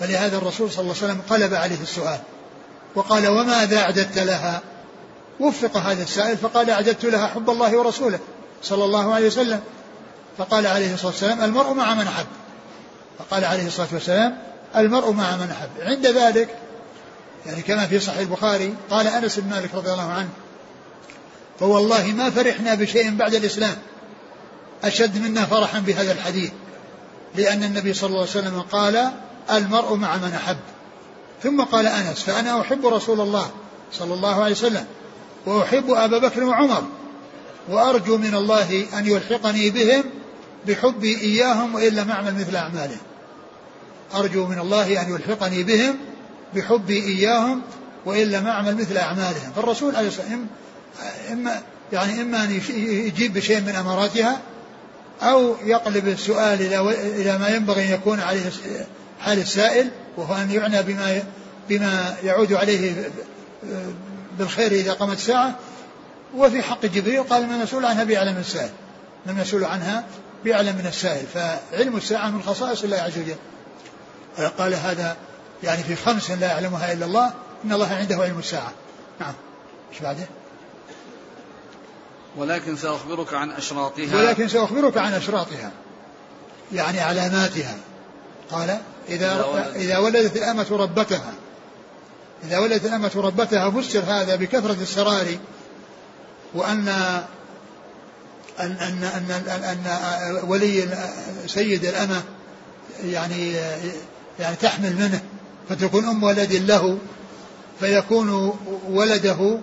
فلهذا 0.00 0.36
الرسول 0.36 0.70
صلى 0.70 0.80
الله 0.82 0.94
عليه 1.02 1.04
وسلم 1.04 1.22
قلب 1.30 1.54
عليه 1.54 1.82
السؤال 1.82 2.18
وقال 2.94 3.28
وماذا 3.28 3.78
أعددت 3.78 4.18
لها؟ 4.18 4.60
وفق 5.40 5.76
هذا 5.76 6.02
السائل 6.02 6.36
فقال 6.36 6.70
أعددت 6.70 7.04
لها 7.04 7.26
حب 7.26 7.50
الله 7.50 7.76
ورسوله 7.76 8.18
صلى 8.62 8.84
الله 8.84 9.14
عليه 9.14 9.26
وسلم. 9.26 9.60
فقال 10.38 10.66
عليه 10.66 10.94
الصلاة 10.94 11.10
والسلام 11.10 11.44
المرء 11.44 11.72
مع 11.72 11.94
من 11.94 12.06
أحب. 12.06 12.26
فقال 13.18 13.44
عليه 13.44 13.66
الصلاة 13.66 13.88
والسلام 13.92 14.38
المرء 14.76 15.10
مع 15.10 15.36
من 15.36 15.50
أحب. 15.50 15.70
عند 15.80 16.06
ذلك 16.06 16.61
يعني 17.46 17.62
كما 17.62 17.86
في 17.86 17.98
صحيح 17.98 18.18
البخاري 18.18 18.74
قال 18.90 19.06
أنس 19.06 19.38
بن 19.38 19.50
مالك 19.50 19.74
رضي 19.74 19.92
الله 19.92 20.12
عنه 20.12 20.28
فوالله 21.60 22.06
ما 22.06 22.30
فرحنا 22.30 22.74
بشيء 22.74 23.16
بعد 23.16 23.34
الإسلام 23.34 23.76
أشد 24.84 25.18
منا 25.18 25.46
فرحا 25.46 25.78
بهذا 25.78 26.12
الحديث 26.12 26.50
لأن 27.34 27.64
النبي 27.64 27.94
صلى 27.94 28.08
الله 28.08 28.20
عليه 28.20 28.30
وسلم 28.30 28.60
قال 28.60 29.12
المرء 29.50 29.94
مع 29.94 30.16
من 30.16 30.32
أحب. 30.34 30.56
ثم 31.42 31.60
قال 31.60 31.86
أنس 31.86 32.22
فأنا 32.22 32.60
أحب 32.60 32.86
رسول 32.86 33.20
الله 33.20 33.50
صلى 33.92 34.14
الله 34.14 34.42
عليه 34.42 34.52
وسلم 34.52 34.86
وأحب 35.46 35.90
أبا 35.90 36.18
بكر 36.18 36.44
وعمر 36.44 36.84
وأرجو 37.68 38.18
من 38.18 38.34
الله 38.34 38.86
أن 38.98 39.06
يلحقني 39.06 39.70
بهم 39.70 40.04
بحبي 40.66 41.20
إياهم 41.20 41.74
وإن 41.74 41.92
لم 41.94 42.10
أعمل 42.10 42.34
مثل 42.34 42.56
أعمالهم. 42.56 43.00
أرجو 44.14 44.46
من 44.46 44.58
الله 44.58 45.02
أن 45.02 45.14
يلحقني 45.14 45.62
بهم 45.62 45.96
بحبي 46.54 47.04
إياهم 47.04 47.62
وإن 48.04 48.26
لم 48.26 48.46
أعمل 48.46 48.76
مثل 48.76 48.96
أعمالهم. 48.96 49.52
فالرسول 49.56 49.96
عليه 49.96 50.08
الصلاة 50.08 50.26
والسلام 50.26 50.46
إما 51.32 51.62
يعني 51.92 52.22
إما 52.22 52.44
أن 52.44 52.60
يجيب 52.70 53.34
بشيء 53.34 53.60
من 53.60 53.74
أماراتها 53.74 54.40
أو 55.22 55.56
يقلب 55.64 56.08
السؤال 56.08 56.62
إلى 56.92 57.38
ما 57.38 57.48
ينبغي 57.48 57.84
أن 57.84 57.92
يكون 57.92 58.20
عليه 58.20 58.40
حال 59.20 59.38
السائل 59.38 59.90
وهو 60.16 60.34
أن 60.34 60.50
يعنى 60.50 60.82
بما 60.82 61.22
بما 61.68 62.16
يعود 62.24 62.52
عليه 62.52 63.10
بالخير 64.38 64.72
إذا 64.72 64.92
قامت 64.92 65.16
الساعة. 65.16 65.58
وفي 66.36 66.62
حق 66.62 66.86
جبريل 66.86 67.22
قال 67.22 67.46
من 67.46 67.54
المسؤول 67.54 67.84
عنها 67.84 68.04
بأعلم 68.04 68.32
من 68.32 68.40
السائل. 68.40 68.70
من 69.26 69.32
المسؤول 69.32 69.64
عنها 69.64 70.04
بأعلم 70.44 70.76
من 70.76 70.86
السائل. 70.86 71.26
فعلم 71.34 71.96
الساعة 71.96 72.30
من 72.30 72.42
خصائص 72.42 72.84
الله 72.84 72.96
عز 72.96 73.18
وجل. 73.18 73.36
قال 74.58 74.74
هذا 74.74 75.16
يعني 75.62 75.82
في 75.82 75.96
خمس 75.96 76.30
لا 76.30 76.46
يعلمها 76.46 76.92
إلا 76.92 77.06
الله 77.06 77.32
إن 77.64 77.72
الله 77.72 77.94
عنده 77.94 78.16
علم 78.16 78.38
الساعة. 78.38 78.72
نعم. 79.20 79.34
إيش 79.92 80.02
بعده؟ 80.02 80.26
ولكن 82.36 82.76
سأخبرك 82.76 83.34
عن 83.34 83.50
أشراطها. 83.50 84.16
ولكن 84.16 84.48
سأخبرك 84.48 84.98
عن 84.98 85.12
أشراطها 85.12 85.70
يعني 86.72 87.00
علاماتها. 87.00 87.76
قال 88.50 88.78
إذا 89.08 89.44
إذا 89.76 89.98
ولدت. 89.98 90.36
الأمة 90.36 90.66
ربتها. 90.70 91.32
إذا 92.44 92.58
ولدت 92.58 92.84
الأمة 92.84 93.10
ربتها 93.16 93.70
فسر 93.70 94.00
هذا 94.00 94.36
بكثرة 94.36 94.76
السرار 94.82 95.26
وأن 96.54 96.88
أن 98.60 98.72
أن 98.72 99.04
أن 99.04 99.30
أن, 99.30 99.86
أن 99.86 100.40
ولي 100.48 100.88
سيد 101.46 101.84
الأمة 101.84 102.22
يعني 103.04 103.52
يعني 104.40 104.56
تحمل 104.56 104.96
منه. 104.96 105.20
فتكون 105.68 106.04
أم 106.04 106.22
ولد 106.22 106.52
له 106.52 106.98
فيكون 107.80 108.58
ولده 108.90 109.58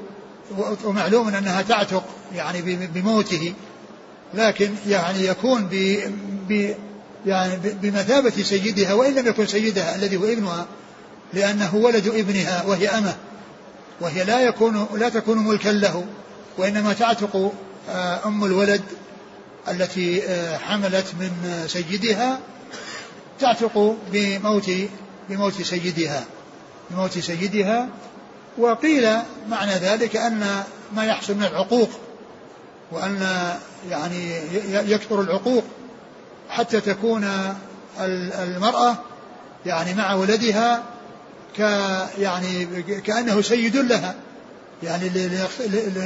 ومعلوم 0.83 1.27
أنها 1.27 1.61
تعتق 1.61 2.03
يعني 2.35 2.87
بموته 2.87 3.53
لكن 4.33 4.71
يعني 4.87 5.25
يكون 5.25 5.69
ب 6.49 6.75
يعني 7.25 7.59
بمثابة 7.81 8.43
سيدها 8.43 8.93
وإن 8.93 9.13
لم 9.15 9.27
يكن 9.27 9.45
سيدها 9.45 9.95
الذي 9.95 10.17
هو 10.17 10.25
ابنها 10.25 10.65
لأنه 11.33 11.75
ولد 11.75 12.07
ابنها 12.07 12.63
وهي 12.63 12.89
أمة 12.89 13.15
وهي 14.01 14.23
لا 14.23 14.41
يكون 14.41 14.87
لا 14.95 15.09
تكون 15.09 15.37
ملكا 15.37 15.69
له 15.69 16.05
وإنما 16.57 16.93
تعتق 16.93 17.53
آه، 17.89 18.27
أم 18.27 18.45
الولد 18.45 18.81
التي 19.67 20.23
آه، 20.23 20.57
حملت 20.57 21.05
من 21.19 21.31
سيدها 21.67 22.39
تعتق 23.39 23.97
بموت 24.11 24.71
بموت 25.29 25.61
سيدها 25.61 26.25
بموت 26.91 27.19
سيدها 27.19 27.87
وقيل 28.57 29.17
معنى 29.49 29.71
ذلك 29.71 30.15
أن 30.15 30.63
ما 30.95 31.05
يحصل 31.05 31.35
من 31.35 31.43
العقوق 31.43 31.89
وأن 32.91 33.27
يعني 33.89 34.39
يكثر 34.71 35.21
العقوق 35.21 35.63
حتى 36.49 36.81
تكون 36.81 37.31
المرأة 37.99 38.97
يعني 39.65 39.93
مع 39.93 40.13
ولدها 40.13 40.83
ك 41.57 41.59
يعني 42.19 42.65
كأنه 42.83 43.41
سيد 43.41 43.77
لها 43.77 44.15
يعني 44.83 45.09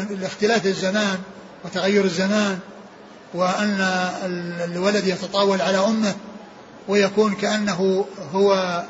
لاختلاف 0.09 0.65
الزمان 0.65 1.17
وتغير 1.65 2.05
الزمان 2.05 2.59
وأن 3.33 3.77
الولد 4.63 5.07
يتطاول 5.07 5.61
على 5.61 5.77
أمه 5.77 6.15
ويكون 6.87 7.33
كأنه 7.33 8.05
هو 8.33 8.83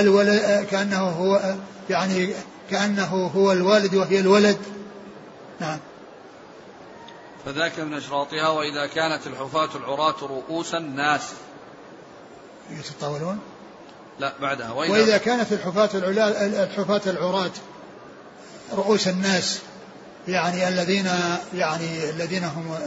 الولد 0.00 0.66
كأنه 0.70 1.08
هو 1.08 1.54
يعني 1.90 2.34
كأنه 2.70 3.30
هو 3.34 3.52
الوالد 3.52 3.94
وهي 3.94 4.20
الولد. 4.20 4.58
نعم. 5.60 5.78
فذاك 7.44 7.80
من 7.80 7.94
أشراطها 7.94 8.48
وإذا 8.48 8.86
كانت 8.86 9.26
الحفاة 9.26 9.68
العراة 9.74 10.14
رؤوس 10.22 10.74
الناس 10.74 11.22
يتطاولون؟ 12.70 13.38
لا 14.18 14.32
بعدها. 14.40 14.72
وإذا, 14.72 14.92
وإذا 14.92 15.18
كانت 15.18 15.52
الحفاة 15.52 15.90
الحفاة 16.64 17.00
العراة 17.06 17.50
رؤوس 18.72 19.08
الناس 19.08 19.60
يعني 20.28 20.68
الذين 20.68 21.08
يعني 21.54 22.10
الذين 22.10 22.44
هم 22.44 22.78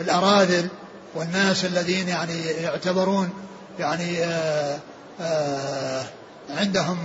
الأراذل 0.00 0.68
والناس 1.14 1.64
الذين 1.64 2.08
يعني 2.08 2.40
يعتبرون 2.40 3.30
يعني 3.78 4.18
آآ 4.18 4.78
عندهم 6.50 6.98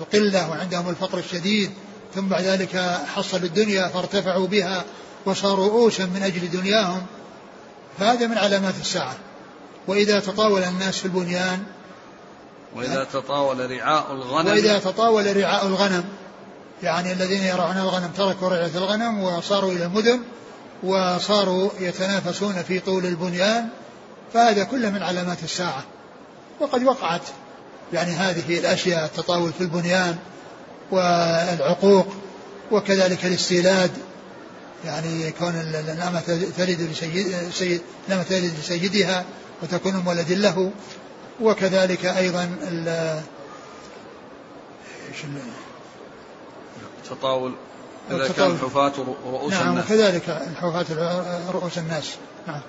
القلة 0.00 0.50
وعندهم 0.50 0.90
الفقر 0.90 1.18
الشديد 1.18 1.70
ثم 2.14 2.28
بعد 2.28 2.44
ذلك 2.44 3.00
حصلوا 3.14 3.46
الدنيا 3.46 3.88
فارتفعوا 3.88 4.46
بها 4.46 4.84
وصاروا 5.26 5.66
رؤوسا 5.66 6.04
من 6.04 6.22
أجل 6.22 6.50
دنياهم. 6.50 7.06
فهذا 7.98 8.26
من 8.26 8.38
علامات 8.38 8.74
الساعة. 8.80 9.16
وإذا 9.86 10.20
تطاول 10.20 10.62
الناس 10.62 10.98
في 10.98 11.04
البنيان 11.04 11.62
وإذا 12.76 13.04
تطاول 13.04 13.70
رعاء 13.70 14.12
الغنم. 14.12 14.46
وإذا 14.46 14.78
تطاول 14.78 15.36
رعاء 15.36 15.66
الغنم 15.66 16.04
يعني 16.82 17.12
الذين 17.12 17.42
يرعون 17.42 17.76
الغنم 17.76 18.10
تركوا 18.16 18.48
رعاية 18.48 18.76
الغنم 18.76 19.22
وصاروا 19.22 19.72
إلى 19.72 19.84
المدن 19.84 20.20
وصاروا 20.82 21.70
يتنافسون 21.80 22.62
في 22.62 22.80
طول 22.80 23.06
البنيان 23.06 23.68
فهذا 24.34 24.64
كله 24.64 24.90
من 24.90 25.02
علامات 25.02 25.42
الساعة. 25.42 25.84
وقد 26.60 26.84
وقعت 26.84 27.22
يعني 27.92 28.10
هذه 28.10 28.58
الأشياء 28.58 29.04
التطاول 29.04 29.52
في 29.52 29.60
البنيان 29.60 30.16
والعقوق 30.90 32.06
وكذلك 32.72 33.24
الاستيلاد. 33.24 33.90
يعني 34.84 35.32
كون 35.32 35.54
الأمة 35.54 36.20
تلد 36.56 36.80
لسيد 36.80 37.50
سيد 37.52 37.82
الأمة 38.08 38.22
تلد 38.22 38.52
لسيدها 38.58 39.24
وتكون 39.62 39.96
من 39.96 40.06
ولد 40.06 40.32
له. 40.32 40.70
وكذلك 41.40 42.06
أيضا 42.06 42.56
التطاول 47.04 47.54
إذا 48.10 48.28
كان 48.28 48.58
حفاة 48.58 48.92
رؤوس 49.26 49.52
نعم 49.52 49.68
الناس. 49.68 49.84
وكذلك 49.84 50.28
الحفاة 50.28 50.86
رؤوس 51.50 51.78
الناس. 51.78 52.16
نعم. 52.46 52.60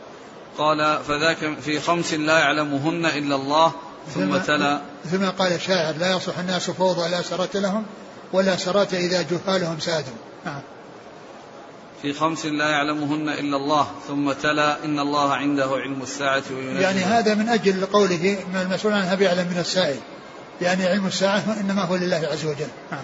قال 0.57 0.99
فذاك 1.07 1.59
في 1.61 1.79
خمس 1.79 2.13
لا 2.13 2.39
يعلمهن 2.39 3.05
إلا 3.05 3.35
الله 3.35 3.71
ثم 4.13 4.37
تلا. 4.37 4.81
ثم 5.11 5.25
قال 5.25 5.53
الشاعر 5.53 5.95
لا 5.97 6.15
يصلح 6.15 6.39
الناس 6.39 6.69
فوضى 6.69 7.09
لا 7.09 7.21
سرات 7.21 7.55
لهم 7.55 7.85
ولا 8.33 8.57
سرات 8.57 8.93
إذا 8.93 9.21
جهالهم 9.21 9.79
سادوا. 9.79 10.13
نعم. 10.45 10.61
في 12.01 12.13
خمس 12.13 12.45
لا 12.45 12.69
يعلمهن 12.69 13.29
إلا 13.29 13.57
الله 13.57 13.87
ثم 14.07 14.31
تلا. 14.31 14.85
إن 14.85 14.99
الله 14.99 15.33
عنده 15.33 15.69
علم 15.69 16.01
الساعة 16.01 16.43
وينزل. 16.51 16.81
يعني 16.81 16.99
هذا 16.99 17.35
من 17.35 17.49
أجل 17.49 17.85
قوله 17.85 18.37
من 18.53 18.61
المسؤول 18.61 18.93
عنها 18.93 19.15
بيعلم 19.15 19.47
من 19.47 19.57
السائل. 19.59 19.99
يعني 20.61 20.85
علم 20.85 21.07
الساعة 21.07 21.57
إنما 21.59 21.81
هو 21.81 21.95
لله 21.95 22.27
عز 22.31 22.45
وجل. 22.45 22.67
نعم. 22.91 23.03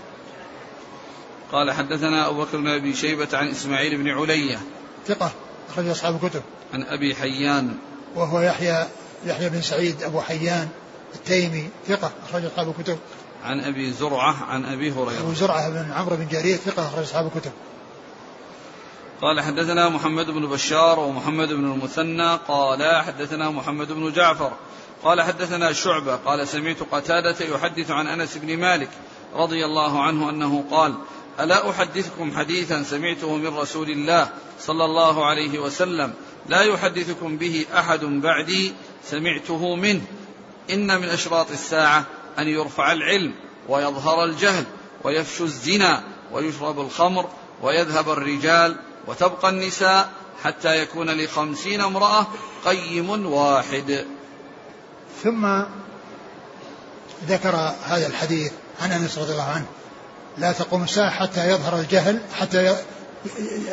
قال 1.52 1.72
حدثنا 1.72 2.30
أبو 2.30 2.42
بكر 2.42 2.58
بن 2.58 2.68
أبي 2.68 2.94
شيبة 2.96 3.28
عن 3.34 3.48
إسماعيل 3.48 3.98
بن 3.98 4.10
علية. 4.10 4.60
ثقة. 5.08 5.32
أخرج 5.70 5.88
أصحاب 5.88 6.24
الكتب. 6.24 6.42
عن 6.74 6.84
أبي 6.84 7.16
حيان. 7.16 7.78
وهو 8.16 8.40
يحيى 8.40 8.88
يحيى 9.26 9.50
بن 9.50 9.62
سعيد 9.62 10.04
أبو 10.04 10.22
حيان 10.22 10.70
التيمي 11.16 11.70
ثقة 11.88 12.12
أخرج 12.30 12.46
أصحاب 12.46 12.74
الكتب. 12.80 12.98
عن 13.44 13.60
أبي 13.60 13.92
زرعة 13.92 14.44
عن 14.44 14.66
أبي 14.66 14.92
هريرة. 14.92 15.20
أبو 15.20 15.34
زرعة 15.34 15.70
بن 15.70 15.92
عمرو 15.92 16.16
بن 16.16 16.28
جرير 16.28 16.58
ثقة 16.58 16.88
أخرج 16.88 17.04
أصحاب 17.04 17.26
الكتب. 17.26 17.52
قال 19.22 19.42
حدثنا 19.42 19.90
محمد 19.90 20.26
بن 20.26 20.48
بشار 20.48 21.00
ومحمد 21.00 21.48
بن 21.48 21.72
المثنى. 21.72 22.36
قال 22.48 23.04
حدثنا 23.04 23.50
محمد 23.50 23.92
بن 23.92 24.12
جعفر. 24.12 24.52
قال 25.04 25.22
حدثنا 25.22 25.74
شعبة. 25.74 26.16
قال 26.16 26.48
سمعت 26.48 26.78
قتادة 26.92 27.46
يحدث 27.46 27.92
عن 27.92 28.08
أنس 28.08 28.38
بن 28.38 28.58
مالك 28.58 28.90
رضي 29.36 29.66
الله 29.66 30.04
عنه 30.04 30.30
أنه 30.30 30.64
قال 30.72 30.94
ألا 31.40 31.70
أحدثكم 31.70 32.38
حديثا 32.38 32.84
سمعته 32.84 33.36
من 33.36 33.58
رسول 33.58 33.90
الله 33.90 34.30
صلى 34.60 34.86
الله 34.86 35.26
عليه 35.26 35.60
وسلم 35.60 36.14
لا 36.50 36.62
يحدثكم 36.62 37.38
به 37.38 37.66
أحد 37.74 38.06
بعدي 38.06 38.74
سمعته 39.10 39.76
منه. 39.76 40.02
إن 40.70 41.02
من 41.02 41.10
أشراط 41.10 41.52
الساعة 41.52 42.06
أن 42.40 42.48
يرفع 42.48 42.92
العلم 42.92 43.34
ويظهر 43.70 44.24
الجهل 44.24 44.66
ويفشو 45.04 45.44
الزنا 45.44 46.04
ويشرب 46.32 46.80
الخمر 46.80 47.30
ويذهب 47.62 48.10
الرجال 48.10 48.76
وتبقى 49.08 49.50
النساء 49.50 50.10
حتى 50.44 50.82
يكون 50.82 51.10
لخمسين 51.10 51.82
امرأة 51.82 52.28
قيم 52.66 53.26
واحد. 53.26 54.06
ثم 55.24 55.64
ذكر 57.28 57.56
هذا 57.84 58.08
الحديث 58.08 58.52
عن 58.82 58.92
أنس 58.92 59.18
رضي 59.18 59.32
الله 59.32 59.44
عنه. 59.44 59.66
لا 60.38 60.52
تقوم 60.52 60.84
الساعة 60.84 61.10
حتى 61.10 61.50
يظهر 61.50 61.80
الجهل 61.80 62.20
حتى 62.40 62.68
ي... 62.68 62.76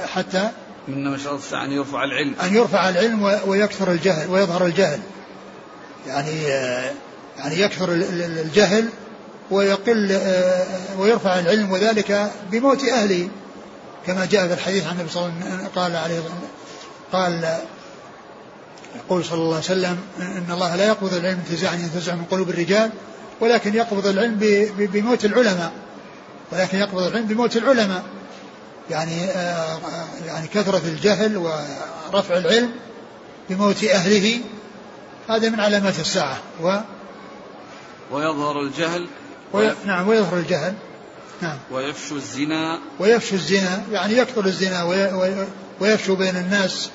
حتى 0.07 0.51
من 0.89 1.13
مشروط 1.13 1.39
الساعة 1.39 1.65
أن 1.65 1.73
يرفع 1.73 2.05
العلم. 2.05 2.35
أن 2.43 2.55
يرفع 2.55 2.89
العلم 2.89 3.39
ويكثر 3.47 3.93
الجهل 3.93 4.31
ويظهر 4.31 4.67
الجهل. 4.67 5.01
يعني 6.07 6.43
يعني 7.39 7.61
يكثر 7.61 7.93
الجهل 7.93 8.89
ويقل 9.51 10.21
ويرفع 10.99 11.39
العلم 11.39 11.73
وذلك 11.73 12.31
بموت 12.51 12.85
أهله 12.85 13.29
كما 14.07 14.25
جاء 14.27 14.47
في 14.49 14.55
الحديث 14.55 14.87
عن 14.87 14.95
النبي 14.95 15.11
صلى 15.11 15.23
الله 15.27 15.35
عليه 15.45 15.55
وسلم 15.55 15.69
قال 15.75 15.97
عليه 15.97 16.21
قال 17.13 17.59
يقول 18.97 19.25
صلى 19.25 19.39
الله 19.39 19.55
عليه 19.55 19.65
وسلم 19.65 19.99
إن 20.21 20.47
الله 20.51 20.77
لا 20.77 20.87
يقبض 20.87 21.15
العلم 21.15 21.39
انتزاعا 21.49 21.75
ينتزع 21.75 22.15
من 22.15 22.25
قلوب 22.25 22.51
الرجال 22.51 22.91
ولكن 23.41 23.75
يقبض 23.75 24.07
العلم 24.07 24.39
بموت 24.79 25.25
العلماء. 25.25 25.73
ولكن 26.53 26.79
يقبض 26.79 27.03
العلم 27.03 27.27
بموت 27.27 27.57
العلماء. 27.57 28.03
يعني 28.91 29.25
آه، 29.25 29.79
يعني 30.27 30.49
كثرة 30.49 30.83
الجهل 30.85 31.37
ورفع 31.37 32.37
العلم 32.37 32.71
بموت 33.51 33.85
أهله 33.85 34.41
هذا 35.29 35.49
من 35.49 35.61
علامات 35.61 35.99
الساعة. 35.99 36.39
و 36.63 36.77
ويظهر 38.11 38.61
الجهل 38.61 39.07
وي... 39.53 39.75
نعم 39.87 40.09
ويظهر 40.09 40.39
الجهل. 40.39 40.75
نعم. 41.43 41.59
ويفشو 41.71 42.17
الزنا. 42.17 42.79
ويفشو 42.99 43.35
الزنا 43.35 43.83
يعني 43.93 44.17
يكثر 44.17 44.47
الزنا 44.47 44.85
وي... 44.85 45.13
وي... 45.13 45.47
ويفشو 45.81 46.15
بين 46.15 46.37
الناس. 46.37 46.91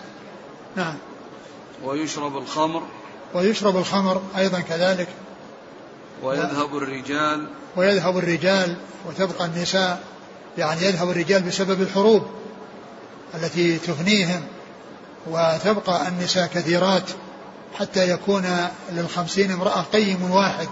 نعم. 0.76 0.96
ويشرب 1.84 2.38
الخمر. 2.38 2.84
ويشرب 3.34 3.78
الخمر 3.78 4.22
أيضا 4.38 4.60
كذلك. 4.60 5.08
ويذهب 6.24 6.78
الرجال. 6.78 7.48
ويذهب 7.76 8.18
الرجال 8.18 8.78
وتبقى 9.08 9.46
النساء 9.46 10.04
يعني 10.58 10.82
يذهب 10.82 11.10
الرجال 11.10 11.44
بسبب 11.44 11.82
الحروب 11.82 12.28
التي 13.36 13.78
تفنيهم 13.78 14.42
وتبقى 15.28 16.08
النساء 16.08 16.48
كثيرات 16.48 17.10
حتى 17.80 18.10
يكون 18.10 18.46
للخمسين 18.92 19.52
امرأة 19.52 19.82
قيم 19.82 20.32
واحد 20.32 20.68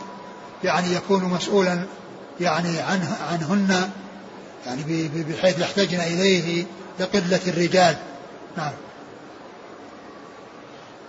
يعني 0.64 0.94
يكون 0.94 1.24
مسؤولا 1.24 1.86
يعني 2.42 2.80
عنه 2.80 3.18
عنهن 3.32 3.90
يعني 4.66 5.10
بحيث 5.14 5.60
يحتاجن 5.60 6.00
إليه 6.00 6.66
لقلة 7.00 7.40
الرجال. 7.48 7.96
نعم. 8.58 8.72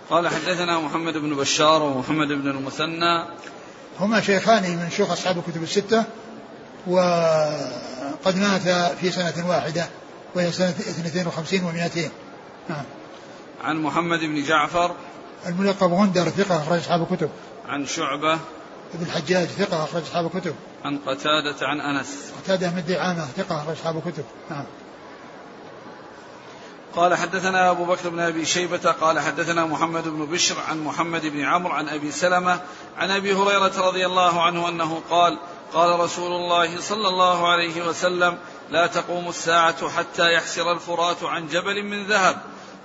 قال 0.09 0.27
حدثنا 0.27 0.79
محمد 0.79 1.13
بن 1.13 1.35
بشار 1.35 1.83
ومحمد 1.83 2.27
بن 2.27 2.47
المثنى 2.47 3.25
هما 3.99 4.21
شيخان 4.21 4.63
من 4.63 4.89
شيوخ 4.89 5.11
أصحاب 5.11 5.37
الكتب 5.37 5.63
الستة 5.63 6.03
وقد 6.87 8.35
مات 8.35 8.61
في 9.01 9.11
سنة 9.11 9.47
واحدة 9.47 9.85
وهي 10.35 10.51
سنة 10.51 10.69
52 10.69 11.59
و200 11.59 11.99
نعم. 12.69 12.83
عن 13.63 13.77
محمد 13.77 14.19
بن 14.19 14.43
جعفر. 14.43 14.95
الملقب 15.45 15.93
غندر 15.93 16.29
ثقة 16.29 16.57
أخرج 16.57 16.79
أصحاب 16.79 17.01
الكتب. 17.11 17.29
عن 17.67 17.85
شعبة. 17.85 18.33
ابن 18.93 19.05
الحجاج 19.05 19.47
ثقة 19.47 19.83
أخرج 19.83 20.01
أصحاب 20.01 20.25
الكتب. 20.25 20.55
عن 20.83 20.97
قتادة 20.97 21.67
عن 21.67 21.79
أنس. 21.79 22.31
قتادة 22.43 22.69
من 22.69 22.83
دعامة 22.87 23.25
ثقة 23.37 23.61
أخرج 23.61 23.75
أصحاب 23.75 23.97
الكتب. 23.97 24.23
نعم. 24.49 24.65
قال 26.95 27.15
حدثنا 27.15 27.71
أبو 27.71 27.85
بكر 27.85 28.09
بن 28.09 28.19
أبي 28.19 28.45
شيبة 28.45 28.91
قال 28.91 29.19
حدثنا 29.19 29.65
محمد 29.65 30.07
بن 30.07 30.25
بشر 30.25 30.55
عن 30.59 30.79
محمد 30.79 31.25
بن 31.25 31.41
عمرو 31.41 31.73
عن 31.73 31.89
أبي 31.89 32.11
سلمة 32.11 32.59
عن 32.97 33.11
أبي 33.11 33.33
هريرة 33.33 33.87
رضي 33.87 34.05
الله 34.05 34.41
عنه 34.41 34.69
أنه 34.69 35.01
قال 35.09 35.39
قال 35.73 35.99
رسول 35.99 36.31
الله 36.31 36.79
صلى 36.81 37.07
الله 37.07 37.51
عليه 37.51 37.87
وسلم 37.87 38.37
لا 38.71 38.87
تقوم 38.87 39.29
الساعة 39.29 39.89
حتى 39.89 40.33
يحسر 40.33 40.71
الفرات 40.71 41.23
عن 41.23 41.47
جبل 41.47 41.83
من 41.83 42.05
ذهب 42.05 42.41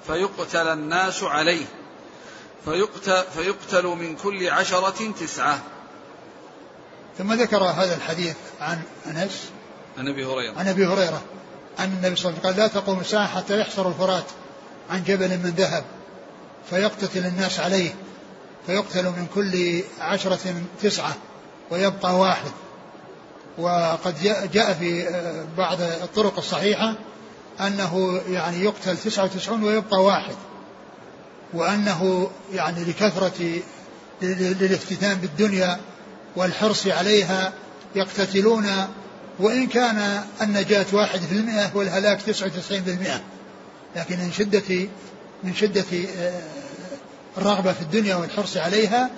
فيقتل 0.07 0.69
الناس 0.69 1.23
عليه 1.23 1.67
فيقتل, 2.65 3.23
فيقتل 3.35 3.87
من 3.87 4.17
كل 4.17 4.51
عشرة 4.51 5.13
تسعة. 5.21 5.59
ثم 7.19 7.33
ذكر 7.33 7.63
هذا 7.63 7.97
الحديث 7.97 8.37
عن 8.61 8.83
أنس 9.07 9.51
عن 9.99 10.09
أبي 10.09 10.25
هريرة. 10.25 10.59
عن 10.59 10.69
أبي 10.69 10.87
هريرة. 10.87 11.23
أن 11.85 11.93
النبي 11.93 12.17
صلى 12.17 12.31
الله 12.31 12.41
عليه 12.41 12.51
وسلم 12.51 12.51
قال 12.51 12.57
لا 12.57 12.67
تقوم 12.67 13.01
الساعة 13.01 13.27
حتى 13.27 13.61
يحصر 13.61 13.89
الفرات 13.89 14.25
عن 14.91 15.05
جبل 15.05 15.29
من 15.29 15.55
ذهب 15.57 15.85
فيقتتل 16.71 17.27
الناس 17.27 17.61
عليه 17.61 17.91
فيقتل 18.67 19.05
من 19.05 19.27
كل 19.35 19.83
عشرة 20.01 20.63
تسعة 20.83 21.17
ويبقى 21.71 22.19
واحد. 22.19 22.51
وقد 23.59 24.15
جاء 24.53 24.73
في 24.73 25.09
آه، 25.09 25.45
بعض 25.59 25.81
الطرق 25.81 26.39
الصحيحة 26.39 26.95
أنه 27.61 28.21
يعني 28.31 28.65
يقتل 28.65 28.97
تسعة 28.97 29.25
وتسعون 29.25 29.63
ويبقى 29.63 30.03
واحد 30.05 30.35
وأنه 31.53 32.31
يعني 32.53 32.85
لكثرة 32.85 33.61
للافتتان 34.23 35.15
بالدنيا 35.15 35.81
والحرص 36.37 36.87
عليها 36.87 37.53
يقتتلون 37.95 38.67
وإن 39.41 39.67
كان 39.67 40.25
النجاة 40.43 40.87
واحد 40.93 41.21
في 41.21 41.33
المئة 41.33 41.71
والهلاك 41.75 42.23
تسعة 42.23 42.47
وتسعين 42.47 42.85
في 42.85 42.91
المئة. 42.91 43.21
لكن 43.97 44.19
من 44.19 44.33
شدة 44.33 44.89
من 45.45 45.55
شدة 45.55 45.85
آه، 46.19 46.43
الرغبة 47.39 47.73
في 47.73 47.81
الدنيا 47.81 48.15
والحرص 48.15 48.57
عليها 48.57 49.11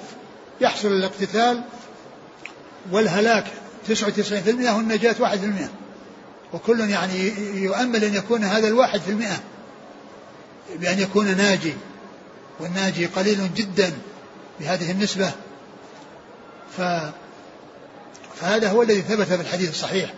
يحصل 0.60 0.88
الاقتتال 0.88 1.62
والهلاك 2.90 3.44
تسعة 3.88 4.08
وتسعين 4.08 4.42
في 4.42 4.50
المئة 4.50 4.76
والنجاة 4.76 5.14
واحد 5.20 5.38
في 5.38 5.44
المئة. 5.44 5.68
وكل 6.52 6.90
يعني 6.90 7.32
يؤمل 7.54 8.04
أن 8.04 8.14
يكون 8.14 8.44
هذا 8.44 8.68
الواحد 8.68 9.00
في 9.00 9.10
المئة. 9.10 9.40
بأن 10.76 10.98
يكون 10.98 11.36
ناجي. 11.36 11.74
والناجي 12.60 13.06
قليل 13.06 13.54
جدا 13.54 13.92
بهذه 14.60 14.90
النسبة. 14.90 15.32
ف 16.78 16.80
فهذا 18.43 18.70
هو 18.70 18.82
الذي 18.82 19.03
ثبت 19.03 19.26
في 19.26 19.34
الحديث 19.34 19.70
الصحيح. 19.70 20.14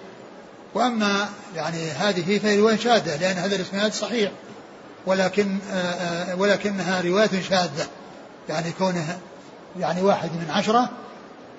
وأما 0.74 1.28
يعني 1.56 1.90
هذه 1.90 2.38
فهي 2.38 2.60
رواية 2.60 2.76
شاذة 2.76 3.16
لأن 3.16 3.36
هذا 3.36 3.56
الإسناد 3.56 3.92
صحيح. 3.92 4.30
ولكن 5.06 5.58
آه، 5.72 5.74
آه، 5.74 6.36
ولكنها 6.36 7.00
رواية 7.00 7.42
شاذة. 7.48 7.86
يعني 8.48 8.72
كونها 8.72 9.18
يعني 9.80 10.02
واحد 10.02 10.30
من 10.32 10.50
عشرة 10.50 10.90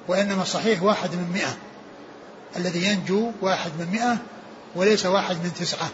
وإنما 0.08 0.42
الصحيح 0.42 0.84
واحد 0.84 1.12
من 1.12 1.32
مئة. 1.34 1.58
الذي 2.58 2.86
ينجو 2.86 3.32
واحد 3.42 3.72
من 3.80 3.88
مئة 3.92 4.18
وليس 4.76 5.06
واحد 5.06 5.36
من 5.36 5.54
تسعة. 5.60 5.90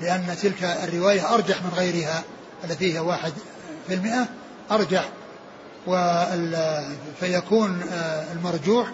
لأن 0.00 0.36
تلك 0.42 0.64
الرواية 0.64 1.34
أرجح 1.34 1.62
من 1.62 1.70
غيرها 1.76 2.22
التي 2.64 2.94
هي 2.94 2.98
واحد 2.98 3.32
في 3.88 3.94
المئة 3.94 4.28
أرجح. 4.70 5.08
فيكون 7.20 7.82
آه، 7.92 8.32
المرجوح 8.32 8.88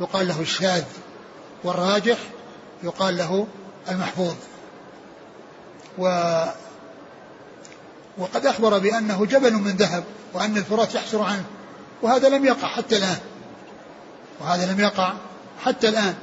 يقال 0.00 0.28
له 0.28 0.40
الشاذ 0.40 0.84
والراجح 1.64 2.18
يقال 2.82 3.16
له 3.16 3.46
المحفوظ. 3.88 4.34
و 5.98 6.04
وقد 8.18 8.46
أخبر 8.46 8.78
بأنه 8.78 9.26
جبل 9.26 9.52
من 9.52 9.70
ذهب 9.70 10.04
وأن 10.32 10.56
الفرات 10.56 10.94
يحسر 10.94 11.22
عنه 11.22 11.44
وهذا 12.02 12.28
لم 12.28 12.44
يقع 12.44 12.68
حتى 12.68 12.96
الآن. 12.96 13.18
وهذا 14.40 14.72
لم 14.72 14.80
يقع 14.80 15.12
حتى 15.64 15.88
الآن. 15.88 16.14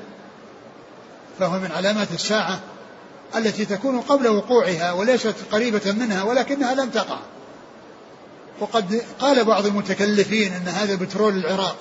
فهو 1.40 1.60
من 1.60 1.72
علامات 1.72 2.12
الساعة 2.12 2.60
التي 3.36 3.66
تكون 3.66 4.02
قبل 4.02 4.28
وقوعها 4.28 4.92
وليست 4.92 5.36
قريبة 5.52 5.92
منها 5.92 6.24
ولكنها 6.24 6.74
لم 6.74 6.90
تقع. 6.90 7.20
وقد 8.60 9.02
قال 9.20 9.46
بعض 9.46 9.66
المتكلفين 9.66 10.54
إن 10.54 10.68
هذا 10.68 10.96
بترول 10.96 11.38
العراق. 11.38 11.78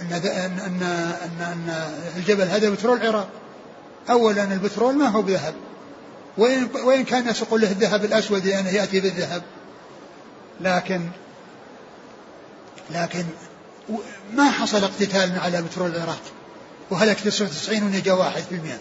أن 0.00 0.12
ان 0.12 0.58
ان, 0.58 0.82
أن 1.40 1.92
الجبل 2.16 2.44
هذا 2.44 2.70
بترول 2.70 2.96
العراق. 3.02 3.28
اولا 4.10 4.44
البترول 4.44 4.94
ما 4.94 5.08
هو 5.08 5.22
بذهب. 5.22 5.54
وإن, 6.38 6.68
وإن 6.84 7.04
كان 7.04 7.20
الناس 7.20 7.42
يقول 7.42 7.60
له 7.60 7.70
الذهب 7.70 8.04
الأسود 8.04 8.46
لأنه 8.46 8.70
يأتي 8.70 9.00
بالذهب. 9.00 9.42
لكن 10.60 11.08
لكن 12.90 13.24
ما 14.34 14.50
حصل 14.50 14.84
اقتتال 14.84 15.38
على 15.38 15.62
بترول 15.62 15.96
العراق. 15.96 16.22
وهلك 16.90 17.20
99 17.20 17.82
ونجا 17.82 18.12
واحد 18.12 18.42
في 18.42 18.54
المئة. 18.54 18.78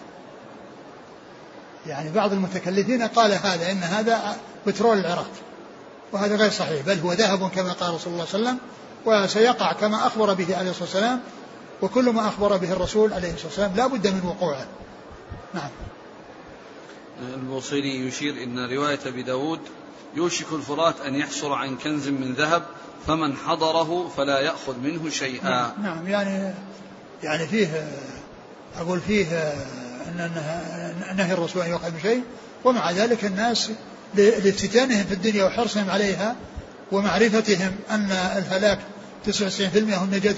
يعني 1.88 2.12
بعض 2.12 2.34
المتكلفين 2.34 3.02
قال 3.02 3.32
هذا 3.32 3.72
إن 3.72 3.84
هذا 3.84 4.38
بترول 4.68 4.98
العراق. 4.98 5.32
وهذا 6.12 6.36
غير 6.36 6.52
صحيح. 6.52 6.86
بل 6.86 7.00
هو 7.00 7.14
ذهب 7.14 7.50
كما 7.50 7.74
قال 7.74 7.94
رسول 7.94 8.14
الله 8.14 8.26
صلى 8.26 8.40
الله 8.40 8.50
عليه 8.50 8.60
وسلم. 8.60 8.81
وسيقع 9.06 9.74
كما 9.74 10.08
أخبر 10.08 10.34
به 10.34 10.58
عليه 10.58 10.70
الصلاة 10.70 10.84
والسلام 10.84 11.22
وكل 11.82 12.10
ما 12.10 12.28
أخبر 12.28 12.58
به 12.58 12.74
الرسول 12.74 13.14
عليه 13.14 13.34
الصلاة 13.34 13.48
والسلام 13.48 13.76
لا 13.76 13.88
بد 13.88 14.08
من 14.08 14.22
وقوعه. 14.26 14.68
نعم. 15.54 15.70
البوصيري 17.36 18.08
يشير 18.08 18.44
إن 18.44 18.60
رواية 18.60 19.00
أبي 19.06 19.24
داود 19.24 19.60
يوشك 20.16 20.46
الفرات 20.54 21.02
أن 21.02 21.16
يحصر 21.16 21.54
عن 21.54 21.78
كنز 21.78 22.08
من 22.08 22.34
ذهب 22.34 22.64
فمن 23.08 23.36
حضره 23.36 24.12
فلا 24.18 24.40
يأخذ 24.40 24.80
منه 24.80 25.10
شيئا. 25.10 25.50
نعم, 25.50 25.72
نعم 25.84 26.08
يعني 26.08 26.54
يعني 27.24 27.48
فيه 27.48 27.88
أقول 28.78 29.00
فيه 29.00 29.26
إن 30.08 30.32
نهي 31.18 31.34
الرسول 31.34 31.62
أن 31.62 31.70
يؤخذ 31.70 31.92
بشيء 31.92 32.24
ومع 32.64 32.92
ذلك 32.92 33.26
الناس 33.26 33.72
لافتتانهم 34.14 35.04
في 35.04 35.14
الدنيا 35.14 35.44
وحرصهم 35.46 35.90
عليها 35.90 36.36
ومعرفتهم 36.92 37.76
أن 37.90 38.12
الهلاك 38.12 38.80
99% 39.26 40.02
والنجاة 40.02 40.34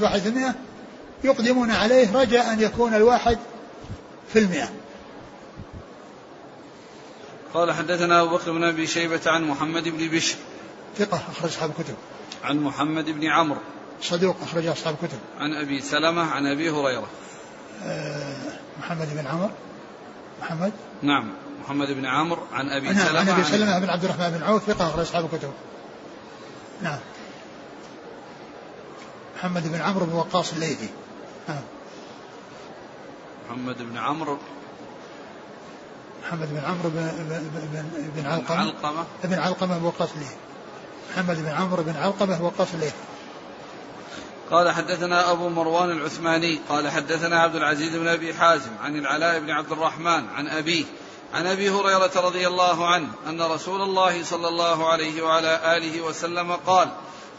1% 0.51 0.55
يقدمون 1.23 1.71
عليه 1.71 2.13
رجاء 2.13 2.53
أن 2.53 2.61
يكون 2.61 2.93
الواحد 2.93 3.37
في 4.33 4.39
المئة. 4.39 4.69
قال 7.53 7.71
حدثنا 7.71 8.21
أبو 8.21 8.37
بكر 8.37 8.51
بن 8.51 8.63
أبي 8.63 8.87
شيبة 8.87 9.21
عن 9.25 9.43
محمد 9.43 9.83
بن 9.83 10.07
بشر. 10.07 10.35
ثقة 10.97 11.21
أخرج 11.31 11.49
أصحاب 11.49 11.71
الكتب. 11.79 11.95
عن 12.43 12.59
محمد 12.59 13.05
بن 13.05 13.25
عمرو. 13.25 13.59
صدوق 14.01 14.35
أخرج 14.43 14.65
أصحاب 14.65 14.95
الكتب. 15.03 15.19
عن 15.39 15.53
أبي 15.53 15.81
سلمة 15.81 16.21
عن 16.21 16.47
أبي 16.47 16.69
هريرة. 16.69 17.07
أه 17.83 18.35
محمد 18.79 19.07
بن 19.15 19.27
عمرو. 19.27 19.49
محمد؟ 20.41 20.71
نعم 21.01 21.33
محمد 21.63 21.87
بن 21.87 22.05
عمرو 22.05 22.41
عن 22.53 22.69
أبي 22.69 22.87
نعم 22.87 23.05
سلمة 23.05 23.19
عن 23.19 23.29
أبي 23.29 23.43
سلمة 23.43 23.79
بن 23.79 23.89
عبد 23.89 24.03
الرحمن 24.03 24.29
بن 24.29 24.43
عوف 24.43 24.63
ثقة 24.63 24.89
أخرج 24.89 25.01
أصحاب 25.01 25.25
الكتب. 25.25 25.51
نعم. 26.81 26.99
محمد 29.43 29.71
بن 29.71 29.81
عمرو 29.81 30.05
بن 30.05 30.13
وقاص 30.13 30.53
الليثي. 30.53 30.89
محمد 33.49 33.77
بن 33.77 33.97
عمرو. 33.97 34.37
محمد 36.23 36.49
بن 36.49 36.59
عمرو 36.59 36.89
بن, 36.89 37.11
بن, 37.73 37.89
بن 38.15 38.25
علقمة. 38.25 38.59
علقمة. 38.59 39.05
بن 39.23 39.33
علقمة 39.33 39.77
بن 39.77 39.85
وقاص 39.85 40.09
الليثي. 40.13 40.35
محمد 41.11 41.37
بن 41.43 41.49
عمرو 41.49 41.83
بن 41.83 41.95
علقمة 41.95 42.37
بن 42.37 42.43
وقاص 42.45 42.67
الليثي. 42.73 42.95
قال 44.51 44.71
حدثنا 44.71 45.31
أبو 45.31 45.49
مروان 45.49 45.91
العثماني 45.91 46.59
قال 46.69 46.91
حدثنا 46.91 47.39
عبد 47.39 47.55
العزيز 47.55 47.95
بن 47.95 48.07
أبي 48.07 48.33
حازم 48.33 48.71
عن 48.81 48.95
العلاء 48.95 49.39
بن 49.39 49.49
عبد 49.49 49.71
الرحمن 49.71 50.27
عن 50.29 50.47
أبيه 50.47 50.85
عن 51.33 51.47
أبي 51.47 51.69
هريرة 51.69 52.11
رضي 52.15 52.47
الله 52.47 52.87
عنه 52.87 53.07
أن 53.27 53.41
رسول 53.41 53.81
الله 53.81 54.23
صلى 54.23 54.47
الله 54.47 54.89
عليه 54.89 55.21
وعلى 55.21 55.77
آله 55.77 56.01
وسلم 56.01 56.51
قال 56.51 56.89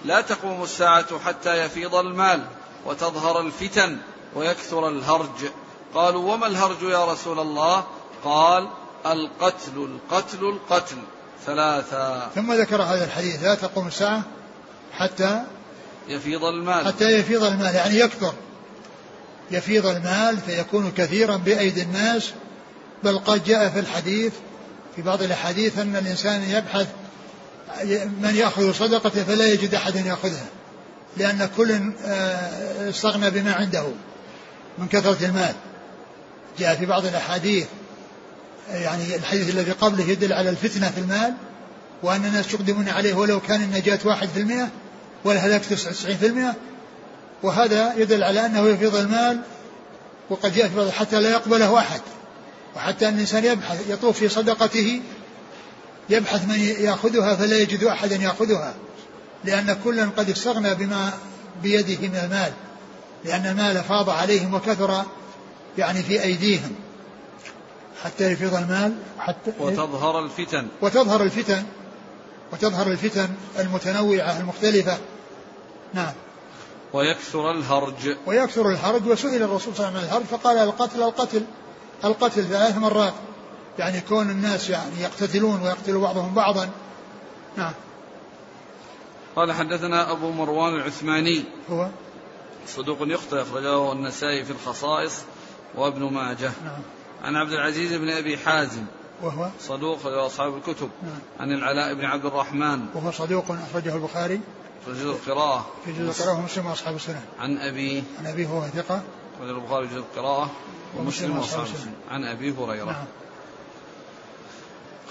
لا 0.05 0.21
تقوم 0.21 0.63
الساعة 0.63 1.19
حتى 1.19 1.65
يفيض 1.65 1.95
المال 1.95 2.45
وتظهر 2.87 3.41
الفتن 3.41 3.99
ويكثر 4.35 4.89
الهرج. 4.89 5.51
قالوا 5.95 6.35
وما 6.35 6.47
الهرج 6.47 6.83
يا 6.83 7.05
رسول 7.05 7.39
الله؟ 7.39 7.85
قال 8.25 8.69
القتل 9.07 9.77
القتل 9.77 10.45
القتل. 10.45 10.97
ثلاثا 11.47 12.31
ثم 12.35 12.53
ذكر 12.53 12.83
هذا 12.83 13.05
الحديث 13.05 13.43
لا 13.43 13.55
تقوم 13.55 13.87
الساعة 13.87 14.23
حتى 14.93 15.43
يفيض 16.09 16.45
المال. 16.45 16.87
حتى 16.87 17.11
يفيض 17.11 17.45
المال 17.45 17.75
يعني 17.75 17.99
يكثر. 17.99 18.35
يفيض 19.51 19.87
المال 19.87 20.39
فيكون 20.39 20.93
كثيرا 20.97 21.37
بأيدي 21.37 21.83
الناس. 21.83 22.33
بل 23.05 23.19
قد 23.19 23.45
جاء 23.45 23.69
في 23.69 23.81
الحديث 23.81 24.33
في 24.97 25.03
بعض 25.03 25.23
الأحاديث 25.23 25.79
أن 25.79 25.97
الإنسان 25.97 26.43
يبحث 26.43 26.87
من 28.23 28.33
يأخذ 28.35 28.73
صدقته 28.73 29.25
فلا 29.25 29.47
يجد 29.47 29.75
أحدا 29.75 30.01
يأخذها 30.01 30.47
لأن 31.17 31.49
كل 31.57 31.93
آه، 32.05 32.91
استغنى 32.91 33.31
بما 33.31 33.53
عنده 33.53 33.87
من 34.79 34.89
كثرة 34.89 35.27
المال. 35.27 35.55
جاء 36.59 36.75
في 36.77 36.87
بعض 36.87 37.07
الأحاديث 37.07 37.67
يعني 38.73 39.17
الحديث 39.17 39.51
الذي 39.51 39.73
قبله 39.73 40.11
يدل 40.11 40.33
على 40.33 40.51
الفتنة 40.51 40.91
في 40.91 40.99
المال 40.99 41.35
وأن 42.03 42.25
الناس 42.25 42.55
يقدمون 42.55 42.89
عليه 42.89 43.15
ولو 43.15 43.41
كان 43.41 43.63
النجاة 43.63 43.99
واحد 44.05 44.29
في 44.29 44.41
المئة 44.41 44.69
والهلاك 45.25 45.65
تسعة 45.65 45.91
وتسعين 45.91 46.17
في 46.17 46.27
المئة. 46.27 46.55
وهذا 47.43 47.95
يدل 47.97 48.23
على 48.23 48.47
أنه 48.47 48.69
يفيض 48.69 48.97
المال 48.97 49.41
وقد 50.31 50.55
جاء 50.55 50.69
في 50.69 50.77
بعض 50.77 50.89
حتى 50.89 51.21
لا 51.21 51.31
يقبله 51.31 51.79
أحد 51.79 52.01
وحتى 52.77 53.09
أن 53.09 53.15
الإنسان 53.15 53.45
يبحث 53.45 53.91
يطوف 53.91 54.19
في 54.19 54.29
صدقته 54.29 55.01
يبحث 56.09 56.45
من 56.49 56.61
يأخذها 56.61 57.35
فلا 57.35 57.59
يجد 57.59 57.85
أحدا 57.85 58.17
يأخذها 58.17 58.75
لأن 59.45 59.77
كلا 59.85 60.05
قد 60.05 60.31
استغنى 60.31 60.75
بما 60.75 61.13
بيده 61.63 62.09
من 62.09 62.17
المال 62.17 62.53
لأن 63.25 63.47
المال 63.47 63.85
فاض 63.85 64.11
عليهم 64.11 64.55
وكثر 64.55 65.05
يعني 65.79 66.03
في 66.03 66.23
أيديهم 66.23 66.75
حتى 68.05 68.33
يفيض 68.33 68.55
المال 68.55 68.95
حتى 69.19 69.53
وتظهر 69.61 70.25
الفتن. 70.25 70.67
وتظهر 70.83 71.23
الفتن 71.23 71.65
وتظهر 72.53 72.87
الفتن 72.87 73.29
المتنوعة 73.59 74.39
المختلفة. 74.39 74.99
نعم. 75.95 76.13
ويكثر 76.93 77.51
الهرج. 77.51 78.17
ويكثر 78.27 78.69
الهرج 78.69 79.07
وسئل 79.07 79.43
الرسول 79.43 79.77
صلى 79.77 79.89
الله 79.89 79.99
عليه 79.99 79.99
وسلم 79.99 80.11
عن 80.11 80.23
الهرج 80.23 80.25
فقال 80.25 80.59
القتل 80.59 81.03
القتل 81.03 81.45
القتل 82.05 82.45
ثلاث 82.45 82.77
مرات. 82.77 83.15
يعني 83.79 84.01
كون 84.01 84.31
الناس 84.31 84.71
يعني 84.71 85.01
يقتتلون 85.01 85.63
ويقتل 85.63 85.99
بعضهم 85.99 86.35
بعضا. 86.35 86.71
نعم. 87.57 87.73
قال 89.37 89.53
حدثنا 89.53 90.13
أبو 90.13 90.31
مروان 90.31 90.75
العثماني. 90.75 91.45
هو؟ 91.71 91.89
صدوق 92.67 92.99
يخطئ 93.01 93.43
أخرجه 93.43 93.93
النسائي 93.93 94.45
في 94.45 94.51
الخصائص 94.51 95.23
وابن 95.75 96.03
ماجه. 96.03 96.53
نعم. 96.65 96.83
عن 97.25 97.37
عبد 97.37 97.53
العزيز 97.53 97.93
بن 97.93 98.11
أبي 98.11 98.39
حازم. 98.39 98.85
وهو؟ 99.23 99.49
صدوق 99.61 99.99
أخرجه 99.99 100.27
أصحاب 100.27 100.57
الكتب. 100.57 100.91
نعم. 101.03 101.19
عن 101.41 101.53
العلاء 101.53 101.95
بن 101.95 102.05
عبد 102.05 102.25
الرحمن. 102.25 102.87
وهو 102.95 103.11
صدوق 103.11 103.45
أخرجه 103.51 103.97
البخاري. 103.97 104.41
في 104.85 104.93
جزء 104.93 105.11
القراءة. 105.11 105.67
في 105.85 105.93
جزء 105.93 106.03
القراءة 106.03 106.39
ومسلم 106.39 106.67
وأصحاب 106.67 106.97
السنن 106.97 107.23
عن 107.41 107.59
أبي. 107.59 108.05
عن 108.19 108.27
أبي 108.27 108.47
هو 108.47 108.67
ثقة. 108.69 109.03
البخاري 109.43 109.87
جزء 109.87 109.99
القراءة 109.99 110.51
ومسلم 110.99 111.37
وأصحاب 111.37 111.63
السنن 111.63 111.93
عن 112.11 112.25
أبي 112.25 112.51
هريرة. 112.51 112.85
نعم. 112.85 113.05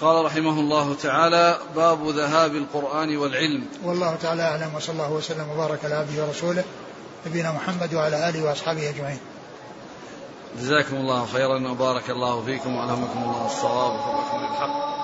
قال 0.00 0.24
رحمه 0.24 0.60
الله 0.60 0.94
تعالى 0.94 1.58
باب 1.76 2.08
ذهاب 2.08 2.54
القرآن 2.54 3.16
والعلم. 3.16 3.66
والله 3.84 4.14
تعالى 4.14 4.42
أعلم 4.42 4.74
وصلى 4.74 4.92
الله 4.92 5.12
وسلم 5.12 5.50
وبارك 5.50 5.84
على 5.84 5.94
عبده 5.94 6.26
ورسوله 6.26 6.64
نبينا 7.26 7.52
محمد 7.52 7.94
وعلى 7.94 8.28
آله 8.28 8.44
وأصحابه 8.44 8.88
أجمعين. 8.88 9.18
جزاكم 10.60 10.96
الله 10.96 11.26
خيرا 11.26 11.68
وبارك 11.68 12.10
الله 12.10 12.44
فيكم 12.44 12.76
وألهمكم 12.76 13.22
الله 13.22 13.46
الصواب 13.46 13.92
وفقكم 13.92 14.38
للحق. 14.38 14.94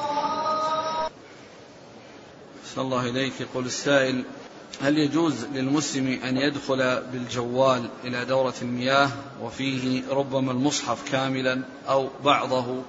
صلى 2.74 2.84
الله 2.84 3.08
إليك. 3.08 3.40
يقول 3.40 3.66
السائل 3.66 4.24
هل 4.82 4.98
يجوز 4.98 5.44
للمسلم 5.54 6.20
أن 6.24 6.36
يدخل 6.36 7.02
بالجوال 7.12 7.88
إلى 8.04 8.24
دورة 8.24 8.54
المياه 8.62 9.10
وفيه 9.42 10.02
ربما 10.10 10.52
المصحف 10.52 11.12
كاملا 11.12 11.62
أو 11.88 12.08
بعضه؟ 12.24 12.82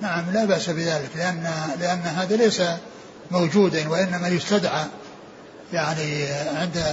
نعم 0.00 0.30
لا 0.32 0.44
بأس 0.44 0.70
بذلك 0.70 1.10
لأن 1.16 1.52
لأن 1.80 2.00
هذا 2.00 2.36
ليس 2.36 2.62
موجودا 3.30 3.88
وإنما 3.88 4.28
يستدعى 4.28 4.86
يعني 5.72 6.24
عند 6.56 6.84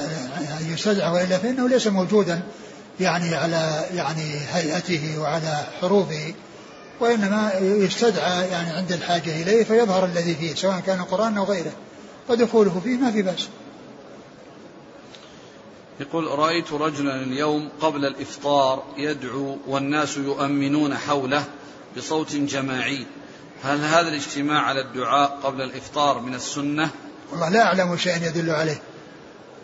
يستدعى 0.61 1.11
وإلا 1.11 1.37
فإنه 1.37 1.69
ليس 1.69 1.87
موجودا 1.87 2.41
يعني 2.99 3.35
على 3.35 3.85
يعني 3.93 4.39
هيئته 4.51 5.19
وعلى 5.19 5.63
حروفه 5.81 6.33
وإنما 6.99 7.51
يستدعى 7.59 8.47
يعني 8.47 8.69
عند 8.69 8.91
الحاجة 8.91 9.41
إليه 9.41 9.63
فيظهر 9.63 10.05
الذي 10.05 10.35
فيه 10.35 10.55
سواء 10.55 10.79
كان 10.79 11.01
قران 11.01 11.37
أو 11.37 11.43
غيره 11.43 11.71
ودخوله 12.29 12.81
فيه 12.83 12.97
ما 12.97 13.11
في 13.11 13.21
بأس. 13.21 13.47
يقول 15.99 16.39
رأيت 16.39 16.73
رجلا 16.73 17.15
اليوم 17.23 17.69
قبل 17.81 18.05
الإفطار 18.05 18.83
يدعو 18.97 19.57
والناس 19.67 20.17
يؤمنون 20.17 20.97
حوله 20.97 21.43
بصوت 21.97 22.35
جماعي. 22.35 23.05
هل 23.63 23.83
هذا 23.83 24.07
الاجتماع 24.07 24.61
على 24.61 24.81
الدعاء 24.81 25.39
قبل 25.43 25.61
الإفطار 25.61 26.19
من 26.19 26.35
السنة؟ 26.35 26.89
والله 27.31 27.49
لا 27.49 27.65
أعلم 27.65 27.97
شيئا 27.97 28.27
يدل 28.27 28.49
عليه. 28.49 28.81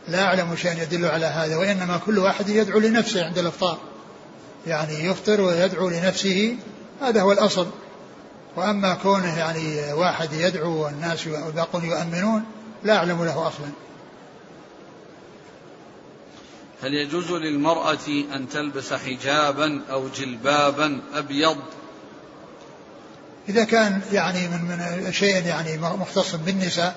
لا 0.07 0.23
أعلم 0.23 0.55
شيئا 0.55 0.83
يدل 0.83 1.05
على 1.05 1.25
هذا 1.25 1.57
وإنما 1.57 1.97
كل 2.05 2.19
واحد 2.19 2.49
يدعو 2.49 2.79
لنفسه 2.79 3.25
عند 3.25 3.37
الإفطار. 3.37 3.77
يعني 4.67 5.05
يفطر 5.05 5.41
ويدعو 5.41 5.89
لنفسه 5.89 6.57
هذا 7.01 7.21
هو 7.21 7.31
الأصل. 7.31 7.67
وأما 8.55 8.93
كونه 8.93 9.37
يعني 9.37 9.93
واحد 9.93 10.33
يدعو 10.33 10.83
والناس 10.83 11.27
والباقون 11.27 11.85
يؤمنون 11.85 12.43
لا 12.83 12.97
أعلم 12.97 13.23
له 13.23 13.47
أصلا. 13.47 13.67
هل 16.83 16.93
يجوز 16.93 17.31
للمرأة 17.31 18.07
أن 18.35 18.49
تلبس 18.49 18.93
حجابا 18.93 19.81
أو 19.91 20.07
جلبابا 20.07 21.01
أبيض 21.13 21.57
إذا 23.49 23.63
كان 23.63 24.01
يعني 24.11 24.47
من 24.47 24.61
من 25.05 25.11
شيء 25.11 25.45
يعني 25.45 25.77
مختص 25.77 26.35
بالنساء 26.35 26.95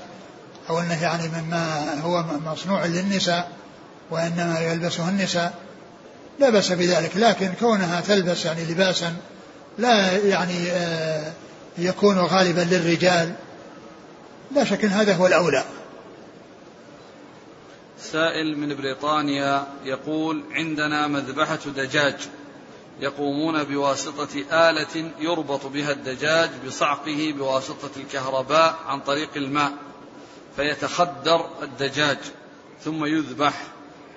أو 0.70 0.80
أنه 0.80 1.02
يعني 1.02 1.28
مما 1.28 1.94
هو 2.00 2.24
مصنوع 2.46 2.86
للنساء 2.86 3.52
وإنما 4.10 4.60
يلبسه 4.60 5.08
النساء 5.08 5.54
لا 6.38 6.50
بأس 6.50 6.72
بذلك. 6.72 7.16
لكن 7.16 7.52
كونها 7.60 8.00
تلبس 8.00 8.44
يعني 8.44 8.64
لباسا 8.64 9.16
لا 9.78 10.12
يعني 10.12 10.70
آه، 10.70 11.32
يكون 11.78 12.18
غالبا 12.18 12.60
للرجال 12.60 13.32
لا 14.54 14.64
شك 14.64 14.84
أن 14.84 14.90
هذا 14.90 15.14
هو 15.14 15.26
الأولى. 15.26 15.64
سائل 18.00 18.58
من 18.58 18.76
بريطانيا 18.76 19.66
يقول 19.84 20.44
عندنا 20.52 21.06
مذبحة 21.06 21.58
دجاج. 21.76 22.16
يقومون 23.00 23.64
بواسطة 23.64 24.44
آلة 24.52 25.10
يربط 25.20 25.66
بها 25.66 25.92
الدجاج 25.92 26.50
بصعقه 26.66 27.34
بواسطة 27.38 27.90
الكهرباء 27.96 28.78
عن 28.86 29.00
طريق 29.00 29.30
الماء 29.36 29.72
فيتخدر 30.56 31.46
الدجاج 31.62 32.18
ثم 32.84 33.04
يذبح. 33.04 33.62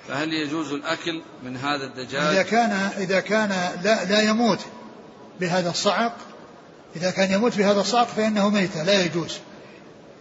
فهل 0.07 0.33
يجوز 0.33 0.73
الأكل 0.73 1.21
من 1.43 1.57
هذا 1.57 1.85
الدجاج؟ 1.85 2.21
إذا 2.21 2.43
كان 2.43 2.71
إذا 2.97 3.19
كان 3.19 3.49
لا, 3.83 4.05
لا 4.05 4.21
يموت 4.21 4.59
بهذا 5.39 5.69
الصعق 5.69 6.15
إذا 6.95 7.11
كان 7.11 7.31
يموت 7.31 7.57
بهذا 7.57 7.81
الصعق 7.81 8.07
فإنه 8.07 8.49
ميتة 8.49 8.83
لا 8.83 9.05
يجوز. 9.05 9.37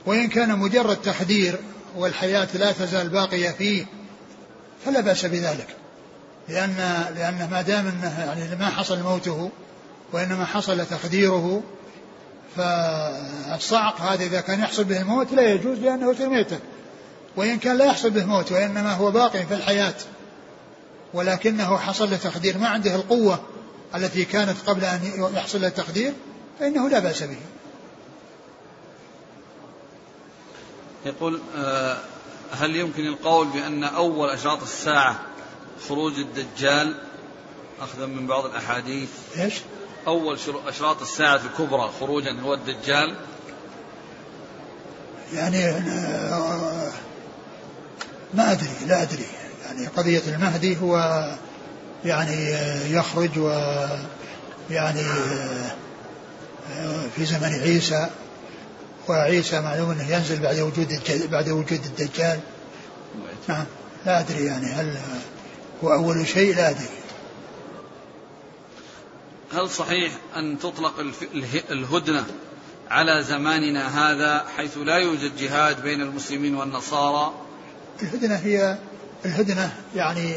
وإن 0.06 0.28
كان 0.28 0.58
مجرد 0.58 0.96
تخدير 0.96 1.58
والحياة 1.96 2.48
لا 2.54 2.72
تزال 2.72 3.08
باقية 3.08 3.50
فيه 3.50 3.86
فلا 4.84 5.00
بأس 5.00 5.26
بذلك. 5.26 5.76
لأن 6.48 6.76
لأن 7.16 7.48
ما 7.50 7.62
دام 7.62 7.86
أنه 7.86 8.20
يعني 8.20 8.56
ما 8.56 8.66
حصل 8.66 9.02
موته 9.02 9.50
وإنما 10.12 10.44
حصل 10.44 10.86
تخديره 10.86 11.62
فالصعق 12.56 14.00
هذا 14.00 14.24
إذا 14.24 14.40
كان 14.40 14.60
يحصل 14.60 14.84
به 14.84 15.00
الموت 15.00 15.32
لا 15.32 15.52
يجوز 15.52 15.78
لأنه 15.78 16.14
تميته 16.14 16.58
وإن 17.36 17.58
كان 17.58 17.76
لا 17.76 17.84
يحصل 17.84 18.10
به 18.10 18.24
موت 18.24 18.52
وإنما 18.52 18.92
هو 18.92 19.10
باقي 19.10 19.46
في 19.46 19.54
الحياة 19.54 19.94
ولكنه 21.14 21.78
حصل 21.78 22.10
له 22.10 22.16
تخدير 22.16 22.58
ما 22.58 22.68
عنده 22.68 22.94
القوة 22.94 23.40
التي 23.94 24.24
كانت 24.24 24.56
قبل 24.66 24.84
أن 24.84 25.30
يحصل 25.34 25.60
له 25.60 25.72
فإنه 26.60 26.88
لا 26.88 26.98
بأس 26.98 27.22
به. 27.22 27.38
يقول 31.06 31.40
آه، 31.56 31.96
هل 32.52 32.76
يمكن 32.76 33.06
القول 33.06 33.46
بأن 33.46 33.84
أول 33.84 34.30
أشراط 34.30 34.62
الساعة 34.62 35.20
خروج 35.88 36.12
الدجال 36.18 36.94
أخذا 37.80 38.06
من 38.06 38.26
بعض 38.26 38.44
الأحاديث. 38.44 39.08
إيش؟ 39.38 39.54
أول 40.06 40.38
أشراط 40.66 41.02
الساعة 41.02 41.40
الكبرى 41.44 41.90
خروجا 42.00 42.40
هو 42.40 42.54
الدجال. 42.54 43.14
يعني 45.34 45.64
آه، 45.68 46.92
ما 48.34 48.52
أدري 48.52 48.70
لا 48.86 49.02
أدري. 49.02 49.26
يعني 49.66 49.86
قضية 49.86 50.22
المهدي 50.26 50.76
هو 50.80 51.24
يعني 52.04 52.54
آه، 52.54 52.86
يخرج 52.86 53.38
و 53.38 53.48
يعني 54.70 55.04
في 57.16 57.24
زمن 57.24 57.60
عيسى. 57.62 58.08
وعيسى 59.08 59.60
معلوم 59.60 59.90
إنه 59.90 60.10
ينزل 60.10 60.40
بعد 60.40 60.58
وجود 60.58 61.00
بعد 61.30 61.48
وجود 61.48 61.84
الدجال. 61.84 62.40
نعم 63.48 63.64
لا 64.06 64.20
أدري 64.20 64.44
يعني 64.44 64.66
هل 64.66 64.96
هو 65.84 65.92
أول 65.92 66.26
شيء 66.26 66.56
لا 66.56 66.70
أدري. 66.70 66.88
هل 69.52 69.70
صحيح 69.70 70.12
أن 70.36 70.58
تطلق 70.58 70.94
الهدنة 71.70 72.26
على 72.90 73.22
زماننا 73.22 73.88
هذا 73.88 74.44
حيث 74.56 74.78
لا 74.78 74.96
يوجد 74.96 75.36
جهاد 75.36 75.82
بين 75.82 76.00
المسلمين 76.00 76.54
والنصارى؟ 76.54 77.32
الهدنة 78.02 78.36
هي 78.36 78.78
الهدنة 79.24 79.72
يعني 79.94 80.34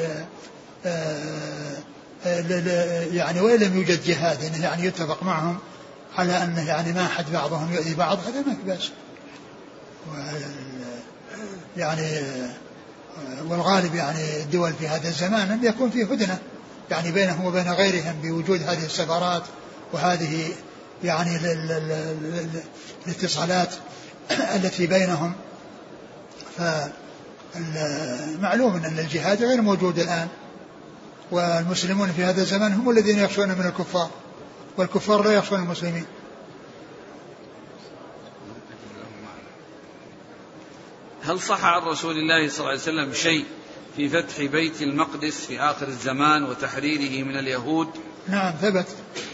آه، 0.86 1.78
آه، 2.26 3.06
يعني 3.12 3.42
وإن 3.42 3.60
لم 3.60 3.78
يوجد 3.78 4.04
جهاد 4.04 4.56
يعني 4.62 4.86
يتفق 4.86 5.24
معهم 5.24 5.58
على 6.18 6.44
أنه 6.44 6.68
يعني 6.68 6.94
ما 6.94 7.06
أحد 7.06 7.32
بعضهم 7.32 7.74
يؤذي 7.74 7.96
بعض 7.96 8.18
هذا 8.28 8.42
ما 8.42 8.56
في 8.56 8.62
بأس. 8.66 8.92
يعني 11.78 12.22
والغالب 13.50 13.96
يعني 13.96 14.42
الدول 14.42 14.74
في 14.74 14.88
هذا 14.88 15.08
الزمان 15.08 15.52
أن 15.52 15.66
يكون 15.66 15.90
في 15.90 16.04
هدنة 16.04 16.38
يعني 16.92 17.12
بينهم 17.12 17.46
وبين 17.46 17.72
غيرهم 17.72 18.16
بوجود 18.24 18.64
هذه 18.64 18.86
السفارات 18.86 19.44
وهذه 19.94 20.54
يعني 21.04 21.40
الاتصالات 23.08 23.70
التي 24.32 24.88
بينهم. 24.88 25.34
فمعلوم 27.54 28.76
أن 28.76 29.00
الجهاد 29.00 29.44
غير 29.44 29.62
موجود 29.62 30.00
الآن 30.00 30.28
والمسلمون 31.32 32.12
في 32.12 32.24
هذا 32.24 32.42
الزمان 32.42 32.74
هم 32.74 32.90
الذين 32.90 33.20
يخشون 33.20 33.50
من 33.50 33.66
الكفار 33.66 34.10
والكفار 34.78 35.24
لا 35.24 35.32
يخشون 35.32 35.60
المسلمين. 35.60 36.06
هل 41.24 41.40
صح 41.40 41.66
عن 41.66 41.82
رسول 41.82 42.18
الله 42.18 42.50
صلى 42.50 42.60
الله 42.60 42.70
عليه 42.70 42.82
وسلم 42.82 43.14
شيء 43.14 43.46
في 43.96 44.10
فتح 44.10 44.42
بيت 44.42 44.82
المقدس 44.82 45.46
في 45.46 45.60
آخر 45.60 45.88
الزمان 45.88 46.44
وتحريره 46.44 47.24
من 47.24 47.40
اليهود؟ 47.40 47.88
نعم 48.28 48.54
ثبت 48.62 48.88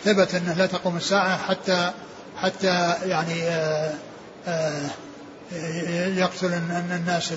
ثبت 0.03 0.35
أنه 0.35 0.53
لا 0.53 0.65
تقوم 0.65 0.97
الساعة 0.97 1.37
حتى 1.37 1.91
حتى 2.37 2.93
يعني 3.05 3.43
آه، 3.43 3.93
آه، 4.47 4.89
يقتل 6.07 6.53
أن 6.53 6.99
الناس 7.01 7.33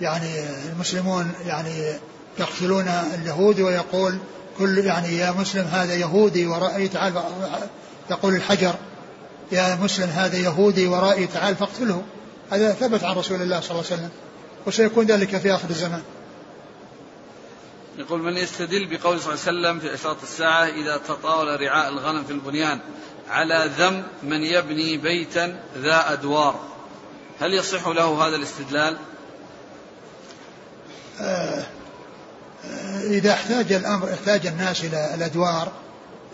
يعني 0.00 0.28
المسلمون 0.72 1.32
يعني 1.46 1.98
يقتلون 2.38 2.88
اليهود 2.88 3.60
ويقول 3.60 4.18
كل 4.58 4.78
يعني 4.78 5.16
يا 5.16 5.30
مسلم 5.30 5.64
هذا 5.64 5.94
يهودي 5.94 6.46
ورأي 6.46 6.88
تعال 6.88 7.14
تقول 8.08 8.34
الحجر 8.34 8.74
يا 9.52 9.74
مسلم 9.74 10.08
هذا 10.08 10.36
يهودي 10.36 10.86
ورأي 10.86 11.26
تعال 11.26 11.56
فاقتله. 11.56 12.02
هذا 12.50 12.72
ثبت 12.72 13.04
عن 13.04 13.16
رسول 13.16 13.42
الله 13.42 13.60
صلى 13.60 13.70
الله 13.70 13.84
عليه 13.90 13.94
وسلم 13.94 14.10
وسيكون 14.66 15.06
ذلك 15.06 15.36
في 15.36 15.54
آخر 15.54 15.70
الزمان 15.70 16.02
يقول 17.98 18.20
من 18.22 18.36
يستدل 18.36 18.86
بقول 18.86 19.20
صلى 19.20 19.34
الله 19.34 19.46
عليه 19.46 19.78
وسلم 19.78 19.80
في 19.80 19.94
أشراط 19.94 20.16
الساعة 20.22 20.64
إذا 20.64 20.96
تطاول 20.96 21.60
رعاء 21.60 21.88
الغنم 21.88 22.24
في 22.24 22.32
البنيان 22.32 22.80
على 23.30 23.70
ذم 23.78 24.02
من 24.22 24.42
يبني 24.42 24.96
بيتا 24.96 25.60
ذا 25.78 26.12
أدوار 26.12 26.60
هل 27.40 27.54
يصح 27.54 27.88
له 27.88 28.26
هذا 28.26 28.36
الاستدلال؟ 28.36 28.96
آه 31.20 31.64
إذا 33.04 33.32
احتاج 33.32 33.72
الأمر 33.72 34.12
احتاج 34.12 34.46
الناس 34.46 34.84
إلى 34.84 35.14
الأدوار 35.14 35.72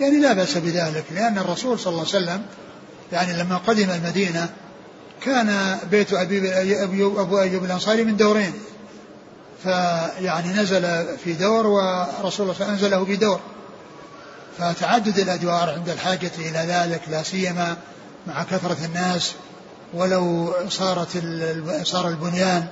يعني 0.00 0.20
لا 0.20 0.32
بأس 0.32 0.58
بذلك 0.58 1.04
لأن 1.10 1.38
الرسول 1.38 1.78
صلى 1.78 1.90
الله 1.90 2.06
عليه 2.06 2.24
وسلم 2.24 2.42
يعني 3.12 3.42
لما 3.42 3.56
قدم 3.56 3.90
المدينة 3.90 4.48
كان 5.24 5.78
بيت 5.90 6.12
أبي 6.12 7.06
أبو 7.20 7.40
أيوب 7.40 7.64
الأنصاري 7.64 8.04
من 8.04 8.16
دورين. 8.16 8.52
فيعني 9.62 10.48
نزل 10.48 11.06
في 11.24 11.32
دور 11.32 11.66
ورسول 11.66 12.50
الله 12.50 12.68
أنزله 12.68 13.04
في 13.04 13.16
دور. 13.16 13.40
فتعدد 14.58 15.18
الأدوار 15.18 15.70
عند 15.70 15.88
الحاجة 15.88 16.30
إلى 16.38 16.58
ذلك 16.58 17.02
لا 17.10 17.22
سيما 17.22 17.76
مع 18.26 18.42
كثرة 18.42 18.76
الناس. 18.84 19.32
ولو 19.94 20.54
صارت 20.68 21.22
صار 21.82 22.08
البنيان 22.08 22.66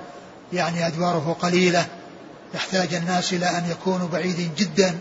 يعني 0.52 0.86
أدواره 0.86 1.36
قليلة 1.40 1.86
يحتاج 2.54 2.94
الناس 2.94 3.32
إلى 3.32 3.46
أن 3.46 3.70
يكونوا 3.70 4.08
بعيدين 4.08 4.50
جدا 4.58 4.98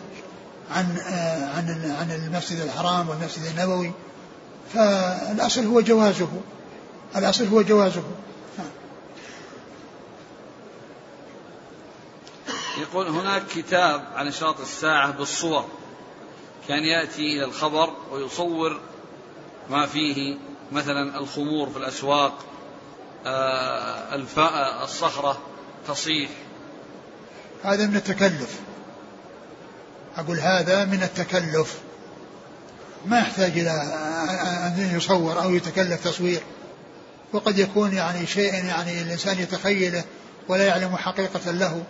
عن 0.75 0.97
عن 1.55 1.95
عن 1.99 2.11
المسجد 2.11 2.59
الحرام 2.59 3.09
والمسجد 3.09 3.43
النبوي. 3.57 3.91
فالأصل 4.73 5.65
هو 5.65 5.81
جوازه. 5.81 6.27
الأصل 7.15 7.47
هو 7.47 7.61
جوازه. 7.61 8.03
يقول 12.77 13.07
هناك 13.07 13.43
كتاب 13.47 14.07
عن 14.15 14.27
إشراط 14.27 14.59
الساعة 14.59 15.11
بالصور. 15.11 15.65
كان 16.67 16.83
يأتي 16.83 17.21
إلى 17.21 17.45
الخبر 17.45 17.93
ويصور 18.11 18.79
ما 19.69 19.85
فيه 19.85 20.37
مثلا 20.71 21.19
الخمور 21.19 21.69
في 21.69 21.77
الأسواق 21.77 22.45
آه، 23.25 24.15
الصخرة 24.83 25.41
تصيح. 25.87 26.29
هذا 27.63 27.87
من 27.87 27.95
التكلف. 27.95 28.59
أقول 30.17 30.39
هذا 30.39 30.85
من 30.85 31.03
التكلف. 31.03 31.79
ما 33.05 33.19
يحتاج 33.19 33.51
إلى 33.51 33.71
أن 34.67 34.97
يصور 34.97 35.43
أو 35.43 35.55
يتكلف 35.55 36.03
تصوير. 36.03 36.41
وقد 37.33 37.59
يكون 37.59 37.93
يعني 37.93 38.27
شيء 38.27 38.53
يعني 38.53 39.01
الإنسان 39.01 39.39
يتخيله 39.39 40.03
ولا 40.47 40.65
يعلم 40.65 40.95
حقيقة 40.95 41.51
له. 41.51 41.83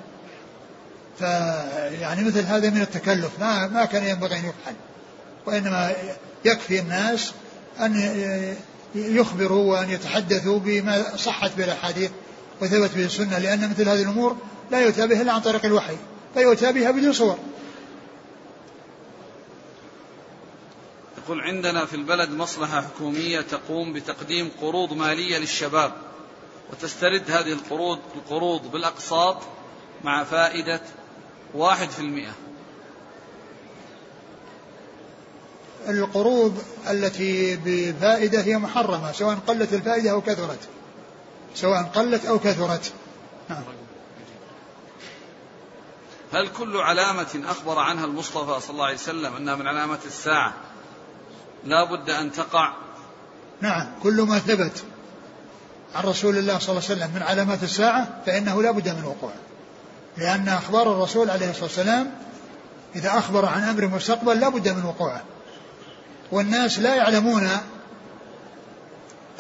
فيعني 1.20 2.24
مثل 2.24 2.40
هذا 2.42 2.70
من 2.70 2.82
التكلف 2.82 3.40
ما 3.40 3.68
ما 3.68 3.86
كان 3.86 4.04
ينبغي 4.04 4.36
أن 4.36 4.40
يفعل. 4.40 4.76
وإنما 5.46 5.94
يكفي 6.46 6.80
الناس 6.80 7.32
أن 7.80 8.56
يخبروا 8.96 9.72
وأن 9.72 9.90
يتحدثوا 9.90 10.60
بما 10.60 11.18
صحت 11.18 11.52
به 11.58 11.64
الأحاديث 11.64 12.12
وثبت 12.62 12.92
به 12.96 13.06
السنة 13.06 13.38
لأن 13.38 13.70
مثل 13.70 13.90
هذه 13.90 14.02
الأمور 14.02 14.38
لا 14.72 14.80
يؤتى 14.80 15.08
بها 15.08 15.22
إلا 15.22 15.34
عن 15.34 15.42
طريق 15.42 15.66
الوحي 15.66 15.98
فيؤتى 16.34 16.72
بها 16.72 16.92
بدون 16.92 17.14
صور. 17.14 17.38
يقول 21.28 21.42
عندنا 21.42 21.86
في 21.86 21.96
البلد 21.96 22.30
مصلحة 22.30 22.82
حكومية 22.82 23.42
تقوم 23.42 23.94
بتقديم 23.94 24.52
قروض 24.62 24.94
مالية 24.94 25.38
للشباب 25.38 25.94
وتسترد 26.72 27.32
هذه 27.32 27.54
القروض 27.54 28.00
القروض 28.16 28.72
بالأقساط 28.72 29.38
مع 30.04 30.24
فائدة 30.24 30.82
واحد 31.54 31.90
في 31.90 32.00
المئة. 32.00 32.32
القروض 35.90 36.64
التي 36.90 37.56
بفائدة 37.56 38.42
هي 38.42 38.58
محرمة 38.58 39.12
سواء 39.12 39.38
قلت 39.48 39.74
الفائدة 39.74 40.12
أو 40.12 40.22
كثرت. 40.22 40.60
سواء 41.56 41.84
قلت 41.84 42.26
أو 42.26 42.40
كثرت. 42.40 42.94
نعم. 43.50 43.64
هل 46.34 46.48
كل 46.48 46.78
علامة 46.78 47.44
أخبر 47.46 47.80
عنها 47.80 48.06
المصطفى 48.06 48.62
صلى 48.62 48.74
الله 48.74 48.86
عليه 48.86 48.96
وسلم 48.96 49.36
أنها 49.36 49.56
من 49.56 49.68
علامات 49.68 50.06
الساعة 50.06 50.67
لا 51.68 51.84
بد 51.84 52.10
أن 52.10 52.32
تقع. 52.32 52.74
نعم 53.62 53.88
كل 54.04 54.22
ما 54.22 54.40
ثبت 54.40 54.84
عن 55.96 56.04
رسول 56.04 56.38
الله 56.38 56.60
صلى 56.60 56.70
الله 56.70 56.84
عليه 56.90 57.00
وسلم 57.00 57.12
من 57.16 57.22
علامات 57.22 57.64
الساعة 57.64 58.08
فإنه 58.26 58.64
لا 58.64 58.72
بد 58.72 58.90
من 58.90 59.04
وقوعه. 59.04 59.36
لأن 60.18 60.50
أخبار 60.50 60.92
الرسول 60.92 61.30
عليه 61.30 61.50
الصلاة 61.50 61.64
والسلام 61.64 62.12
إذا 62.96 63.18
أخبر 63.18 63.46
عن 63.46 63.64
أمر 63.64 63.88
مستقبل 63.88 64.40
لا 64.40 64.50
بد 64.50 64.70
من 64.70 64.86
وقوعه. 64.86 65.24
والناس 66.32 66.80
لا 66.80 66.96
يعلمون 66.96 67.50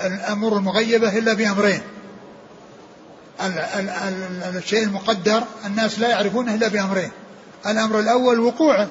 الأمور 0.04 0.58
المغيبة 0.58 1.18
إلا 1.18 1.34
بأمرين. 1.34 1.82
الشيء 4.56 4.84
المقدر 4.84 5.44
الناس 5.66 6.00
لا 6.00 6.10
يعرفونه 6.10 6.56
إلا 6.56 6.68
بأمرين. 6.68 7.12
الأمر 7.68 8.00
الأول 8.00 8.40
وقوعه. 8.40 8.88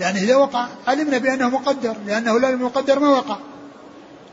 يعني 0.00 0.20
إذا 0.20 0.36
وقع 0.36 0.66
علمنا 0.86 1.18
بأنه 1.18 1.48
مقدر 1.48 1.96
لأنه 2.06 2.40
لا 2.40 2.46
لم 2.46 2.62
يقدر 2.62 2.98
ما 2.98 3.08
وقع. 3.08 3.36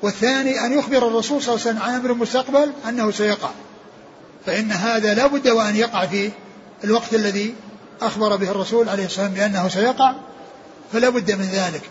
والثاني 0.01 0.65
أن 0.65 0.73
يخبر 0.79 1.07
الرسول 1.07 1.41
صلى 1.41 1.55
الله 1.55 1.67
عليه 1.67 1.77
وسلم 1.77 1.89
عن 1.89 1.99
أمر 1.99 2.13
مستقبل 2.13 2.71
أنه 2.89 3.11
سيقع. 3.11 3.49
فإن 4.45 4.71
هذا 4.71 5.13
لا 5.13 5.27
بد 5.27 5.47
وأن 5.47 5.75
يقع 5.75 6.05
في 6.05 6.31
الوقت 6.83 7.13
الذي 7.13 7.55
أخبر 8.01 8.35
به 8.35 8.51
الرسول 8.51 8.89
عليه 8.89 9.05
الصلاة 9.05 9.25
والسلام 9.25 9.51
بأنه 9.51 9.67
سيقع 9.67 10.15
فلا 10.93 11.09
بد 11.09 11.31
من 11.31 11.45
ذلك. 11.45 11.81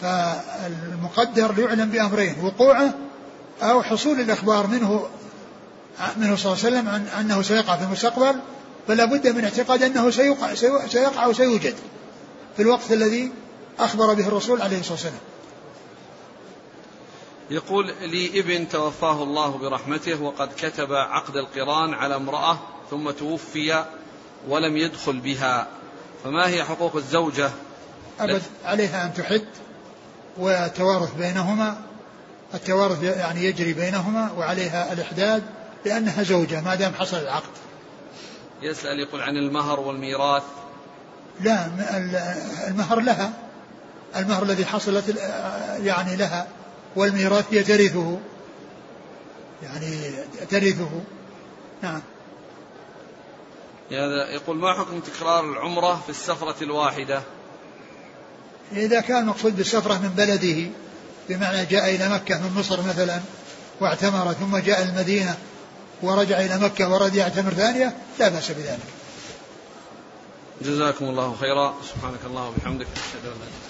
فالمقدر 0.00 1.54
يعلم 1.58 1.90
بأمرين 1.90 2.34
وقوعه 2.42 2.94
أو 3.62 3.82
حصول 3.82 4.20
الإخبار 4.20 4.66
منه 4.66 5.06
منه 6.16 6.36
صلى 6.36 6.52
الله 6.52 6.64
عليه 6.64 6.76
وسلم 6.76 6.88
عن 6.88 7.06
أنه 7.20 7.42
سيقع 7.42 7.76
في 7.76 7.84
المستقبل 7.84 8.34
فلا 8.88 9.04
بد 9.04 9.28
من 9.28 9.44
اعتقاد 9.44 9.82
أنه 9.82 10.10
سيقع, 10.10 10.54
سيقع 10.88 11.26
وسيوجد 11.26 11.74
في 12.60 12.66
الوقت 12.66 12.92
الذي 12.92 13.32
أخبر 13.78 14.14
به 14.14 14.28
الرسول 14.28 14.62
عليه 14.62 14.80
الصلاة 14.80 14.92
والسلام. 14.92 15.20
يقول 17.50 17.94
لي 18.02 18.40
ابن 18.40 18.68
توفاه 18.68 19.22
الله 19.22 19.48
برحمته 19.48 20.22
وقد 20.22 20.48
كتب 20.56 20.92
عقد 20.92 21.36
القران 21.36 21.94
على 21.94 22.16
امرأة 22.16 22.58
ثم 22.90 23.10
توفي 23.10 23.84
ولم 24.48 24.76
يدخل 24.76 25.20
بها. 25.20 25.68
فما 26.24 26.48
هي 26.48 26.64
حقوق 26.64 26.96
الزوجة؟ 26.96 27.50
أبد 28.20 28.42
عليها 28.64 29.06
أن 29.06 29.14
تحد 29.14 29.44
وتوارث 30.38 31.14
بينهما 31.14 31.76
التوارث 32.54 33.02
يعني 33.02 33.44
يجري 33.44 33.72
بينهما 33.72 34.32
وعليها 34.38 34.92
الإحداد 34.92 35.42
لأنها 35.84 36.22
زوجة 36.22 36.60
ما 36.60 36.74
دام 36.74 36.94
حصل 36.94 37.16
العقد. 37.16 37.52
يسأل 38.62 39.00
يقول 39.00 39.20
عن 39.20 39.36
المهر 39.36 39.80
والميراث. 39.80 40.42
لا 41.42 41.66
المهر 42.68 43.00
لها. 43.00 43.32
المهر 44.16 44.42
الذي 44.42 44.66
حصلت 44.66 45.16
يعني 45.82 46.16
لها. 46.16 46.46
والميراث 46.96 47.44
هي 47.50 47.62
ترثه 47.62 48.18
يعني 49.62 50.10
ترثه 50.50 50.90
نعم. 51.82 52.00
يقول 54.34 54.56
ما 54.56 54.72
حكم 54.74 55.00
تكرار 55.00 55.44
العمرة 55.44 56.02
في 56.04 56.10
السفرة 56.10 56.56
الواحدة؟ 56.62 57.22
إذا 58.72 59.00
كان 59.00 59.22
المقصود 59.22 59.56
بالسفرة 59.56 59.94
من 59.94 60.08
بلده 60.08 60.70
بمعنى 61.28 61.64
جاء 61.64 61.94
إلى 61.94 62.08
مكة 62.08 62.38
من 62.38 62.54
مصر 62.58 62.82
مثلا 62.82 63.20
واعتمر 63.80 64.32
ثم 64.32 64.56
جاء 64.56 64.82
المدينة 64.82 65.36
ورجع 66.02 66.40
إلى 66.40 66.58
مكة 66.58 66.92
ورد 66.92 67.14
يعتمر 67.14 67.50
ثانية 67.50 67.96
لا 68.18 68.28
بأس 68.28 68.50
بذلك. 68.50 68.99
جزاكم 70.60 71.04
الله 71.04 71.36
خيرا. 71.40 71.74
سبحانك 71.82 72.20
الله 72.26 72.48
وبحمدك 72.48 72.86
أشهد 72.96 73.24
أن 73.24 73.38
لا 73.40 73.46
إله 73.46 73.56
إلا 73.66 73.69